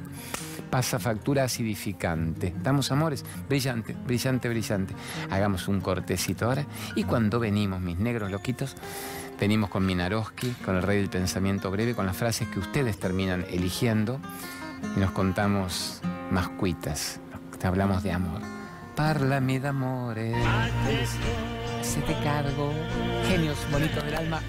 pasa 0.71 0.99
factura 0.99 1.45
acidificante. 1.45 2.49
¿Estamos, 2.49 2.91
amores? 2.93 3.25
Brillante, 3.49 3.95
brillante, 4.07 4.49
brillante. 4.49 4.95
Hagamos 5.31 5.69
un 5.69 5.81
cortecito 5.81 6.47
ahora. 6.47 6.67
Y 6.97 7.05
cuando 7.05 7.41
venimos, 7.41 7.81
mis 7.81 7.99
negros 7.99 8.31
loquitos, 8.31 8.77
venimos 9.39 9.71
con 9.71 9.87
Minaroski, 9.87 10.51
con 10.65 10.77
el 10.77 10.83
rey 10.83 10.99
del 10.99 11.11
pensamiento 11.11 11.71
breve, 11.71 11.95
con 11.95 12.07
las 12.07 12.17
frases 12.17 12.49
que 12.49 12.59
ustedes 12.59 12.99
terminan 12.99 13.45
eligiendo 13.51 14.21
y 14.97 15.01
nos 15.01 15.11
contamos 15.13 16.01
más 16.31 16.49
cuitas. 16.49 17.21
Hablamos 17.65 18.03
de 18.03 18.13
amor. 18.13 18.43
Parlame 18.95 19.59
de 19.59 19.69
amores. 19.69 20.37
Se 21.81 22.01
te 22.03 22.13
cargo. 22.23 22.71
Genios 23.27 23.57
bonitos 23.73 24.05
del 24.05 24.15
alma. 24.15 24.41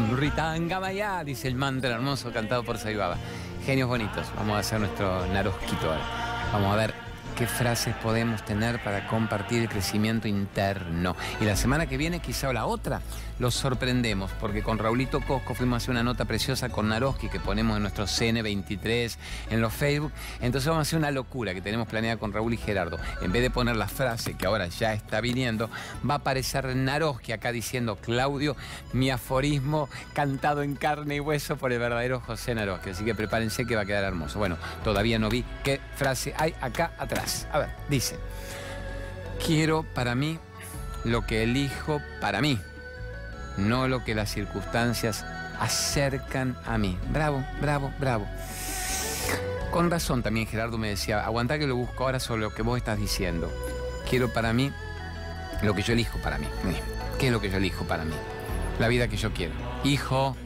Amritangamaya, 0.00 1.22
dice 1.24 1.46
el 1.46 1.56
mantra 1.56 1.90
hermoso 1.90 2.32
cantado 2.32 2.64
por 2.64 2.78
Saibaba. 2.78 3.18
Genios 3.66 3.86
bonitos. 3.86 4.26
Vamos 4.34 4.56
a 4.56 4.60
hacer 4.60 4.80
nuestro 4.80 5.26
narosquito 5.26 5.90
ahora. 5.90 6.00
Vamos 6.52 6.72
a 6.72 6.76
ver 6.76 6.94
qué 7.40 7.46
frases 7.46 7.94
podemos 8.02 8.44
tener 8.44 8.84
para 8.84 9.06
compartir 9.06 9.62
el 9.62 9.68
crecimiento 9.70 10.28
interno. 10.28 11.16
Y 11.40 11.46
la 11.46 11.56
semana 11.56 11.86
que 11.86 11.96
viene, 11.96 12.20
quizá 12.20 12.52
la 12.52 12.66
otra, 12.66 13.00
los 13.38 13.54
sorprendemos, 13.54 14.30
porque 14.38 14.62
con 14.62 14.76
Raulito 14.76 15.22
Cosco 15.22 15.54
fuimos 15.54 15.76
a 15.76 15.76
hacer 15.78 15.92
una 15.92 16.02
nota 16.02 16.26
preciosa 16.26 16.68
con 16.68 16.90
Naroski 16.90 17.30
que 17.30 17.40
ponemos 17.40 17.78
en 17.78 17.82
nuestro 17.84 18.04
CN23, 18.04 19.16
en 19.48 19.62
los 19.62 19.72
Facebook. 19.72 20.12
Entonces 20.42 20.68
vamos 20.68 20.80
a 20.80 20.82
hacer 20.82 20.98
una 20.98 21.10
locura 21.10 21.54
que 21.54 21.62
tenemos 21.62 21.88
planeada 21.88 22.18
con 22.18 22.30
Raúl 22.30 22.52
y 22.52 22.58
Gerardo. 22.58 22.98
En 23.22 23.32
vez 23.32 23.40
de 23.40 23.48
poner 23.48 23.76
la 23.76 23.88
frase 23.88 24.34
que 24.34 24.44
ahora 24.44 24.66
ya 24.66 24.92
está 24.92 25.22
viniendo, 25.22 25.70
va 26.08 26.16
a 26.16 26.18
aparecer 26.18 26.76
Naroski 26.76 27.32
acá 27.32 27.52
diciendo, 27.52 27.96
Claudio, 27.96 28.54
mi 28.92 29.10
aforismo 29.10 29.88
cantado 30.12 30.62
en 30.62 30.74
carne 30.74 31.16
y 31.16 31.20
hueso 31.20 31.56
por 31.56 31.72
el 31.72 31.78
verdadero 31.78 32.20
José 32.20 32.54
Naroski. 32.54 32.90
Así 32.90 33.02
que 33.02 33.14
prepárense 33.14 33.64
que 33.64 33.76
va 33.76 33.82
a 33.82 33.86
quedar 33.86 34.04
hermoso. 34.04 34.38
Bueno, 34.38 34.58
todavía 34.84 35.18
no 35.18 35.30
vi 35.30 35.42
qué 35.64 35.80
frase 35.96 36.34
hay 36.36 36.54
acá 36.60 36.92
atrás. 36.98 37.29
A 37.52 37.58
ver, 37.58 37.68
dice, 37.88 38.16
quiero 39.44 39.84
para 39.94 40.14
mí 40.14 40.38
lo 41.04 41.26
que 41.26 41.42
elijo 41.42 42.00
para 42.20 42.40
mí 42.40 42.58
no 43.56 43.88
lo 43.88 44.04
que 44.04 44.14
las 44.14 44.30
circunstancias 44.30 45.24
acercan 45.58 46.56
a 46.64 46.78
mí. 46.78 46.98
Bravo, 47.12 47.44
bravo, 47.60 47.92
bravo. 47.98 48.26
Con 49.70 49.90
razón 49.90 50.22
también 50.22 50.46
Gerardo 50.46 50.78
me 50.78 50.88
decía, 50.88 51.24
aguanta 51.24 51.58
que 51.58 51.66
lo 51.66 51.76
busco 51.76 52.04
ahora 52.04 52.18
sobre 52.18 52.42
lo 52.42 52.52
que 52.52 52.62
vos 52.62 52.78
estás 52.78 52.98
diciendo. 52.98 53.50
Quiero 54.08 54.32
para 54.32 54.52
mí 54.52 54.72
lo 55.62 55.74
que 55.74 55.82
yo 55.82 55.92
elijo 55.92 56.18
para 56.18 56.38
mí. 56.38 56.46
¿Qué 57.18 57.26
es 57.26 57.32
lo 57.32 57.40
que 57.40 57.50
yo 57.50 57.58
elijo 57.58 57.84
para 57.84 58.04
mí? 58.04 58.14
La 58.78 58.88
vida 58.88 59.08
que 59.08 59.16
yo 59.16 59.32
quiero. 59.32 59.52
Hijo, 59.84 60.36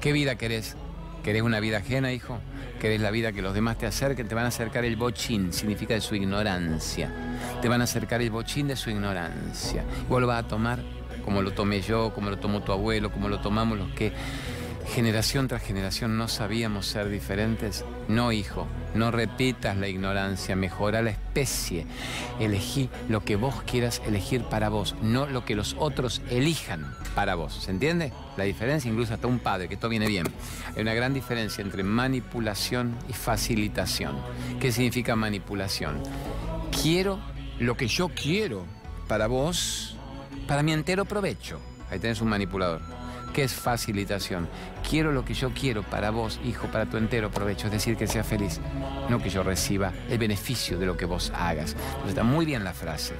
¿qué 0.00 0.12
vida 0.12 0.36
querés? 0.36 0.76
¿Querés 1.22 1.42
una 1.42 1.60
vida 1.60 1.78
ajena, 1.78 2.12
hijo? 2.12 2.38
¿Querés 2.84 3.00
la 3.00 3.10
vida 3.10 3.32
que 3.32 3.40
los 3.40 3.54
demás 3.54 3.78
te 3.78 3.86
acerquen? 3.86 4.28
Te 4.28 4.34
van 4.34 4.44
a 4.44 4.48
acercar 4.48 4.84
el 4.84 4.96
bochín, 4.96 5.54
significa 5.54 5.94
de 5.94 6.02
su 6.02 6.16
ignorancia. 6.16 7.10
Te 7.62 7.68
van 7.70 7.80
a 7.80 7.84
acercar 7.84 8.20
el 8.20 8.28
bochín 8.30 8.68
de 8.68 8.76
su 8.76 8.90
ignorancia. 8.90 9.82
Vos 10.06 10.20
lo 10.20 10.26
vas 10.26 10.44
a 10.44 10.48
tomar 10.48 10.80
como 11.24 11.40
lo 11.40 11.52
tomé 11.52 11.80
yo, 11.80 12.12
como 12.14 12.28
lo 12.28 12.36
tomó 12.36 12.62
tu 12.62 12.72
abuelo, 12.72 13.10
como 13.10 13.30
lo 13.30 13.40
tomamos 13.40 13.78
los 13.78 13.90
que 13.92 14.12
generación 14.86 15.48
tras 15.48 15.62
generación 15.62 16.16
no 16.18 16.28
sabíamos 16.28 16.86
ser 16.86 17.08
diferentes. 17.08 17.84
No, 18.08 18.32
hijo, 18.32 18.66
no 18.94 19.10
repitas 19.10 19.76
la 19.76 19.88
ignorancia, 19.88 20.56
mejora 20.56 21.02
la 21.02 21.10
especie. 21.10 21.86
Elegí 22.40 22.90
lo 23.08 23.24
que 23.24 23.36
vos 23.36 23.62
quieras 23.62 24.02
elegir 24.06 24.42
para 24.44 24.68
vos, 24.68 24.94
no 25.02 25.26
lo 25.26 25.44
que 25.44 25.54
los 25.54 25.76
otros 25.78 26.22
elijan 26.30 26.94
para 27.14 27.34
vos. 27.34 27.54
¿Se 27.54 27.70
entiende? 27.70 28.12
La 28.36 28.44
diferencia, 28.44 28.90
incluso 28.90 29.14
hasta 29.14 29.26
un 29.26 29.38
padre, 29.38 29.68
que 29.68 29.74
esto 29.74 29.88
viene 29.88 30.06
bien. 30.06 30.26
Hay 30.74 30.82
una 30.82 30.94
gran 30.94 31.14
diferencia 31.14 31.62
entre 31.62 31.82
manipulación 31.82 32.96
y 33.08 33.12
facilitación. 33.12 34.16
¿Qué 34.60 34.72
significa 34.72 35.16
manipulación? 35.16 36.02
Quiero 36.82 37.18
lo 37.58 37.76
que 37.76 37.86
yo 37.86 38.08
quiero 38.08 38.66
para 39.08 39.26
vos 39.26 39.96
para 40.46 40.62
mi 40.62 40.72
entero 40.72 41.04
provecho. 41.04 41.60
Ahí 41.90 41.98
tenés 41.98 42.20
un 42.20 42.28
manipulador. 42.28 43.03
¿Qué 43.34 43.42
es 43.42 43.52
facilitación? 43.52 44.48
Quiero 44.88 45.10
lo 45.10 45.24
que 45.24 45.34
yo 45.34 45.50
quiero 45.50 45.82
para 45.82 46.10
vos, 46.10 46.40
hijo, 46.44 46.68
para 46.68 46.86
tu 46.86 46.98
entero 46.98 47.32
provecho, 47.32 47.66
es 47.66 47.72
decir, 47.72 47.96
que 47.96 48.06
sea 48.06 48.22
feliz, 48.22 48.60
no 49.08 49.18
que 49.18 49.28
yo 49.28 49.42
reciba 49.42 49.92
el 50.08 50.18
beneficio 50.18 50.78
de 50.78 50.86
lo 50.86 50.96
que 50.96 51.04
vos 51.04 51.32
hagas. 51.34 51.72
Entonces 51.72 52.10
está 52.10 52.22
muy 52.22 52.46
bien 52.46 52.62
la 52.62 52.72
frase. 52.72 53.14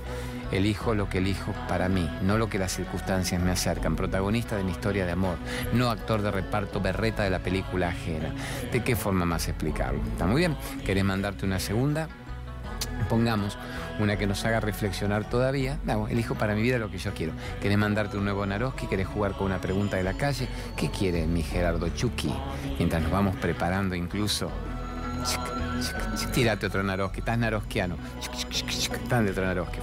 Elijo 0.52 0.94
lo 0.94 1.08
que 1.08 1.18
elijo 1.18 1.52
para 1.68 1.88
mí, 1.88 2.08
no 2.22 2.38
lo 2.38 2.48
que 2.48 2.60
las 2.60 2.76
circunstancias 2.76 3.42
me 3.42 3.50
acercan. 3.50 3.96
Protagonista 3.96 4.56
de 4.56 4.62
mi 4.62 4.70
historia 4.70 5.04
de 5.04 5.10
amor, 5.10 5.36
no 5.72 5.90
actor 5.90 6.22
de 6.22 6.30
reparto 6.30 6.80
berreta 6.80 7.24
de 7.24 7.30
la 7.30 7.40
película 7.40 7.88
ajena. 7.88 8.32
¿De 8.70 8.84
qué 8.84 8.94
forma 8.94 9.24
más 9.24 9.48
explicarlo? 9.48 10.00
Está 10.04 10.26
muy 10.26 10.42
bien. 10.42 10.56
¿Querés 10.86 11.02
mandarte 11.02 11.44
una 11.44 11.58
segunda? 11.58 12.06
Pongamos 13.08 13.58
una 13.98 14.16
que 14.16 14.26
nos 14.26 14.44
haga 14.44 14.60
reflexionar 14.60 15.28
todavía. 15.28 15.78
No, 15.84 16.08
elijo 16.08 16.34
para 16.34 16.54
mi 16.54 16.62
vida 16.62 16.78
lo 16.78 16.90
que 16.90 16.98
yo 16.98 17.12
quiero. 17.14 17.32
¿Querés 17.60 17.78
mandarte 17.78 18.16
un 18.16 18.24
nuevo 18.24 18.44
Naroski? 18.44 18.86
¿Querés 18.86 19.06
jugar 19.06 19.32
con 19.32 19.46
una 19.46 19.60
pregunta 19.60 19.96
de 19.96 20.02
la 20.02 20.14
calle? 20.14 20.48
¿Qué 20.76 20.90
quiere 20.90 21.26
mi 21.26 21.42
Gerardo 21.42 21.88
Chucky? 21.90 22.32
Mientras 22.78 23.02
nos 23.02 23.10
vamos 23.10 23.36
preparando 23.36 23.94
incluso. 23.94 24.50
Tírate 26.32 26.66
otro 26.66 26.82
Naroski, 26.82 27.20
estás 27.20 27.38
naroskiano. 27.38 27.96
Están 28.50 29.24
de 29.24 29.30
otro 29.30 29.44
Naroski. 29.44 29.78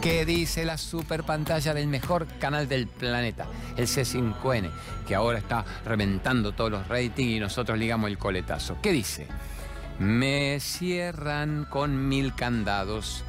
¿Qué 0.00 0.26
dice 0.26 0.64
la 0.64 0.76
super 0.76 1.22
pantalla 1.22 1.72
del 1.72 1.86
mejor 1.86 2.26
canal 2.38 2.68
del 2.68 2.86
planeta? 2.86 3.46
El 3.76 3.86
C5N, 3.86 4.70
que 5.06 5.14
ahora 5.14 5.38
está 5.38 5.64
reventando 5.86 6.52
todos 6.52 6.70
los 6.70 6.88
ratings 6.88 7.36
y 7.36 7.40
nosotros 7.40 7.78
ligamos 7.78 8.10
el 8.10 8.18
coletazo. 8.18 8.76
¿Qué 8.82 8.92
dice? 8.92 9.26
Me 9.98 10.58
cierran 10.58 11.66
con 11.70 12.08
mil 12.08 12.34
candados, 12.34 13.22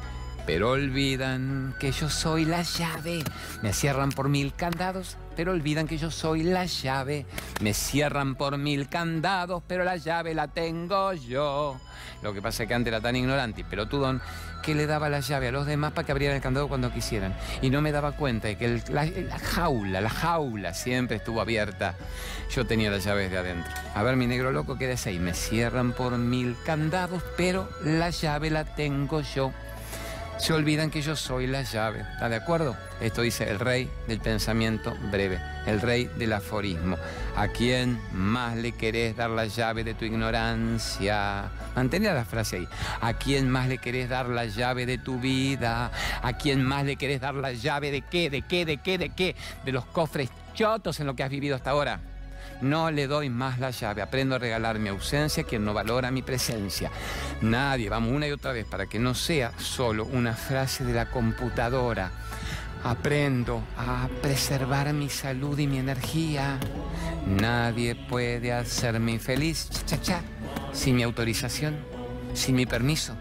pero 0.46 0.70
olvidan 0.70 1.74
que 1.80 1.90
yo 1.90 2.08
soy 2.08 2.44
la 2.44 2.62
llave. 2.62 3.24
Me 3.62 3.72
cierran 3.72 4.12
por 4.12 4.28
mil 4.28 4.54
candados, 4.54 5.16
pero 5.34 5.50
olvidan 5.52 5.88
que 5.88 5.98
yo 5.98 6.10
soy 6.12 6.44
la 6.44 6.64
llave. 6.64 7.26
Me 7.60 7.74
cierran 7.74 8.36
por 8.36 8.56
mil 8.56 8.88
candados, 8.88 9.62
pero 9.66 9.82
la 9.82 9.96
llave 9.96 10.34
la 10.34 10.46
tengo 10.46 11.12
yo. 11.12 11.78
Lo 12.22 12.32
que 12.32 12.40
pasa 12.40 12.62
es 12.62 12.68
que 12.68 12.74
antes 12.74 12.92
era 12.92 13.00
tan 13.00 13.16
ignorante 13.16 13.62
y 13.62 13.64
pelotudón 13.64 14.22
que 14.62 14.74
le 14.74 14.86
daba 14.86 15.08
la 15.08 15.20
llave 15.20 15.48
a 15.48 15.52
los 15.52 15.66
demás 15.66 15.92
para 15.92 16.06
que 16.06 16.12
abrieran 16.12 16.36
el 16.36 16.42
candado 16.42 16.68
cuando 16.68 16.92
quisieran. 16.92 17.34
Y 17.60 17.70
no 17.70 17.82
me 17.82 17.92
daba 17.92 18.12
cuenta 18.12 18.48
de 18.48 18.56
que 18.56 18.82
la, 18.88 19.38
jaula, 19.38 20.00
la 20.00 20.10
jaula 20.10 20.74
siempre 20.74 21.16
estuvo 21.16 21.40
abierta. 21.40 21.96
Yo 22.54 22.66
tenía 22.66 22.90
las 22.90 23.04
llaves 23.04 23.30
de 23.30 23.38
adentro. 23.38 23.72
A 23.94 24.02
ver, 24.02 24.16
mi 24.16 24.26
negro 24.26 24.52
loco, 24.52 24.78
quédese 24.78 25.10
ahí. 25.10 25.18
Me 25.18 25.34
cierran 25.34 25.92
por 25.92 26.16
mil 26.18 26.56
candados, 26.64 27.22
pero 27.36 27.68
la 27.84 28.10
llave 28.10 28.50
la 28.50 28.64
tengo 28.64 29.20
yo 29.20 29.52
se 30.38 30.52
olvidan 30.52 30.90
que 30.90 31.02
yo 31.02 31.16
soy 31.16 31.46
la 31.46 31.62
llave. 31.62 32.00
¿Está 32.00 32.28
de 32.28 32.36
acuerdo? 32.36 32.76
Esto 33.00 33.22
dice 33.22 33.48
el 33.50 33.58
rey 33.58 33.90
del 34.06 34.20
pensamiento 34.20 34.96
breve, 35.10 35.40
el 35.66 35.80
rey 35.80 36.10
del 36.16 36.32
aforismo. 36.32 36.96
¿A 37.36 37.48
quién 37.48 37.98
más 38.12 38.56
le 38.56 38.72
querés 38.72 39.16
dar 39.16 39.30
la 39.30 39.46
llave 39.46 39.84
de 39.84 39.94
tu 39.94 40.04
ignorancia? 40.04 41.50
Mantenía 41.74 42.14
la 42.14 42.24
frase 42.24 42.56
ahí. 42.56 42.68
¿A 43.00 43.14
quién 43.14 43.50
más 43.50 43.68
le 43.68 43.78
querés 43.78 44.08
dar 44.08 44.28
la 44.28 44.46
llave 44.46 44.86
de 44.86 44.98
tu 44.98 45.18
vida? 45.18 45.90
¿A 46.22 46.32
quién 46.34 46.62
más 46.62 46.84
le 46.84 46.96
querés 46.96 47.20
dar 47.20 47.34
la 47.34 47.52
llave 47.52 47.90
de 47.90 48.02
qué, 48.02 48.30
de 48.30 48.42
qué, 48.42 48.64
de 48.64 48.78
qué, 48.78 48.98
de 48.98 49.10
qué? 49.10 49.36
De 49.64 49.72
los 49.72 49.84
cofres 49.86 50.30
chotos 50.56 50.98
en 51.00 51.06
lo 51.06 51.14
que 51.14 51.22
has 51.22 51.30
vivido 51.30 51.54
hasta 51.54 51.70
ahora. 51.70 52.00
No 52.60 52.90
le 52.90 53.06
doy 53.06 53.28
más 53.28 53.58
la 53.58 53.70
llave. 53.70 54.02
Aprendo 54.02 54.36
a 54.36 54.38
regalar 54.38 54.78
mi 54.78 54.88
ausencia 54.88 55.42
a 55.42 55.46
quien 55.46 55.64
no 55.64 55.74
valora 55.74 56.10
mi 56.10 56.22
presencia. 56.22 56.90
Nadie, 57.42 57.88
vamos 57.88 58.12
una 58.12 58.26
y 58.26 58.32
otra 58.32 58.52
vez, 58.52 58.66
para 58.66 58.86
que 58.86 58.98
no 58.98 59.14
sea 59.14 59.52
solo 59.58 60.04
una 60.06 60.34
frase 60.34 60.84
de 60.84 60.94
la 60.94 61.10
computadora. 61.10 62.10
Aprendo 62.84 63.62
a 63.76 64.08
preservar 64.22 64.92
mi 64.92 65.08
salud 65.08 65.58
y 65.58 65.66
mi 65.66 65.78
energía. 65.78 66.58
Nadie 67.26 67.94
puede 67.94 68.52
hacerme 68.52 69.18
feliz, 69.18 69.68
cha, 69.86 70.00
cha, 70.00 70.20
sin 70.72 70.96
mi 70.96 71.02
autorización, 71.02 71.76
sin 72.34 72.54
mi 72.54 72.66
permiso. 72.66 73.16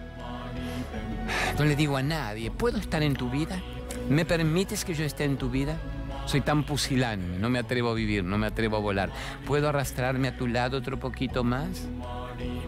No 1.57 1.65
le 1.65 1.76
digo 1.76 1.97
a 1.97 2.03
nadie, 2.03 2.51
¿puedo 2.51 2.78
estar 2.78 3.01
en 3.01 3.15
tu 3.15 3.30
vida? 3.30 3.61
¿Me 4.09 4.26
permites 4.26 4.86
que 4.86 4.93
yo 4.93 5.03
esté 5.03 5.23
en 5.23 5.38
tu 5.38 5.49
vida? 5.49 5.78
Soy 6.26 6.41
tan 6.41 6.63
pusilánime, 6.63 7.38
no 7.38 7.49
me 7.49 7.59
atrevo 7.59 7.89
a 7.89 7.93
vivir, 7.93 8.23
no 8.23 8.38
me 8.38 8.47
atrevo 8.47 8.78
a 8.78 8.80
volar. 8.80 9.11
¿Puedo 9.45 9.69
arrastrarme 9.69 10.28
a 10.30 10.38
tu 10.38 10.47
lado 10.47 10.78
otro 10.78 10.99
poquito 10.99 11.43
más? 11.43 11.88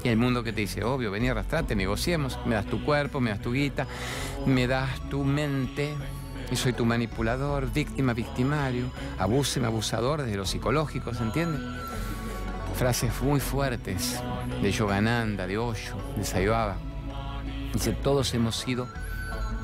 Y 0.03 0.10
el 0.10 0.18
mundo 0.18 0.43
que 0.43 0.53
te 0.53 0.62
dice, 0.62 0.84
obvio, 0.84 1.12
vení 1.12 1.28
a 1.28 1.32
arrastrarte, 1.32 1.76
negociemos, 1.76 2.39
me 2.45 2.55
das 2.55 2.68
tu 2.68 2.84
cuerpo, 2.84 3.20
me 3.20 3.32
das 3.32 3.41
tu 3.41 3.53
guita, 3.53 3.88
me 4.45 4.68
das 4.68 4.89
tu 5.10 5.24
mente, 5.24 5.93
y 6.51 6.55
soy 6.55 6.74
tu 6.74 6.86
manipulador, 6.86 7.72
víctima, 7.72 8.14
victimario, 8.14 8.86
abúseme, 9.18 9.68
abusador 9.68 10.22
desde 10.22 10.38
lo 10.38 10.45
psicológico, 10.45 11.14
¿se 11.14 11.24
entiende? 11.24 11.60
Frases 12.76 13.12
muy 13.22 13.39
fuertes 13.39 14.22
de 14.62 14.72
Yogananda, 14.72 15.47
de 15.47 15.58
Osho, 15.58 15.97
de 16.16 16.24
Sayobaba. 16.24 16.78
Dice, 17.74 17.91
todos 17.91 18.34
hemos 18.34 18.55
sido 18.55 18.88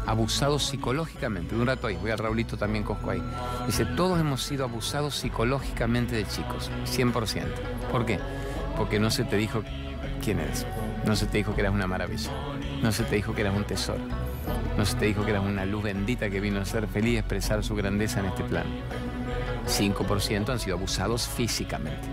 abusados 0.05 0.65
psicológicamente. 0.65 1.55
Un 1.55 1.65
rato 1.65 1.87
ahí, 1.87 1.97
voy 1.97 2.11
a 2.11 2.15
Raulito 2.15 2.57
también 2.57 2.83
cojo 2.83 3.09
ahí. 3.09 3.21
Dice, 3.65 3.85
todos 3.85 4.19
hemos 4.19 4.43
sido 4.43 4.63
abusados 4.63 5.15
psicológicamente 5.15 6.15
de 6.15 6.25
chicos, 6.25 6.71
100%. 6.85 7.45
¿Por 7.91 8.05
qué? 8.05 8.19
Porque 8.77 8.99
no 8.99 9.11
se 9.11 9.23
te 9.23 9.37
dijo 9.37 9.63
quién 10.23 10.39
eres. 10.39 10.65
No 11.05 11.15
se 11.15 11.25
te 11.25 11.37
dijo 11.37 11.53
que 11.55 11.61
eras 11.61 11.73
una 11.73 11.87
maravilla. 11.87 12.31
No 12.81 12.91
se 12.91 13.03
te 13.03 13.15
dijo 13.15 13.33
que 13.33 13.41
eras 13.41 13.55
un 13.55 13.65
tesoro. 13.65 14.03
No 14.77 14.85
se 14.85 14.95
te 14.95 15.05
dijo 15.05 15.23
que 15.23 15.31
eras 15.31 15.43
una 15.43 15.65
luz 15.65 15.83
bendita 15.83 16.29
que 16.29 16.39
vino 16.39 16.59
a 16.59 16.65
ser 16.65 16.87
feliz 16.87 17.13
y 17.13 17.17
expresar 17.17 17.63
su 17.63 17.75
grandeza 17.75 18.19
en 18.19 18.27
este 18.27 18.43
plano. 18.43 18.69
5% 19.67 20.49
han 20.49 20.59
sido 20.59 20.75
abusados 20.75 21.27
físicamente. 21.27 22.07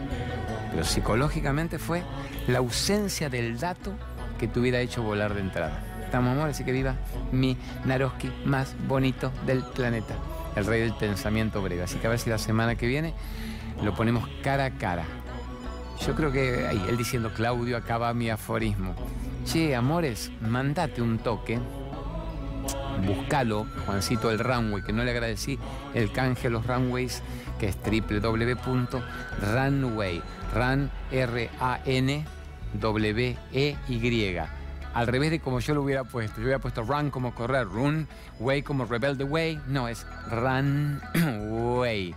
Pero 0.70 0.84
psicológicamente 0.84 1.78
fue 1.78 2.02
la 2.46 2.58
ausencia 2.58 3.28
del 3.28 3.58
dato 3.58 3.92
que 4.38 4.46
te 4.46 4.60
hubiera 4.60 4.80
hecho 4.80 5.02
volar 5.02 5.34
de 5.34 5.40
entrada. 5.40 5.89
Estamos, 6.10 6.32
amor, 6.32 6.50
así 6.50 6.64
que 6.64 6.72
viva 6.72 6.96
mi 7.30 7.56
Naroski 7.84 8.32
más 8.44 8.74
bonito 8.88 9.30
del 9.46 9.62
planeta. 9.62 10.16
el 10.56 10.66
rey 10.66 10.80
del 10.80 10.92
pensamiento 10.92 11.62
breve. 11.62 11.84
Así 11.84 11.98
que 11.98 12.08
a 12.08 12.10
ver 12.10 12.18
si 12.18 12.28
la 12.28 12.38
semana 12.38 12.74
que 12.74 12.88
viene 12.88 13.14
lo 13.84 13.94
ponemos 13.94 14.28
cara 14.42 14.64
a 14.64 14.70
cara. 14.72 15.04
Yo 16.04 16.16
creo 16.16 16.32
que 16.32 16.68
él 16.68 16.96
diciendo, 16.96 17.32
Claudio, 17.32 17.76
acaba 17.76 18.12
mi 18.12 18.28
aforismo. 18.28 18.96
Che, 19.46 19.76
amores, 19.76 20.32
mandate 20.40 21.00
un 21.00 21.18
toque. 21.18 21.60
Buscalo, 23.06 23.68
Juancito 23.86 24.32
el 24.32 24.40
Runway, 24.40 24.82
que 24.82 24.92
no 24.92 25.04
le 25.04 25.12
agradecí 25.12 25.60
el 25.94 26.10
canje 26.10 26.48
a 26.48 26.50
los 26.50 26.66
runways, 26.66 27.22
que 27.60 27.68
es 27.68 27.78
www.runway, 27.84 29.02
run, 30.56 30.90
R-A-N, 31.12 32.24
W-E-Y. 32.80 34.59
Al 34.94 35.06
revés 35.06 35.30
de 35.30 35.40
como 35.40 35.60
yo 35.60 35.74
lo 35.74 35.82
hubiera 35.82 36.04
puesto. 36.04 36.36
Yo 36.38 36.44
hubiera 36.44 36.58
puesto 36.58 36.82
run 36.82 37.10
como 37.10 37.34
correr, 37.34 37.66
run, 37.66 38.08
way 38.38 38.62
como 38.62 38.84
rebelde 38.84 39.24
way. 39.24 39.60
No, 39.66 39.88
es 39.88 40.06
runway.com. 40.30 42.14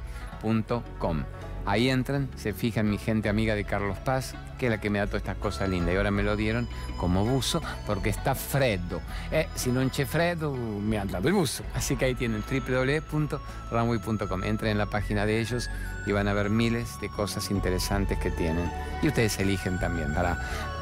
Ahí 1.66 1.90
entran, 1.90 2.28
se 2.36 2.52
fijan 2.52 2.90
mi 2.90 2.98
gente 2.98 3.30
amiga 3.30 3.56
de 3.56 3.64
Carlos 3.64 3.98
Paz, 4.00 4.36
que 4.60 4.66
es 4.66 4.70
la 4.70 4.82
que 4.82 4.90
me 4.90 5.00
da 5.00 5.08
todas 5.08 5.22
estas 5.22 5.38
cosas 5.38 5.70
lindas. 5.70 5.94
Y 5.94 5.98
ahora 5.98 6.12
me 6.12 6.22
lo 6.22 6.36
dieron 6.36 6.68
como 6.98 7.24
buzo 7.24 7.62
porque 7.88 8.10
está 8.10 8.36
freddo. 8.36 9.00
Eh, 9.32 9.48
si 9.56 9.72
no 9.72 9.80
enche 9.80 10.06
freddo, 10.06 10.54
me 10.54 11.00
han 11.00 11.08
dado 11.08 11.30
el 11.30 11.34
buzo. 11.34 11.64
Así 11.74 11.96
que 11.96 12.06
ahí 12.06 12.16
tienen 12.16 12.44
www.runway.com. 12.44 14.44
Entren 14.44 14.72
en 14.72 14.78
la 14.78 14.88
página 14.88 15.26
de 15.26 15.40
ellos 15.40 15.70
y 16.06 16.12
van 16.12 16.28
a 16.28 16.34
ver 16.34 16.50
miles 16.50 17.00
de 17.00 17.08
cosas 17.08 17.50
interesantes 17.50 18.20
que 18.20 18.32
tienen. 18.32 18.70
Y 19.02 19.08
ustedes 19.08 19.40
eligen 19.40 19.80
también 19.80 20.14
para 20.14 20.38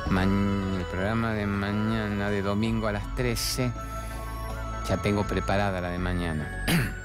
el 0.07 0.85
programa 0.91 1.33
de 1.33 1.45
mañana, 1.45 2.29
de 2.29 2.41
domingo 2.41 2.87
a 2.87 2.91
las 2.91 3.15
13. 3.15 3.71
Ya 4.87 4.97
tengo 4.97 5.25
preparada 5.25 5.79
la 5.81 5.89
de 5.89 5.99
mañana. 5.99 6.65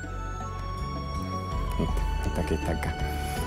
esta, 2.26 2.46
que 2.46 2.54
está 2.54 2.72
acá. 2.72 2.94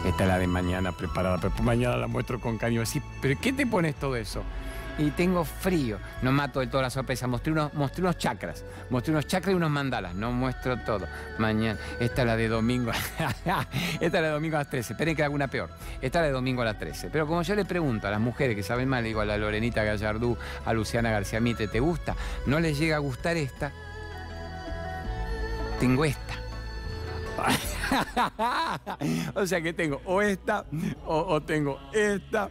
Esta 0.06 0.24
es 0.24 0.30
la 0.30 0.38
de 0.38 0.47
mañana 0.47 0.91
preparada, 0.91 1.38
pero 1.38 1.54
mañana 1.64 1.97
la 1.97 2.08
muestro 2.08 2.39
con 2.39 2.58
cariño. 2.58 2.82
Así, 2.82 3.02
¿pero 3.22 3.39
qué 3.41 3.52
te 3.52 3.66
pones 3.66 3.95
todo 3.95 4.16
eso? 4.16 4.43
Y 5.00 5.12
tengo 5.12 5.45
frío. 5.45 5.97
No 6.22 6.32
mato 6.32 6.60
del 6.60 6.70
todo 6.70 6.82
la 6.82 6.89
sorpresa. 6.89 7.26
Mostré 7.26 7.54
unos, 7.54 7.74
mostré 7.74 8.04
unos 8.04 8.18
chakras. 8.18 8.66
Mostré 8.89 9.12
unos 9.12 9.26
chakras 9.26 9.54
y 9.54 9.56
unos 9.56 9.72
mandalas. 9.72 10.14
No 10.14 10.32
muestro 10.32 10.78
todo. 10.82 11.08
Mañana. 11.38 11.80
Esta 12.00 12.22
es 12.22 12.28
la 12.28 12.36
de 12.36 12.50
domingo. 12.50 12.91
Esta 13.45 13.66
es 14.00 14.14
la 14.14 14.22
de 14.22 14.30
domingo 14.30 14.58
a 14.58 14.60
las 14.60 14.70
13. 14.70 14.93
Esperen 14.93 15.16
que 15.16 15.24
haga 15.24 15.34
una 15.34 15.47
peor. 15.47 15.70
Esta 16.02 16.20
es 16.20 16.24
la 16.24 16.28
de 16.28 16.34
domingo 16.34 16.62
a 16.62 16.66
las 16.66 16.78
13. 16.78 17.10
Pero 17.10 17.26
como 17.26 17.41
yo 17.41 17.56
le 17.56 17.64
pregunto 17.66 18.08
a 18.08 18.12
las 18.12 18.20
mujeres 18.20 18.56
que 18.56 18.64
saben 18.64 18.89
más, 18.89 19.02
le 19.02 19.08
digo 19.08 19.22
a 19.22 19.26
la 19.26 19.38
Lorenita 19.38 19.84
Gallardú, 19.84 20.38
a 20.66 20.74
Luciana 20.74 21.12
García 21.12 21.39
Mite, 21.39 21.70
¿te 21.70 21.80
gusta? 21.80 22.16
¿No 22.45 22.60
les 22.60 22.78
llega 22.78 22.97
a 22.97 23.00
gustar 23.00 23.38
esta? 23.38 23.72
Tengo 25.80 26.04
esta. 26.04 26.36
o 29.36 29.45
sea 29.45 29.62
que 29.62 29.74
tengo 29.74 30.02
o 30.06 30.22
esta 30.22 30.66
o, 31.06 31.41
tengo 31.41 31.80
esta 31.93 32.50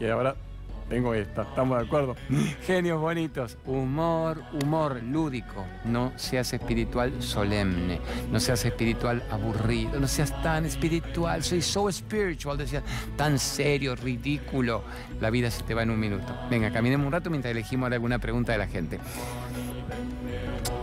y 0.00 0.06
ahora 0.06 0.34
tengo 0.88 1.14
esta. 1.14 1.42
¿Estamos 1.42 1.78
de 1.78 1.86
acuerdo? 1.86 2.16
Genios 2.66 3.00
bonitos. 3.00 3.58
Humor, 3.66 4.42
humor 4.62 5.02
lúdico. 5.02 5.66
No 5.84 6.12
seas 6.16 6.52
espiritual 6.52 7.22
solemne. 7.22 8.00
No 8.30 8.40
seas 8.40 8.64
espiritual 8.64 9.22
aburrido. 9.30 9.98
No 9.98 10.06
seas 10.06 10.42
tan 10.42 10.64
espiritual. 10.64 11.42
Soy 11.42 11.62
so 11.62 11.90
spiritual. 11.90 12.58
Decía, 12.58 12.82
tan 13.16 13.38
serio, 13.38 13.96
ridículo. 13.96 14.82
La 15.20 15.30
vida 15.30 15.50
se 15.50 15.62
te 15.62 15.74
va 15.74 15.82
en 15.82 15.90
un 15.90 16.00
minuto. 16.00 16.36
Venga, 16.50 16.70
caminemos 16.70 17.06
un 17.06 17.12
rato 17.12 17.30
mientras 17.30 17.50
elegimos 17.50 17.90
alguna 17.90 18.18
pregunta 18.18 18.52
de 18.52 18.58
la 18.58 18.66
gente. 18.66 19.00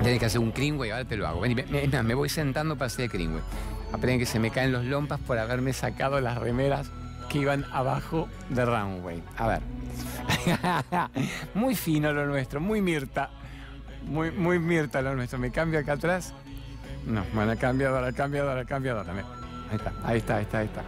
Tienes 0.02 0.20
que 0.20 0.26
hacer 0.26 0.40
un 0.40 0.52
cringüey, 0.52 0.92
ahora 0.92 1.06
te 1.06 1.16
lo 1.16 1.28
hago. 1.28 1.42
me, 1.42 2.04
me, 2.04 2.14
voy 2.14 2.28
sentando 2.28 2.76
para 2.76 2.88
hacer 2.88 3.10
cringüey. 3.10 3.42
Aprenden 3.94 4.20
que 4.20 4.26
se 4.26 4.40
me 4.40 4.50
caen 4.50 4.72
los 4.72 4.84
lompas 4.86 5.20
por 5.20 5.38
haberme 5.38 5.72
sacado 5.72 6.20
las 6.20 6.38
remeras 6.40 6.90
que 7.34 7.40
iban 7.40 7.66
abajo 7.72 8.30
de 8.50 8.64
runway. 8.64 9.24
A 9.38 9.48
ver. 9.48 9.62
muy 11.56 11.74
fino 11.74 12.14
lo 12.14 12.28
nuestro, 12.28 12.62
muy 12.62 12.80
Mirta. 12.80 13.32
Muy, 14.06 14.30
muy 14.30 14.60
Mirta 14.60 15.02
lo 15.02 15.16
nuestro. 15.16 15.40
¿Me 15.40 15.50
cambio 15.50 15.80
acá 15.80 15.94
atrás? 15.94 16.32
No, 17.08 17.26
bueno, 17.34 17.58
cambiadora, 17.58 18.12
cambiadora, 18.12 18.66
cambiadora. 18.66 19.12
Ahí 19.12 19.78
está, 19.78 19.94
ahí 20.04 20.18
está, 20.20 20.36
ahí 20.36 20.44
está, 20.44 20.60
ahí 20.60 20.66
está. 20.68 20.84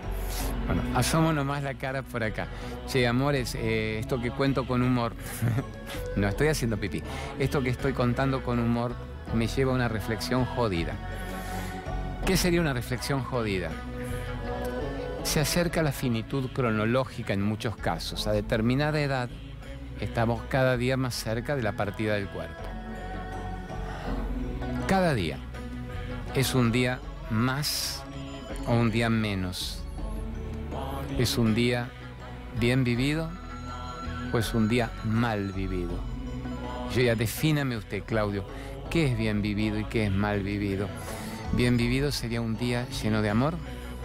Bueno, 0.68 0.84
asomo 0.96 1.34
nomás 1.34 1.64
la 1.64 1.74
cara 1.74 2.04
por 2.04 2.24
acá. 2.24 2.46
Che, 2.88 3.08
amores, 3.08 3.56
eh, 3.56 3.98
esto 3.98 4.22
que 4.22 4.30
cuento 4.30 4.68
con 4.68 4.84
humor. 4.84 5.14
no 6.16 6.28
estoy 6.28 6.50
haciendo 6.50 6.78
pipí. 6.78 7.02
Esto 7.40 7.64
que 7.64 7.72
estoy 7.72 7.94
contando 7.94 8.44
con 8.44 8.60
humor 8.60 8.94
me 9.34 9.48
lleva 9.48 9.72
a 9.72 9.76
una 9.76 9.88
reflexión 9.88 10.46
jodida. 10.46 10.94
¿Qué 12.28 12.38
sería 12.38 12.62
una 12.62 12.74
reflexión 12.74 13.24
jodida? 13.24 13.72
Se 15.26 15.40
acerca 15.40 15.84
la 15.84 15.92
finitud 15.92 16.50
cronológica 16.54 17.34
en 17.34 17.42
muchos 17.42 17.76
casos. 17.76 18.28
A 18.28 18.32
determinada 18.32 19.02
edad 19.02 19.30
estamos 20.00 20.42
cada 20.50 20.78
día 20.78 20.96
más 20.96 21.16
cerca 21.16 21.58
de 21.58 21.64
la 21.64 21.74
partida 21.74 22.14
del 22.14 22.28
cuerpo. 22.30 22.64
Cada 24.88 25.14
día 25.14 25.40
es 26.36 26.56
un 26.56 26.72
día 26.72 27.00
más 27.32 28.04
o 28.68 28.74
un 28.74 28.92
día 28.92 29.10
menos 29.10 29.82
¿Es 31.18 31.38
un 31.38 31.56
día 31.56 31.88
bien 32.60 32.84
vivido 32.84 33.30
o 34.34 34.38
es 34.38 34.54
un 34.54 34.68
día 34.68 34.92
mal 35.06 35.54
vivido? 35.54 35.98
Yo 36.94 37.02
ya 37.02 37.16
defíname 37.16 37.78
usted, 37.78 38.04
Claudio, 38.04 38.46
qué 38.90 39.08
es 39.08 39.18
bien 39.18 39.42
vivido 39.42 39.80
y 39.80 39.86
qué 39.86 40.06
es 40.06 40.12
mal 40.12 40.44
vivido. 40.44 40.90
Bien 41.54 41.78
vivido 41.78 42.12
sería 42.12 42.42
un 42.42 42.58
día 42.58 42.86
lleno 43.02 43.22
de 43.22 43.30
amor, 43.30 43.56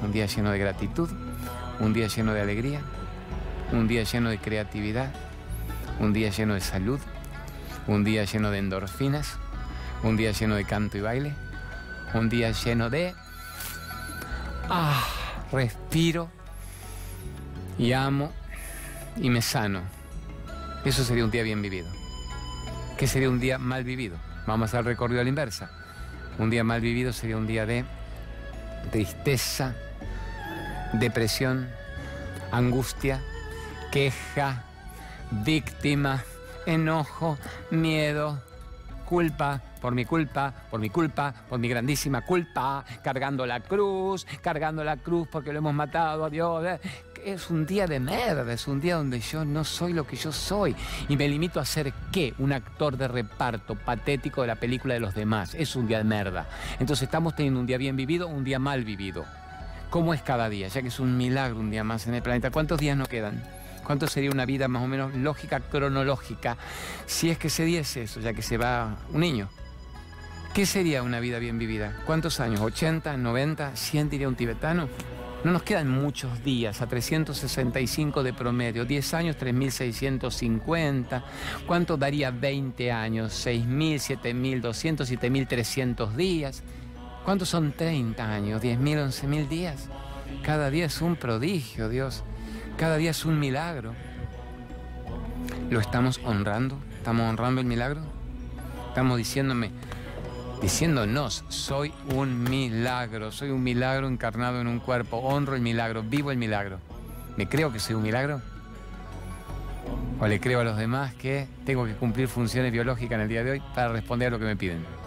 un 0.02 0.12
día 0.12 0.26
lleno 0.26 0.50
de 0.50 0.58
gratitud, 0.58 1.10
un 1.80 1.92
día 1.92 2.08
lleno 2.08 2.32
de 2.32 2.40
alegría, 2.40 2.80
un 3.72 3.86
día 3.88 4.02
lleno 4.02 4.30
de 4.30 4.38
creatividad, 4.38 5.10
un 5.98 6.12
día 6.12 6.30
lleno 6.30 6.54
de 6.54 6.60
salud, 6.60 7.00
un 7.86 8.04
día 8.04 8.24
lleno 8.24 8.50
de 8.50 8.58
endorfinas, 8.58 9.36
un 10.02 10.16
día 10.16 10.32
lleno 10.32 10.54
de 10.54 10.64
canto 10.64 10.98
y 10.98 11.00
baile, 11.00 11.34
un 12.14 12.28
día 12.28 12.52
lleno 12.52 12.90
de... 12.90 13.14
Ah, 14.68 15.04
respiro 15.52 16.30
y 17.78 17.92
amo 17.92 18.32
y 19.16 19.30
me 19.30 19.42
sano. 19.42 19.82
Eso 20.84 21.04
sería 21.04 21.24
un 21.24 21.30
día 21.30 21.42
bien 21.42 21.60
vivido. 21.60 21.88
¿Qué 22.96 23.06
sería 23.06 23.28
un 23.28 23.40
día 23.40 23.58
mal 23.58 23.84
vivido? 23.84 24.16
Vamos 24.46 24.74
al 24.74 24.84
recorrido 24.84 25.20
a 25.20 25.24
la 25.24 25.28
inversa. 25.28 25.70
Un 26.38 26.50
día 26.50 26.64
mal 26.64 26.80
vivido 26.80 27.12
sería 27.12 27.36
un 27.36 27.46
día 27.46 27.66
de 27.66 27.84
tristeza, 28.90 29.74
depresión, 30.92 31.68
angustia, 32.52 33.20
queja, 33.90 34.64
víctima, 35.30 36.24
enojo, 36.66 37.38
miedo, 37.70 38.40
culpa, 39.04 39.60
por 39.80 39.94
mi 39.94 40.04
culpa, 40.04 40.52
por 40.70 40.80
mi 40.80 40.90
culpa, 40.90 41.34
por 41.48 41.58
mi 41.58 41.68
grandísima 41.68 42.22
culpa, 42.22 42.84
cargando 43.02 43.46
la 43.46 43.60
cruz, 43.60 44.26
cargando 44.40 44.84
la 44.84 44.96
cruz 44.96 45.28
porque 45.30 45.52
lo 45.52 45.58
hemos 45.58 45.74
matado 45.74 46.24
a 46.24 46.30
Dios. 46.30 46.64
Es 47.24 47.50
un 47.50 47.66
día 47.66 47.86
de 47.86 48.00
merda, 48.00 48.50
es 48.52 48.66
un 48.66 48.80
día 48.80 48.96
donde 48.96 49.20
yo 49.20 49.44
no 49.44 49.64
soy 49.64 49.92
lo 49.92 50.06
que 50.06 50.16
yo 50.16 50.32
soy 50.32 50.74
y 51.08 51.16
me 51.16 51.28
limito 51.28 51.60
a 51.60 51.64
ser 51.64 51.92
qué, 52.12 52.34
un 52.38 52.52
actor 52.52 52.96
de 52.96 53.08
reparto 53.08 53.74
patético 53.74 54.40
de 54.42 54.46
la 54.46 54.56
película 54.56 54.94
de 54.94 55.00
los 55.00 55.14
demás. 55.14 55.54
Es 55.54 55.76
un 55.76 55.86
día 55.86 55.98
de 55.98 56.04
merda. 56.04 56.46
Entonces 56.78 57.02
estamos 57.02 57.34
teniendo 57.34 57.60
un 57.60 57.66
día 57.66 57.78
bien 57.78 57.96
vivido, 57.96 58.28
un 58.28 58.44
día 58.44 58.58
mal 58.58 58.84
vivido. 58.84 59.26
¿Cómo 59.90 60.14
es 60.14 60.22
cada 60.22 60.48
día? 60.48 60.68
Ya 60.68 60.82
que 60.82 60.88
es 60.88 61.00
un 61.00 61.16
milagro 61.16 61.58
un 61.58 61.70
día 61.70 61.82
más 61.82 62.06
en 62.06 62.14
el 62.14 62.22
planeta. 62.22 62.50
¿Cuántos 62.50 62.78
días 62.78 62.96
nos 62.96 63.08
quedan? 63.08 63.42
¿Cuánto 63.84 64.06
sería 64.06 64.30
una 64.30 64.46
vida 64.46 64.68
más 64.68 64.84
o 64.84 64.86
menos 64.86 65.14
lógica, 65.16 65.58
cronológica, 65.58 66.56
si 67.06 67.28
es 67.28 67.38
que 67.38 67.50
se 67.50 67.64
diese 67.64 68.04
eso, 68.04 68.20
ya 68.20 68.32
que 68.32 68.42
se 68.42 68.56
va 68.56 68.98
un 69.12 69.20
niño? 69.20 69.48
¿Qué 70.54 70.64
sería 70.64 71.02
una 71.02 71.18
vida 71.18 71.40
bien 71.40 71.58
vivida? 71.58 71.96
¿Cuántos 72.06 72.38
años? 72.38 72.60
¿80, 72.60 73.18
90, 73.18 73.74
100 73.74 74.10
diría 74.10 74.28
un 74.28 74.36
tibetano? 74.36 74.88
No 75.42 75.52
nos 75.52 75.62
quedan 75.62 75.88
muchos 75.88 76.44
días, 76.44 76.82
a 76.82 76.86
365 76.86 78.22
de 78.22 78.32
promedio, 78.32 78.84
10 78.84 79.14
años 79.14 79.36
3.650. 79.40 81.24
¿Cuánto 81.66 81.96
daría 81.96 82.30
20 82.30 82.92
años? 82.92 83.46
6.000, 83.46 84.20
7.200, 84.20 85.18
7.300 85.18 86.14
días. 86.14 86.62
¿Cuántos 87.30 87.50
son 87.50 87.70
30 87.70 88.28
años? 88.28 88.60
10.000, 88.60 89.06
11.000 89.06 89.46
días. 89.46 89.88
Cada 90.42 90.68
día 90.68 90.86
es 90.86 91.00
un 91.00 91.14
prodigio, 91.14 91.88
Dios. 91.88 92.24
Cada 92.76 92.96
día 92.96 93.12
es 93.12 93.24
un 93.24 93.38
milagro. 93.38 93.94
¿Lo 95.70 95.78
estamos 95.78 96.20
honrando? 96.24 96.76
¿Estamos 96.96 97.30
honrando 97.30 97.60
el 97.60 97.68
milagro? 97.68 98.00
Estamos 98.88 99.16
diciéndome, 99.16 99.70
diciéndonos, 100.60 101.44
soy 101.46 101.94
un 102.12 102.42
milagro, 102.42 103.30
soy 103.30 103.50
un 103.50 103.62
milagro 103.62 104.08
encarnado 104.08 104.60
en 104.60 104.66
un 104.66 104.80
cuerpo, 104.80 105.18
honro 105.18 105.54
el 105.54 105.62
milagro, 105.62 106.02
vivo 106.02 106.32
el 106.32 106.36
milagro. 106.36 106.80
¿Me 107.36 107.48
creo 107.48 107.72
que 107.72 107.78
soy 107.78 107.94
un 107.94 108.02
milagro? 108.02 108.42
¿O 110.18 110.26
le 110.26 110.40
creo 110.40 110.62
a 110.62 110.64
los 110.64 110.76
demás 110.76 111.14
que 111.14 111.46
tengo 111.64 111.86
que 111.86 111.94
cumplir 111.94 112.26
funciones 112.26 112.72
biológicas 112.72 113.14
en 113.14 113.20
el 113.20 113.28
día 113.28 113.44
de 113.44 113.52
hoy 113.52 113.62
para 113.72 113.90
responder 113.92 114.26
a 114.26 114.30
lo 114.32 114.40
que 114.40 114.46
me 114.46 114.56
piden? 114.56 114.99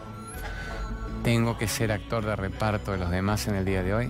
¿Tengo 1.23 1.57
que 1.57 1.69
ser 1.69 1.93
actor 1.93 2.25
de 2.25 2.35
reparto 2.35 2.91
de 2.91 2.97
los 2.97 3.09
demás 3.09 3.47
en 3.47 3.55
el 3.55 3.63
día 3.63 3.81
de 3.81 3.93
hoy? 3.93 4.09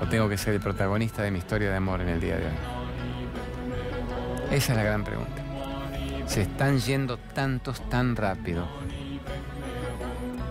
¿O 0.00 0.06
tengo 0.06 0.30
que 0.30 0.38
ser 0.38 0.54
el 0.54 0.60
protagonista 0.60 1.22
de 1.22 1.30
mi 1.30 1.38
historia 1.38 1.68
de 1.68 1.76
amor 1.76 2.00
en 2.00 2.08
el 2.08 2.20
día 2.20 2.36
de 2.36 2.46
hoy? 2.46 2.52
Esa 4.50 4.72
es 4.72 4.78
la 4.78 4.82
gran 4.82 5.04
pregunta. 5.04 5.42
Se 6.26 6.40
están 6.42 6.78
yendo 6.78 7.18
tantos 7.18 7.86
tan 7.90 8.16
rápido. 8.16 8.66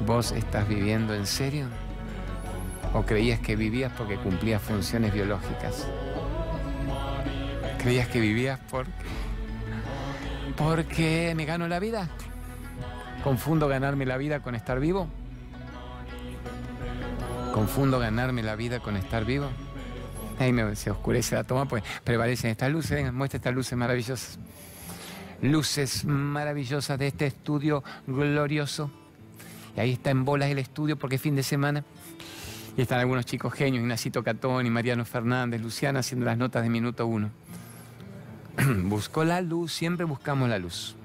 ¿Vos 0.05 0.33
estás 0.33 0.67
viviendo 0.67 1.15
en 1.15 1.25
serio? 1.25 1.65
¿O 2.93 3.01
creías 3.01 3.39
que 3.39 3.55
vivías 3.55 3.91
porque 3.97 4.17
cumplías 4.17 4.61
funciones 4.61 5.11
biológicas? 5.11 5.87
¿Creías 7.79 8.07
que 8.07 8.19
vivías 8.19 8.59
porque... 8.69 8.91
porque 10.55 11.33
me 11.35 11.45
gano 11.45 11.67
la 11.67 11.79
vida? 11.79 12.07
¿Confundo 13.23 13.67
ganarme 13.67 14.05
la 14.05 14.17
vida 14.17 14.41
con 14.41 14.53
estar 14.53 14.79
vivo? 14.79 15.07
¿Confundo 17.57 17.97
ganarme 17.97 18.43
la 18.43 18.55
vida 18.55 18.79
con 18.79 18.95
estar 18.97 19.25
vivo? 19.25 19.47
Ahí 20.37 20.53
me, 20.53 20.75
se 20.75 20.91
oscurece 20.91 21.33
la 21.33 21.43
toma, 21.43 21.65
pues 21.65 21.83
prevalecen 22.03 22.51
estas 22.51 22.71
luces. 22.71 23.11
Muestra 23.11 23.37
estas 23.37 23.55
luces 23.55 23.75
maravillosas. 23.75 24.37
Luces 25.41 26.05
maravillosas 26.05 26.99
de 26.99 27.07
este 27.07 27.25
estudio 27.25 27.83
glorioso. 28.05 28.91
Y 29.75 29.79
ahí 29.79 29.93
está 29.93 30.11
en 30.11 30.23
bolas 30.23 30.51
el 30.51 30.59
estudio 30.59 30.99
porque 30.99 31.15
es 31.15 31.21
fin 31.23 31.35
de 31.35 31.41
semana. 31.41 31.83
Y 32.77 32.81
están 32.83 32.99
algunos 32.99 33.25
chicos 33.25 33.55
genios, 33.55 33.81
Ignacito 33.81 34.23
Catón 34.23 34.67
y 34.67 34.69
Mariano 34.69 35.03
Fernández, 35.03 35.59
Luciana 35.59 36.01
haciendo 36.01 36.27
las 36.27 36.37
notas 36.37 36.61
de 36.61 36.69
minuto 36.69 37.07
uno. 37.07 37.31
Busco 38.83 39.23
la 39.23 39.41
luz, 39.41 39.73
siempre 39.73 40.05
buscamos 40.05 40.47
la 40.47 40.59
luz. 40.59 40.95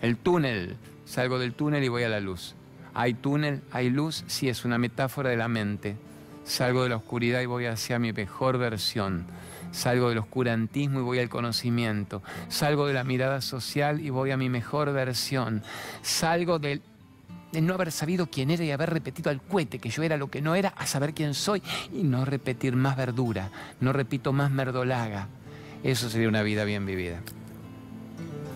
El 0.00 0.16
túnel, 0.16 0.74
salgo 1.04 1.38
del 1.38 1.54
túnel 1.54 1.84
y 1.84 1.88
voy 1.88 2.02
a 2.02 2.08
la 2.08 2.18
luz. 2.18 2.56
Hay 2.94 3.14
túnel, 3.14 3.62
hay 3.70 3.90
luz, 3.90 4.24
sí 4.26 4.48
es 4.48 4.64
una 4.64 4.78
metáfora 4.78 5.30
de 5.30 5.36
la 5.36 5.48
mente. 5.48 5.96
Salgo 6.44 6.82
de 6.82 6.90
la 6.90 6.96
oscuridad 6.96 7.40
y 7.40 7.46
voy 7.46 7.66
hacia 7.66 7.98
mi 7.98 8.12
mejor 8.12 8.58
versión. 8.58 9.26
Salgo 9.70 10.10
del 10.10 10.18
oscurantismo 10.18 11.00
y 11.00 11.02
voy 11.02 11.18
al 11.18 11.28
conocimiento. 11.28 12.22
Salgo 12.48 12.86
de 12.86 12.94
la 12.94 13.04
mirada 13.04 13.40
social 13.40 14.00
y 14.00 14.10
voy 14.10 14.32
a 14.32 14.36
mi 14.36 14.48
mejor 14.48 14.92
versión. 14.92 15.62
Salgo 16.02 16.58
del 16.58 16.82
de 17.52 17.60
no 17.60 17.74
haber 17.74 17.92
sabido 17.92 18.28
quién 18.28 18.50
era 18.50 18.64
y 18.64 18.70
haber 18.70 18.88
repetido 18.90 19.30
al 19.30 19.42
cohete 19.42 19.78
que 19.78 19.90
yo 19.90 20.02
era 20.02 20.16
lo 20.16 20.30
que 20.30 20.40
no 20.40 20.54
era, 20.54 20.70
a 20.70 20.86
saber 20.86 21.12
quién 21.12 21.34
soy 21.34 21.62
y 21.92 22.02
no 22.02 22.24
repetir 22.24 22.76
más 22.76 22.96
verdura, 22.96 23.50
no 23.78 23.92
repito 23.92 24.32
más 24.32 24.50
merdolaga. 24.50 25.28
Eso 25.82 26.08
sería 26.08 26.28
una 26.28 26.42
vida 26.42 26.64
bien 26.64 26.86
vivida. 26.86 27.20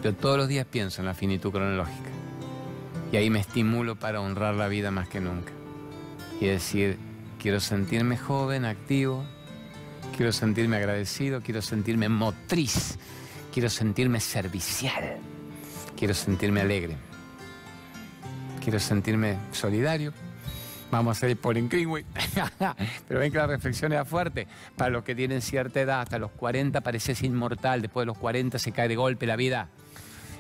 Yo 0.03 0.15
todos 0.15 0.39
los 0.39 0.49
días 0.49 0.67
pienso 0.67 1.03
en 1.03 1.07
la 1.07 1.15
finitud 1.15 1.51
cronológica 1.51 2.16
y 3.13 3.17
ahí 3.17 3.31
me 3.31 3.41
estimulo 3.41 3.97
para 3.97 4.21
honrar 4.21 4.55
la 4.55 4.69
vida 4.69 4.91
más 4.91 5.09
que 5.09 5.21
nunca 5.21 5.53
y 6.41 6.47
decir, 6.47 6.99
quiero 7.41 7.61
sentirme 7.61 8.17
joven, 8.17 8.65
activo, 8.65 9.25
quiero 10.17 10.33
sentirme 10.33 10.77
agradecido, 10.77 11.41
quiero 11.41 11.63
sentirme 11.63 12.09
motriz, 12.09 12.99
quiero 13.53 13.71
sentirme 13.71 14.21
servicial, 14.21 15.19
quiero 15.97 16.15
sentirme 16.15 16.61
alegre 16.61 16.97
quiero 18.67 18.81
sentirme 18.81 19.39
solidario. 19.53 20.13
Vamos 20.91 21.11
a 21.11 21.13
hacer 21.13 21.31
el 21.31 21.37
polling 21.37 21.69
Greenway. 21.69 22.05
Pero 23.07 23.21
ven 23.21 23.31
que 23.31 23.39
la 23.39 23.47
reflexión 23.47 23.93
era 23.93 24.05
fuerte. 24.05 24.49
Para 24.75 24.91
los 24.91 25.05
que 25.05 25.15
tienen 25.15 25.41
cierta 25.41 25.81
edad, 25.81 26.01
hasta 26.01 26.19
los 26.19 26.33
40 26.33 26.81
pareces 26.81 27.23
inmortal, 27.23 27.81
después 27.81 28.03
de 28.03 28.07
los 28.07 28.19
40 28.19 28.59
se 28.59 28.73
cae 28.73 28.89
de 28.89 28.97
golpe 28.97 29.25
la 29.25 29.37
vida. 29.37 29.69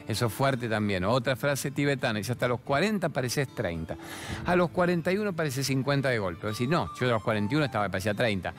Eso 0.08 0.26
es 0.26 0.32
fuerte 0.32 0.68
también. 0.68 1.04
Otra 1.04 1.36
frase 1.36 1.70
tibetana, 1.70 2.18
dice 2.18 2.32
hasta 2.32 2.48
los 2.48 2.60
40 2.60 3.08
pareces 3.08 3.48
30. 3.54 3.96
A 4.44 4.56
los 4.56 4.70
41 4.70 5.32
parece 5.34 5.64
50 5.64 6.08
de 6.08 6.18
golpe. 6.18 6.46
Es 6.46 6.54
decir, 6.54 6.68
no, 6.68 6.90
yo 6.98 7.06
a 7.08 7.10
los 7.10 7.22
41 7.22 7.64
estaba, 7.64 7.88
parecía 7.88 8.14
30 8.14 8.54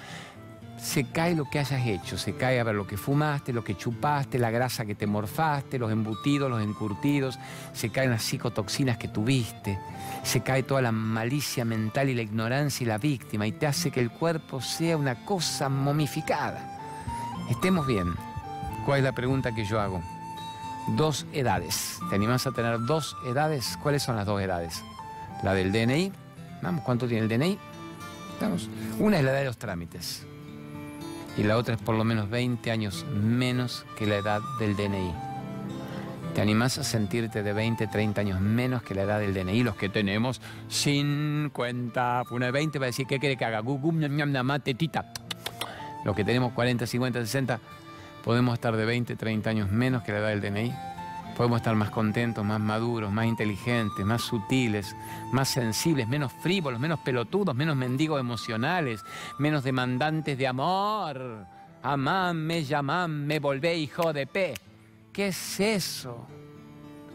se 0.78 1.06
cae 1.06 1.36
lo 1.36 1.50
que 1.50 1.60
hayas 1.60 1.86
hecho, 1.86 2.18
se 2.18 2.36
cae 2.36 2.60
a 2.60 2.64
ver 2.64 2.76
lo 2.76 2.86
que 2.86 2.98
fumaste, 2.98 3.52
lo 3.52 3.64
que 3.64 3.76
chupaste, 3.76 4.38
la 4.38 4.52
grasa 4.52 4.86
que 4.86 4.96
te 4.96 5.08
morfaste, 5.08 5.80
los 5.80 5.92
embutidos, 5.92 6.50
los 6.50 6.62
encurtidos, 6.62 7.40
se 7.74 7.90
caen 7.90 8.12
las 8.12 8.24
psicotoxinas 8.24 8.98
que 8.98 9.08
tuviste, 9.08 9.80
se 10.24 10.42
cae 10.42 10.64
toda 10.64 10.82
la 10.82 10.92
malicia 10.92 11.66
mental 11.66 12.10
y 12.10 12.16
la 12.16 12.22
ignorancia 12.22 12.84
y 12.84 12.88
la 12.88 12.98
víctima 12.98 13.48
y 13.48 13.54
te 13.54 13.68
hace 13.68 13.92
que 13.92 14.00
el 14.00 14.12
cuerpo 14.12 14.62
sea 14.62 14.98
una 14.98 15.26
cosa 15.26 15.68
momificada. 15.68 16.78
Estemos 17.50 17.88
bien. 17.88 18.14
¿Cuál 18.86 19.00
es 19.00 19.04
la 19.04 19.14
pregunta 19.14 19.54
que 19.54 19.66
yo 19.66 19.82
hago? 19.82 20.17
Dos 20.96 21.26
edades. 21.34 22.00
¿Te 22.10 22.16
animas 22.16 22.48
a 22.48 22.52
tener 22.52 22.80
dos 22.86 23.18
edades? 23.26 23.78
¿Cuáles 23.84 24.04
son 24.04 24.16
las 24.16 24.26
dos 24.26 24.42
edades? 24.42 24.84
La 25.44 25.54
del 25.54 25.72
DNI. 25.72 26.12
Vamos, 26.62 26.84
¿cuánto 26.84 27.08
tiene 27.08 27.24
el 27.24 27.30
DNI? 27.30 27.60
Vamos. 28.40 28.70
Una 29.00 29.18
es 29.18 29.24
la 29.24 29.32
edad 29.32 29.40
de 29.40 29.46
los 29.46 29.58
trámites 29.58 30.26
y 31.38 31.44
la 31.44 31.58
otra 31.58 31.76
es 31.76 31.82
por 31.82 31.96
lo 31.96 32.04
menos 32.04 32.30
20 32.30 32.72
años 32.72 33.06
menos 33.14 33.86
que 33.98 34.08
la 34.08 34.18
edad 34.18 34.42
del 34.60 34.76
DNI. 34.76 35.14
¿Te 36.34 36.42
animás 36.42 36.78
a 36.78 36.84
sentirte 36.84 37.44
de 37.44 37.54
20, 37.54 37.88
30 37.88 38.22
años 38.22 38.40
menos 38.40 38.84
que 38.84 38.96
la 38.96 39.04
edad 39.04 39.20
del 39.20 39.34
DNI? 39.34 39.64
Los 39.64 39.76
que 39.76 39.90
tenemos 39.90 40.42
50, 40.70 42.24
una 42.32 42.46
de 42.48 42.52
20 42.52 42.80
va 42.80 42.86
a 42.86 42.88
decir, 42.88 43.08
¿qué 43.08 43.20
quiere 43.20 43.38
que 43.38 43.46
haga? 43.46 43.62
Los 46.06 46.16
que 46.16 46.24
tenemos 46.24 46.54
40, 46.54 46.86
50, 46.86 47.20
60, 47.22 47.60
podemos 48.28 48.56
estar 48.56 48.76
de 48.76 48.84
20, 48.84 49.16
30 49.16 49.50
años 49.50 49.72
menos 49.72 50.04
que 50.04 50.12
la 50.12 50.18
edad 50.18 50.28
del 50.28 50.42
DNI. 50.42 50.74
Podemos 51.38 51.60
estar 51.60 51.74
más 51.76 51.92
contentos, 51.92 52.44
más 52.44 52.60
maduros, 52.60 53.10
más 53.10 53.26
inteligentes, 53.26 54.06
más 54.06 54.22
sutiles, 54.22 54.98
más 55.32 55.48
sensibles, 55.48 56.10
menos 56.10 56.34
frívolos, 56.34 56.78
menos 56.78 57.00
pelotudos, 57.00 57.56
menos 57.56 57.78
mendigos 57.78 58.20
emocionales, 58.20 59.02
menos 59.40 59.64
demandantes 59.64 60.38
de 60.38 60.46
amor. 60.46 61.46
Amame, 61.82 62.66
llamame, 62.66 63.40
volvé, 63.40 63.78
hijo 63.78 64.12
de 64.12 64.28
P. 64.28 64.56
¿Qué 65.14 65.28
es 65.28 65.60
eso? 65.62 66.28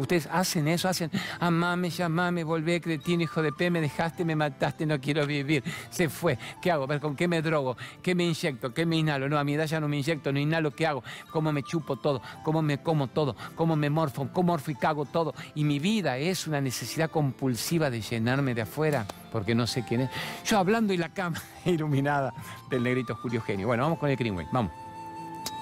Ustedes 0.03 0.29
hacen 0.31 0.69
eso, 0.69 0.89
hacen, 0.89 1.11
amame, 1.41 1.91
llamame, 1.91 2.45
volvé, 2.45 2.81
cretino, 2.81 3.23
hijo 3.23 3.41
de 3.41 3.53
P, 3.53 3.71
me 3.71 3.81
dejaste, 3.81 4.25
me 4.25 4.37
mataste, 4.37 4.85
no 4.85 5.01
quiero 5.01 5.27
vivir. 5.27 5.63
Se 5.91 6.09
fue. 6.09 6.39
¿Qué 6.61 6.71
hago? 6.71 6.87
ver 6.87 7.01
¿Con 7.01 7.17
qué 7.17 7.29
me 7.29 7.41
drogo? 7.41 7.77
¿Qué 8.03 8.15
me 8.15 8.25
inyecto? 8.25 8.75
¿Qué 8.75 8.85
me 8.85 8.97
inhalo? 8.97 9.29
No, 9.29 9.39
a 9.39 9.45
mi 9.45 9.55
edad 9.55 9.67
ya 9.67 9.81
no 9.81 9.89
me 9.89 9.97
inyecto, 9.97 10.33
no 10.33 10.39
inhalo, 10.39 10.73
¿qué 10.73 10.87
hago? 10.87 11.03
¿Cómo 11.31 11.53
me 11.53 11.63
chupo 11.63 11.97
todo? 11.97 12.21
¿Cómo 12.43 12.63
me 12.63 12.83
como 12.83 13.07
todo? 13.09 13.37
¿Cómo 13.55 13.77
me 13.77 13.91
morfo? 13.91 14.29
¿Cómo 14.33 14.53
morfo 14.53 14.71
y 14.71 14.75
cago 14.75 15.05
todo? 15.05 15.35
Y 15.55 15.65
mi 15.65 15.79
vida 15.79 16.19
es 16.19 16.47
una 16.47 16.61
necesidad 16.61 17.11
compulsiva 17.11 17.89
de 17.89 18.01
llenarme 18.01 18.55
de 18.55 18.63
afuera, 18.63 19.07
porque 19.31 19.55
no 19.55 19.67
sé 19.67 19.85
quién 19.85 20.03
es. 20.03 20.11
Yo 20.45 20.59
hablando 20.59 20.93
y 20.93 20.97
la 20.97 21.09
cama 21.11 21.41
iluminada 21.65 22.35
del 22.69 22.83
negrito 22.83 23.15
Julio 23.15 23.41
Genio. 23.41 23.69
Bueno, 23.69 23.85
vamos 23.85 23.99
con 23.99 24.11
el 24.11 24.17
Greenway, 24.17 24.47
vamos. 24.53 24.73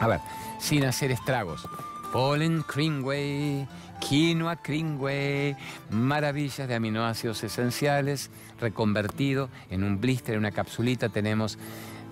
A 0.01 0.07
ver, 0.09 0.21
sin 0.59 0.85
hacer 0.85 1.11
estragos. 1.11 1.69
Polen 2.13 2.65
Greenway 2.67 3.67
quinoa, 4.01 4.59
Greenway, 4.65 5.57
maravillas 5.91 6.67
de 6.67 6.75
aminoácidos 6.75 7.45
esenciales, 7.45 8.31
reconvertido 8.61 9.49
en 9.71 9.85
un 9.85 10.01
blister, 10.01 10.35
en 10.35 10.41
una 10.41 10.51
capsulita. 10.51 11.11
Tenemos 11.11 11.59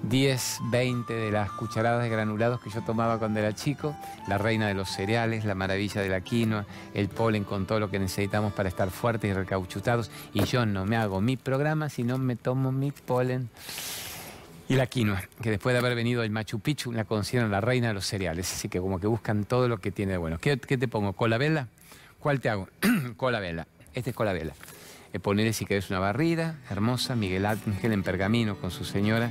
10, 0.05 0.59
20 0.71 1.13
de 1.13 1.33
las 1.33 1.51
cucharadas 1.51 2.05
de 2.05 2.09
granulados 2.09 2.61
que 2.61 2.71
yo 2.71 2.83
tomaba 2.83 3.19
cuando 3.19 3.41
era 3.41 3.55
chico, 3.55 3.97
la 4.29 4.39
reina 4.39 4.69
de 4.69 4.75
los 4.75 4.91
cereales, 4.91 5.45
la 5.45 5.57
maravilla 5.57 6.01
de 6.01 6.09
la 6.09 6.21
quinoa, 6.21 6.67
el 6.95 7.09
polen 7.09 7.43
con 7.43 7.67
todo 7.67 7.81
lo 7.81 7.91
que 7.91 7.99
necesitamos 7.99 8.53
para 8.53 8.69
estar 8.69 8.91
fuertes 8.91 9.31
y 9.31 9.35
recauchutados. 9.35 10.11
Y 10.33 10.45
yo 10.45 10.67
no 10.67 10.85
me 10.85 10.97
hago 10.97 11.21
mi 11.21 11.37
programa 11.37 11.89
si 11.89 12.05
no 12.05 12.19
me 12.19 12.37
tomo 12.37 12.71
mi 12.71 12.93
polen. 12.93 13.51
Y 14.69 14.75
la 14.75 14.87
quinoa, 14.87 15.23
que 15.41 15.51
después 15.51 15.73
de 15.73 15.79
haber 15.79 15.95
venido 15.95 16.23
el 16.23 16.31
Machu 16.31 16.61
Picchu 16.61 16.93
la 16.93 17.05
consideran 17.05 17.51
la 17.51 17.63
reina 17.63 17.89
de 17.89 17.95
los 17.95 18.05
cereales, 18.05 18.53
así 18.53 18.69
que 18.69 18.81
como 18.81 19.01
que 19.01 19.07
buscan 19.07 19.45
todo 19.45 19.67
lo 19.67 19.79
que 19.79 19.91
tiene 19.91 20.13
de 20.13 20.19
bueno. 20.19 20.39
¿Qué, 20.39 20.59
te 20.59 20.89
pongo? 20.89 21.15
¿Cola 21.15 21.39
vela? 21.39 21.69
¿Cuál 22.21 22.41
te 22.41 22.51
hago? 22.51 22.69
cola 23.17 23.41
vela. 23.41 23.67
Este 23.95 24.11
es 24.11 24.17
cola 24.17 24.35
vela. 24.35 24.53
Eh, 25.15 25.21
ponerle 25.21 25.55
si 25.55 25.65
querés 25.65 25.89
una 25.89 26.01
barrida 26.01 26.59
hermosa, 26.69 27.17
Miguel 27.17 27.47
Ángel 27.47 27.93
en 27.93 28.03
pergamino 28.03 28.59
con 28.59 28.71
su 28.71 28.85
señora. 28.85 29.31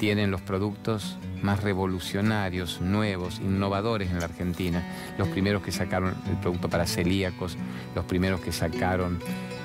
Tienen 0.00 0.32
los 0.32 0.40
productos 0.40 1.16
más 1.42 1.62
revolucionarios, 1.62 2.80
nuevos, 2.80 3.38
innovadores 3.38 4.10
en 4.10 4.18
la 4.18 4.24
Argentina. 4.24 4.82
Los 5.16 5.28
primeros 5.28 5.62
que 5.62 5.70
sacaron 5.70 6.16
el 6.28 6.36
producto 6.38 6.68
para 6.68 6.86
celíacos, 6.86 7.56
los 7.94 8.04
primeros 8.04 8.40
que 8.40 8.50
sacaron 8.50 9.20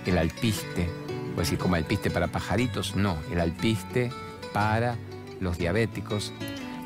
el 0.05 0.19
alpiste, 0.19 0.87
pues 1.33 1.47
decir 1.47 1.57
como 1.57 1.73
alpiste 1.73 2.11
para 2.11 2.27
pajaritos, 2.27 2.95
no, 2.95 3.17
el 3.31 3.39
alpiste 3.39 4.11
para 4.53 4.95
los 5.39 5.57
diabéticos, 5.57 6.33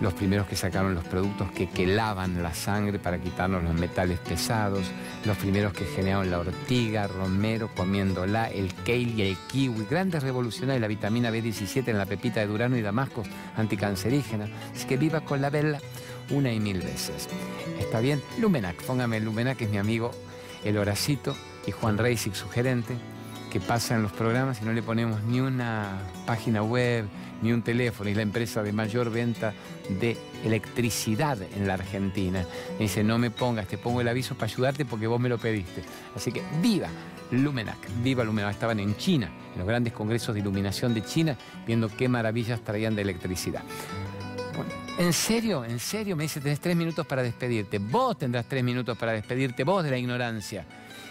los 0.01 0.13
primeros 0.13 0.47
que 0.47 0.55
sacaron 0.55 0.93
los 0.93 1.05
productos 1.05 1.51
que 1.51 1.69
quelaban 1.69 2.43
la 2.43 2.53
sangre 2.53 2.99
para 2.99 3.19
quitarnos 3.19 3.63
los 3.63 3.73
metales 3.73 4.19
pesados, 4.19 4.91
los 5.25 5.37
primeros 5.37 5.73
que 5.73 5.85
generaron 5.85 6.29
la 6.29 6.39
ortiga, 6.39 7.07
romero, 7.07 7.69
comiéndola, 7.75 8.49
el 8.49 8.73
kale 8.73 9.13
y 9.15 9.21
el 9.21 9.37
kiwi, 9.47 9.85
grandes 9.89 10.23
revolucionarios, 10.23 10.81
la 10.81 10.87
vitamina 10.87 11.31
B17 11.31 11.87
en 11.87 11.97
la 11.97 12.05
pepita 12.05 12.41
de 12.41 12.47
Durano 12.47 12.77
y 12.77 12.81
Damasco, 12.81 13.23
anticancerígena. 13.55 14.47
Así 14.73 14.85
que 14.85 14.97
viva 14.97 15.21
con 15.21 15.41
la 15.41 15.49
vela 15.49 15.79
una 16.29 16.51
y 16.51 16.59
mil 16.59 16.79
veces. 16.79 17.29
¿Está 17.79 17.99
bien? 17.99 18.21
Lumenac, 18.39 18.81
póngame 18.83 19.19
Lumenac, 19.19 19.61
es 19.61 19.69
mi 19.69 19.77
amigo 19.77 20.11
el 20.65 20.77
Horacito 20.77 21.35
y 21.67 21.71
Juan 21.71 21.97
Reisig, 21.97 22.35
su 22.35 22.49
gerente 22.49 22.95
que 23.51 23.61
pasa 23.61 23.95
en 23.95 24.01
los 24.01 24.11
programas 24.11 24.61
y 24.61 24.65
no 24.65 24.73
le 24.73 24.81
ponemos 24.81 25.23
ni 25.23 25.39
una 25.39 25.99
página 26.25 26.61
web, 26.61 27.05
ni 27.41 27.51
un 27.51 27.61
teléfono. 27.61 28.09
Es 28.09 28.15
la 28.15 28.21
empresa 28.21 28.63
de 28.63 28.71
mayor 28.71 29.11
venta 29.11 29.53
de 29.99 30.17
electricidad 30.43 31.37
en 31.55 31.67
la 31.67 31.75
Argentina. 31.75 32.45
Me 32.77 32.85
dice, 32.85 33.03
no 33.03 33.17
me 33.17 33.31
pongas, 33.31 33.67
te 33.67 33.77
pongo 33.77 34.01
el 34.01 34.07
aviso 34.07 34.35
para 34.35 34.51
ayudarte 34.51 34.85
porque 34.85 35.07
vos 35.07 35.19
me 35.19 35.29
lo 35.29 35.37
pediste. 35.37 35.83
Así 36.15 36.31
que 36.31 36.41
viva 36.61 36.89
Lumenac, 37.31 37.77
viva 38.03 38.23
Lumenac. 38.23 38.51
Estaban 38.51 38.79
en 38.79 38.95
China, 38.97 39.29
en 39.53 39.59
los 39.59 39.67
grandes 39.67 39.93
congresos 39.93 40.33
de 40.33 40.41
iluminación 40.41 40.93
de 40.93 41.03
China, 41.03 41.37
viendo 41.65 41.89
qué 41.89 42.07
maravillas 42.07 42.61
traían 42.61 42.95
de 42.95 43.01
electricidad. 43.01 43.63
¿En 44.97 45.11
serio? 45.11 45.65
¿En 45.65 45.79
serio? 45.79 46.15
Me 46.15 46.23
dice, 46.23 46.39
tenés 46.39 46.61
tres 46.61 46.75
minutos 46.75 47.05
para 47.05 47.21
despedirte. 47.21 47.79
Vos 47.79 48.17
tendrás 48.17 48.45
tres 48.45 48.63
minutos 48.63 48.97
para 48.97 49.11
despedirte, 49.11 49.65
vos 49.65 49.83
de 49.83 49.91
la 49.91 49.97
ignorancia 49.97 50.65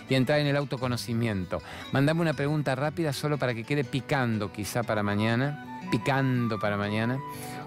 y 0.09 0.15
entrar 0.15 0.41
en 0.41 0.47
el 0.47 0.57
autoconocimiento. 0.57 1.63
Mandame 1.93 2.21
una 2.21 2.35
pregunta 2.35 2.75
rápida 2.75 3.13
solo 3.13 3.39
para 3.39 3.55
que 3.55 3.65
quede 3.65 3.85
picando 3.85 4.53
quizá 4.53 4.83
para 4.83 5.03
mañana, 5.03 5.81
picando 5.91 6.59
para 6.59 6.77
mañana, 6.77 7.19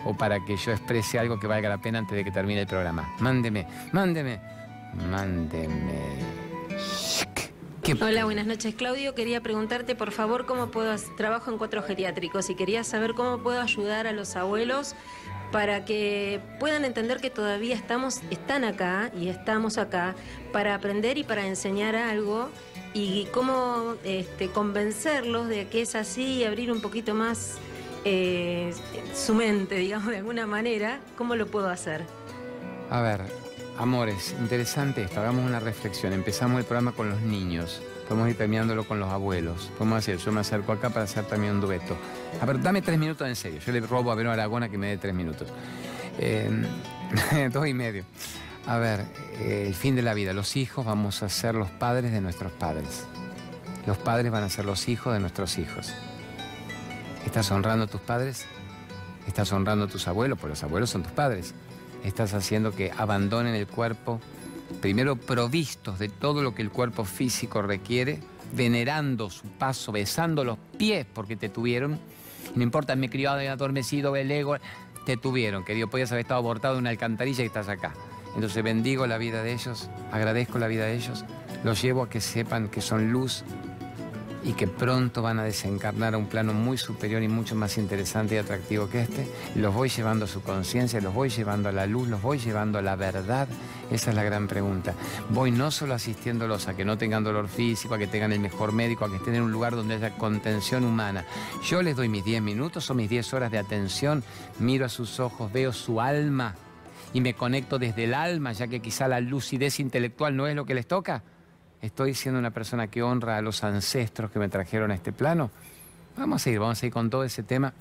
o 0.06 0.16
para 0.16 0.44
que 0.46 0.58
yo 0.58 0.72
exprese 0.72 1.20
algo 1.20 1.40
que 1.40 1.48
valga 1.48 1.70
la 1.70 1.78
pena 1.80 2.00
antes 2.00 2.16
de 2.16 2.24
que 2.24 2.32
termine 2.32 2.62
el 2.62 2.68
programa. 2.68 3.16
Mándeme, 3.20 3.68
mándeme, 3.92 4.40
mándeme. 5.10 6.48
Hola, 8.02 8.26
buenas 8.26 8.46
noches, 8.46 8.76
Claudio. 8.76 9.16
Quería 9.16 9.42
preguntarte, 9.42 9.96
por 9.96 10.12
favor, 10.12 10.46
cómo 10.46 10.72
puedo... 10.72 10.94
Trabajo 11.16 11.52
en 11.52 11.58
cuatro 11.58 11.82
geriátricos 11.82 12.50
y 12.50 12.56
quería 12.56 12.84
saber 12.84 13.14
cómo 13.14 13.38
puedo 13.38 13.62
ayudar 13.62 14.08
a 14.08 14.12
los 14.12 14.36
abuelos 14.36 14.94
para 15.52 15.86
que 15.86 16.40
puedan 16.60 16.86
entender 16.86 17.20
que 17.20 17.30
todavía 17.30 17.76
estamos, 17.76 18.22
están 18.30 18.64
acá 18.64 19.12
y 19.18 19.30
estamos 19.30 19.78
acá 19.78 20.16
para 20.52 20.76
aprender 20.76 21.18
y 21.18 21.24
para 21.24 21.48
enseñar 21.48 21.96
algo 21.96 22.50
y 22.94 23.26
cómo 23.34 23.96
este, 24.04 24.50
convencerlos 24.50 25.48
de 25.48 25.68
que 25.68 25.82
es 25.82 25.96
así 25.96 26.38
y 26.38 26.44
abrir 26.44 26.72
un 26.72 26.82
poquito 26.82 27.14
más 27.14 27.58
eh, 28.06 28.74
su 29.14 29.34
mente, 29.34 29.76
digamos, 29.76 30.08
de 30.08 30.18
alguna 30.18 30.48
manera, 30.48 31.00
¿cómo 31.18 31.36
lo 31.36 31.48
puedo 31.48 31.70
hacer? 31.70 32.04
A 32.90 33.02
ver, 33.02 33.22
amores, 33.78 34.34
interesante 34.40 35.04
esto, 35.04 35.20
hagamos 35.20 35.46
una 35.46 35.60
reflexión. 35.60 36.14
Empezamos 36.14 36.60
el 36.60 36.66
programa 36.66 36.94
con 36.94 37.10
los 37.10 37.22
niños, 37.22 37.82
podemos 38.08 38.30
ir 38.30 38.38
premiándolo 38.38 38.88
con 38.88 39.00
los 39.00 39.10
abuelos. 39.10 39.72
Podemos 39.78 40.00
hacer, 40.00 40.18
yo 40.18 40.32
me 40.32 40.42
acerco 40.42 40.72
acá 40.72 40.90
para 40.90 41.04
hacer 41.04 41.26
también 41.26 41.56
un 41.56 41.62
dueto. 41.62 41.98
A 42.42 42.46
ver, 42.46 42.62
dame 42.62 42.82
tres 42.82 42.98
minutos 42.98 43.28
en 43.28 43.36
serio. 43.36 43.60
Yo 43.60 43.72
le 43.72 43.82
robo 43.82 44.12
a 44.12 44.16
Vero 44.16 44.32
Aragona 44.32 44.70
que 44.70 44.78
me 44.78 44.88
dé 44.88 44.98
tres 44.98 45.14
minutos. 45.14 45.48
Eh, 46.20 46.50
dos 47.54 47.68
y 47.68 47.74
medio. 47.74 48.04
A 48.66 48.78
ver, 48.78 49.06
eh, 49.40 49.66
el 49.68 49.76
fin 49.76 49.96
de 49.96 50.02
la 50.02 50.14
vida. 50.14 50.34
Los 50.34 50.56
hijos 50.56 50.86
vamos 50.86 51.24
a 51.24 51.30
ser 51.30 51.56
los 51.56 51.70
padres 51.70 52.12
de 52.12 52.22
nuestros 52.22 52.52
padres. 52.52 53.06
Los 53.86 53.98
padres 53.98 54.32
van 54.32 54.44
a 54.44 54.50
ser 54.50 54.66
los 54.66 54.90
hijos 54.90 55.14
de 55.14 55.20
nuestros 55.20 55.58
hijos. 55.58 55.94
¿Estás 57.26 57.52
honrando 57.52 57.86
a 57.86 57.88
tus 57.88 58.02
padres? 58.02 58.46
¿Estás 59.28 59.52
honrando 59.52 59.86
a 59.86 59.88
tus 59.88 60.08
abuelos? 60.08 60.40
Pues 60.40 60.50
los 60.50 60.64
abuelos 60.64 60.90
son 60.90 61.04
tus 61.04 61.12
padres. 61.12 61.54
Estás 62.04 62.34
haciendo 62.34 62.74
que 62.74 62.92
abandonen 62.98 63.56
el 63.56 63.68
cuerpo, 63.68 64.20
primero 64.82 65.16
provistos 65.16 66.00
de 66.00 66.10
todo 66.10 66.42
lo 66.42 66.54
que 66.54 66.62
el 66.62 66.70
cuerpo 66.70 67.06
físico 67.06 67.62
requiere, 67.62 68.20
venerando 68.54 69.30
su 69.30 69.48
paso, 69.48 69.92
besando 69.92 70.44
los 70.44 70.58
pies 70.78 71.06
porque 71.12 71.36
te 71.36 71.50
tuvieron. 71.50 72.00
No 72.56 72.64
importa, 72.64 72.96
me 72.96 73.10
crió 73.10 73.32
adormecido, 73.32 74.16
el 74.16 74.32
ego, 74.32 74.58
te 75.06 75.18
tuvieron, 75.18 75.64
que 75.64 75.74
Dios 75.74 75.90
podías 75.90 76.12
haber 76.12 76.22
estado 76.22 76.40
abortado 76.40 76.76
en 76.76 76.82
una 76.82 76.90
alcantarilla 76.90 77.44
y 77.44 77.48
estás 77.48 77.70
acá. 77.70 77.94
Entonces 78.36 78.64
bendigo 78.64 79.08
la 79.08 79.18
vida 79.18 79.42
de 79.42 79.54
ellos, 79.54 79.90
agradezco 80.12 80.60
la 80.60 80.68
vida 80.68 80.86
de 80.86 80.96
ellos, 80.96 81.26
los 81.64 81.82
llevo 81.82 82.04
a 82.04 82.10
que 82.10 82.22
sepan 82.22 82.68
que 82.68 82.82
son 82.82 83.12
luz 83.12 83.44
y 84.44 84.54
que 84.54 84.68
pronto 84.68 85.22
van 85.22 85.40
a 85.40 85.44
desencarnar 85.44 86.14
a 86.14 86.18
un 86.18 86.28
plano 86.28 86.54
muy 86.54 86.78
superior 86.78 87.24
y 87.24 87.28
mucho 87.28 87.56
más 87.56 87.78
interesante 87.78 88.36
y 88.36 88.38
atractivo 88.38 88.90
que 88.90 89.02
este. 89.02 89.28
Los 89.56 89.74
voy 89.74 89.90
llevando 89.90 90.26
a 90.26 90.28
su 90.28 90.42
conciencia, 90.42 91.02
los 91.02 91.14
voy 91.14 91.30
llevando 91.30 91.70
a 91.70 91.72
la 91.72 91.86
luz, 91.86 92.08
los 92.08 92.22
voy 92.22 92.40
llevando 92.40 92.80
a 92.80 92.82
la 92.82 92.96
verdad. 92.96 93.48
Esa 93.92 94.10
es 94.10 94.16
la 94.16 94.24
gran 94.24 94.48
pregunta. 94.48 94.94
Voy 95.30 95.52
no 95.52 95.72
solo 95.72 95.94
asistiéndolos 95.94 96.68
a 96.68 96.76
que 96.76 96.86
no 96.86 96.98
tengan 96.98 97.24
dolor 97.24 97.48
físico, 97.48 97.96
a 97.96 97.98
que 97.98 98.08
tengan 98.08 98.34
el 98.34 98.40
mejor 98.40 98.72
médico, 98.72 99.06
a 99.06 99.10
que 99.10 99.18
estén 99.18 99.36
en 99.36 99.44
un 99.44 99.52
lugar 99.52 99.76
donde 99.76 99.96
haya 99.96 100.12
contención 100.12 100.84
humana. 100.84 101.26
Yo 101.64 101.82
les 101.82 101.96
doy 101.96 102.10
mis 102.10 102.24
10 102.24 102.42
minutos 102.42 102.90
o 102.90 102.94
mis 102.94 103.10
10 103.10 103.34
horas 103.34 103.52
de 103.52 103.58
atención, 103.58 104.24
miro 104.60 104.86
a 104.86 104.90
sus 104.90 105.20
ojos, 105.20 105.52
veo 105.52 105.74
su 105.74 106.02
alma 106.02 106.56
y 107.14 107.22
me 107.22 107.34
conecto 107.34 107.80
desde 107.80 108.04
el 108.04 108.14
alma, 108.14 108.52
ya 108.52 108.68
que 108.68 108.82
quizá 108.82 109.08
la 109.08 109.20
lucidez 109.20 109.80
intelectual 109.80 110.36
no 110.36 110.48
es 110.48 110.56
lo 110.56 110.66
que 110.66 110.76
les 110.76 110.88
toca. 110.88 111.24
Estoy 111.82 112.14
siendo 112.14 112.40
una 112.40 112.52
persona 112.52 112.88
que 112.88 113.04
honra 113.04 113.38
a 113.38 113.42
los 113.42 113.64
ancestros 113.64 114.32
que 114.32 114.40
me 114.40 114.50
trajeron 114.50 114.92
a 114.92 114.96
este 114.96 115.12
plano. 115.12 115.52
Vamos 116.18 116.46
a 116.46 116.50
ir, 116.50 116.60
vamos 116.60 116.82
a 116.82 116.86
ir 116.86 116.92
con 116.92 117.10
todo 117.10 117.24
ese 117.24 117.44
tema 117.44 117.74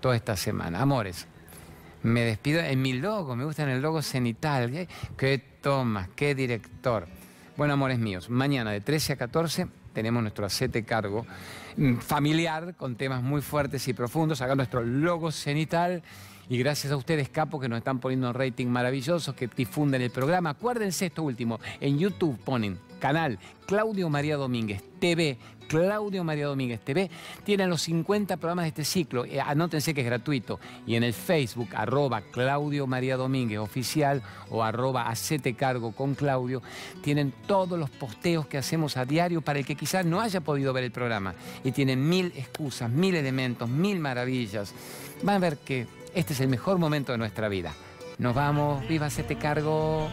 toda 0.00 0.14
esta 0.14 0.36
semana. 0.36 0.80
Amores, 0.82 1.26
me 2.02 2.22
despido 2.22 2.60
en 2.60 2.82
mi 2.82 2.94
logo, 2.94 3.36
me 3.36 3.44
gusta 3.44 3.62
en 3.62 3.70
el 3.70 3.80
logo 3.80 4.02
cenital. 4.02 4.86
¿Qué, 5.16 5.38
toma? 5.60 6.08
¿Qué 6.14 6.34
director? 6.34 7.06
Bueno, 7.56 7.74
amores 7.74 7.98
míos, 7.98 8.28
mañana 8.28 8.72
de 8.72 8.80
13 8.80 9.14
a 9.14 9.16
14 9.16 9.68
tenemos 9.92 10.22
nuestro 10.22 10.46
acete 10.46 10.84
cargo 10.84 11.26
mm, 11.76 11.96
familiar 11.96 12.74
con 12.76 12.96
temas 12.96 13.22
muy 13.22 13.40
fuertes 13.42 13.86
y 13.88 13.94
profundos. 13.94 14.40
Haga 14.40 14.54
nuestro 14.54 14.82
logo 14.82 15.32
cenital. 15.32 16.02
Y 16.48 16.58
gracias 16.58 16.92
a 16.92 16.96
ustedes, 16.96 17.28
Capo, 17.28 17.60
que 17.60 17.68
nos 17.68 17.78
están 17.78 18.00
poniendo 18.00 18.32
rating 18.32 18.66
maravillosos, 18.66 19.34
que 19.36 19.46
difunden 19.46 20.02
el 20.02 20.10
programa. 20.10 20.50
Acuérdense 20.50 21.06
esto 21.06 21.22
último, 21.22 21.60
en 21.80 21.96
YouTube 21.96 22.38
ponen 22.40 22.76
canal 23.00 23.40
Claudio 23.66 24.08
María 24.08 24.36
Domínguez 24.36 24.82
TV, 25.00 25.38
Claudio 25.70 26.24
María 26.24 26.46
Domínguez 26.46 26.80
TV, 26.80 27.08
tienen 27.44 27.70
los 27.70 27.82
50 27.82 28.36
programas 28.38 28.64
de 28.64 28.68
este 28.68 28.84
ciclo. 28.84 29.24
Eh, 29.24 29.40
anótense 29.40 29.94
que 29.94 30.00
es 30.00 30.06
gratuito. 30.06 30.58
Y 30.86 30.96
en 30.96 31.04
el 31.04 31.14
Facebook, 31.14 31.68
arroba 31.74 32.22
Claudio 32.22 32.88
María 32.88 33.16
Domínguez 33.16 33.60
oficial 33.60 34.22
o 34.50 34.64
arroba 34.64 35.08
Hacete 35.08 35.54
Cargo 35.54 35.92
con 35.92 36.16
Claudio, 36.16 36.62
tienen 37.02 37.32
todos 37.46 37.78
los 37.78 37.88
posteos 37.88 38.46
que 38.46 38.58
hacemos 38.58 38.96
a 38.96 39.04
diario 39.04 39.42
para 39.42 39.60
el 39.60 39.66
que 39.66 39.76
quizás 39.76 40.04
no 40.04 40.20
haya 40.20 40.40
podido 40.40 40.72
ver 40.72 40.84
el 40.84 40.90
programa. 40.90 41.34
Y 41.62 41.70
tienen 41.70 42.08
mil 42.08 42.32
excusas, 42.36 42.90
mil 42.90 43.14
elementos, 43.14 43.68
mil 43.68 44.00
maravillas. 44.00 44.74
Van 45.22 45.36
a 45.36 45.38
ver 45.38 45.58
que 45.58 45.86
este 46.14 46.32
es 46.32 46.40
el 46.40 46.48
mejor 46.48 46.78
momento 46.78 47.12
de 47.12 47.18
nuestra 47.18 47.48
vida. 47.48 47.72
Nos 48.18 48.34
vamos, 48.34 48.86
viva 48.88 49.06
Hacete 49.06 49.36
Cargo. 49.36 50.08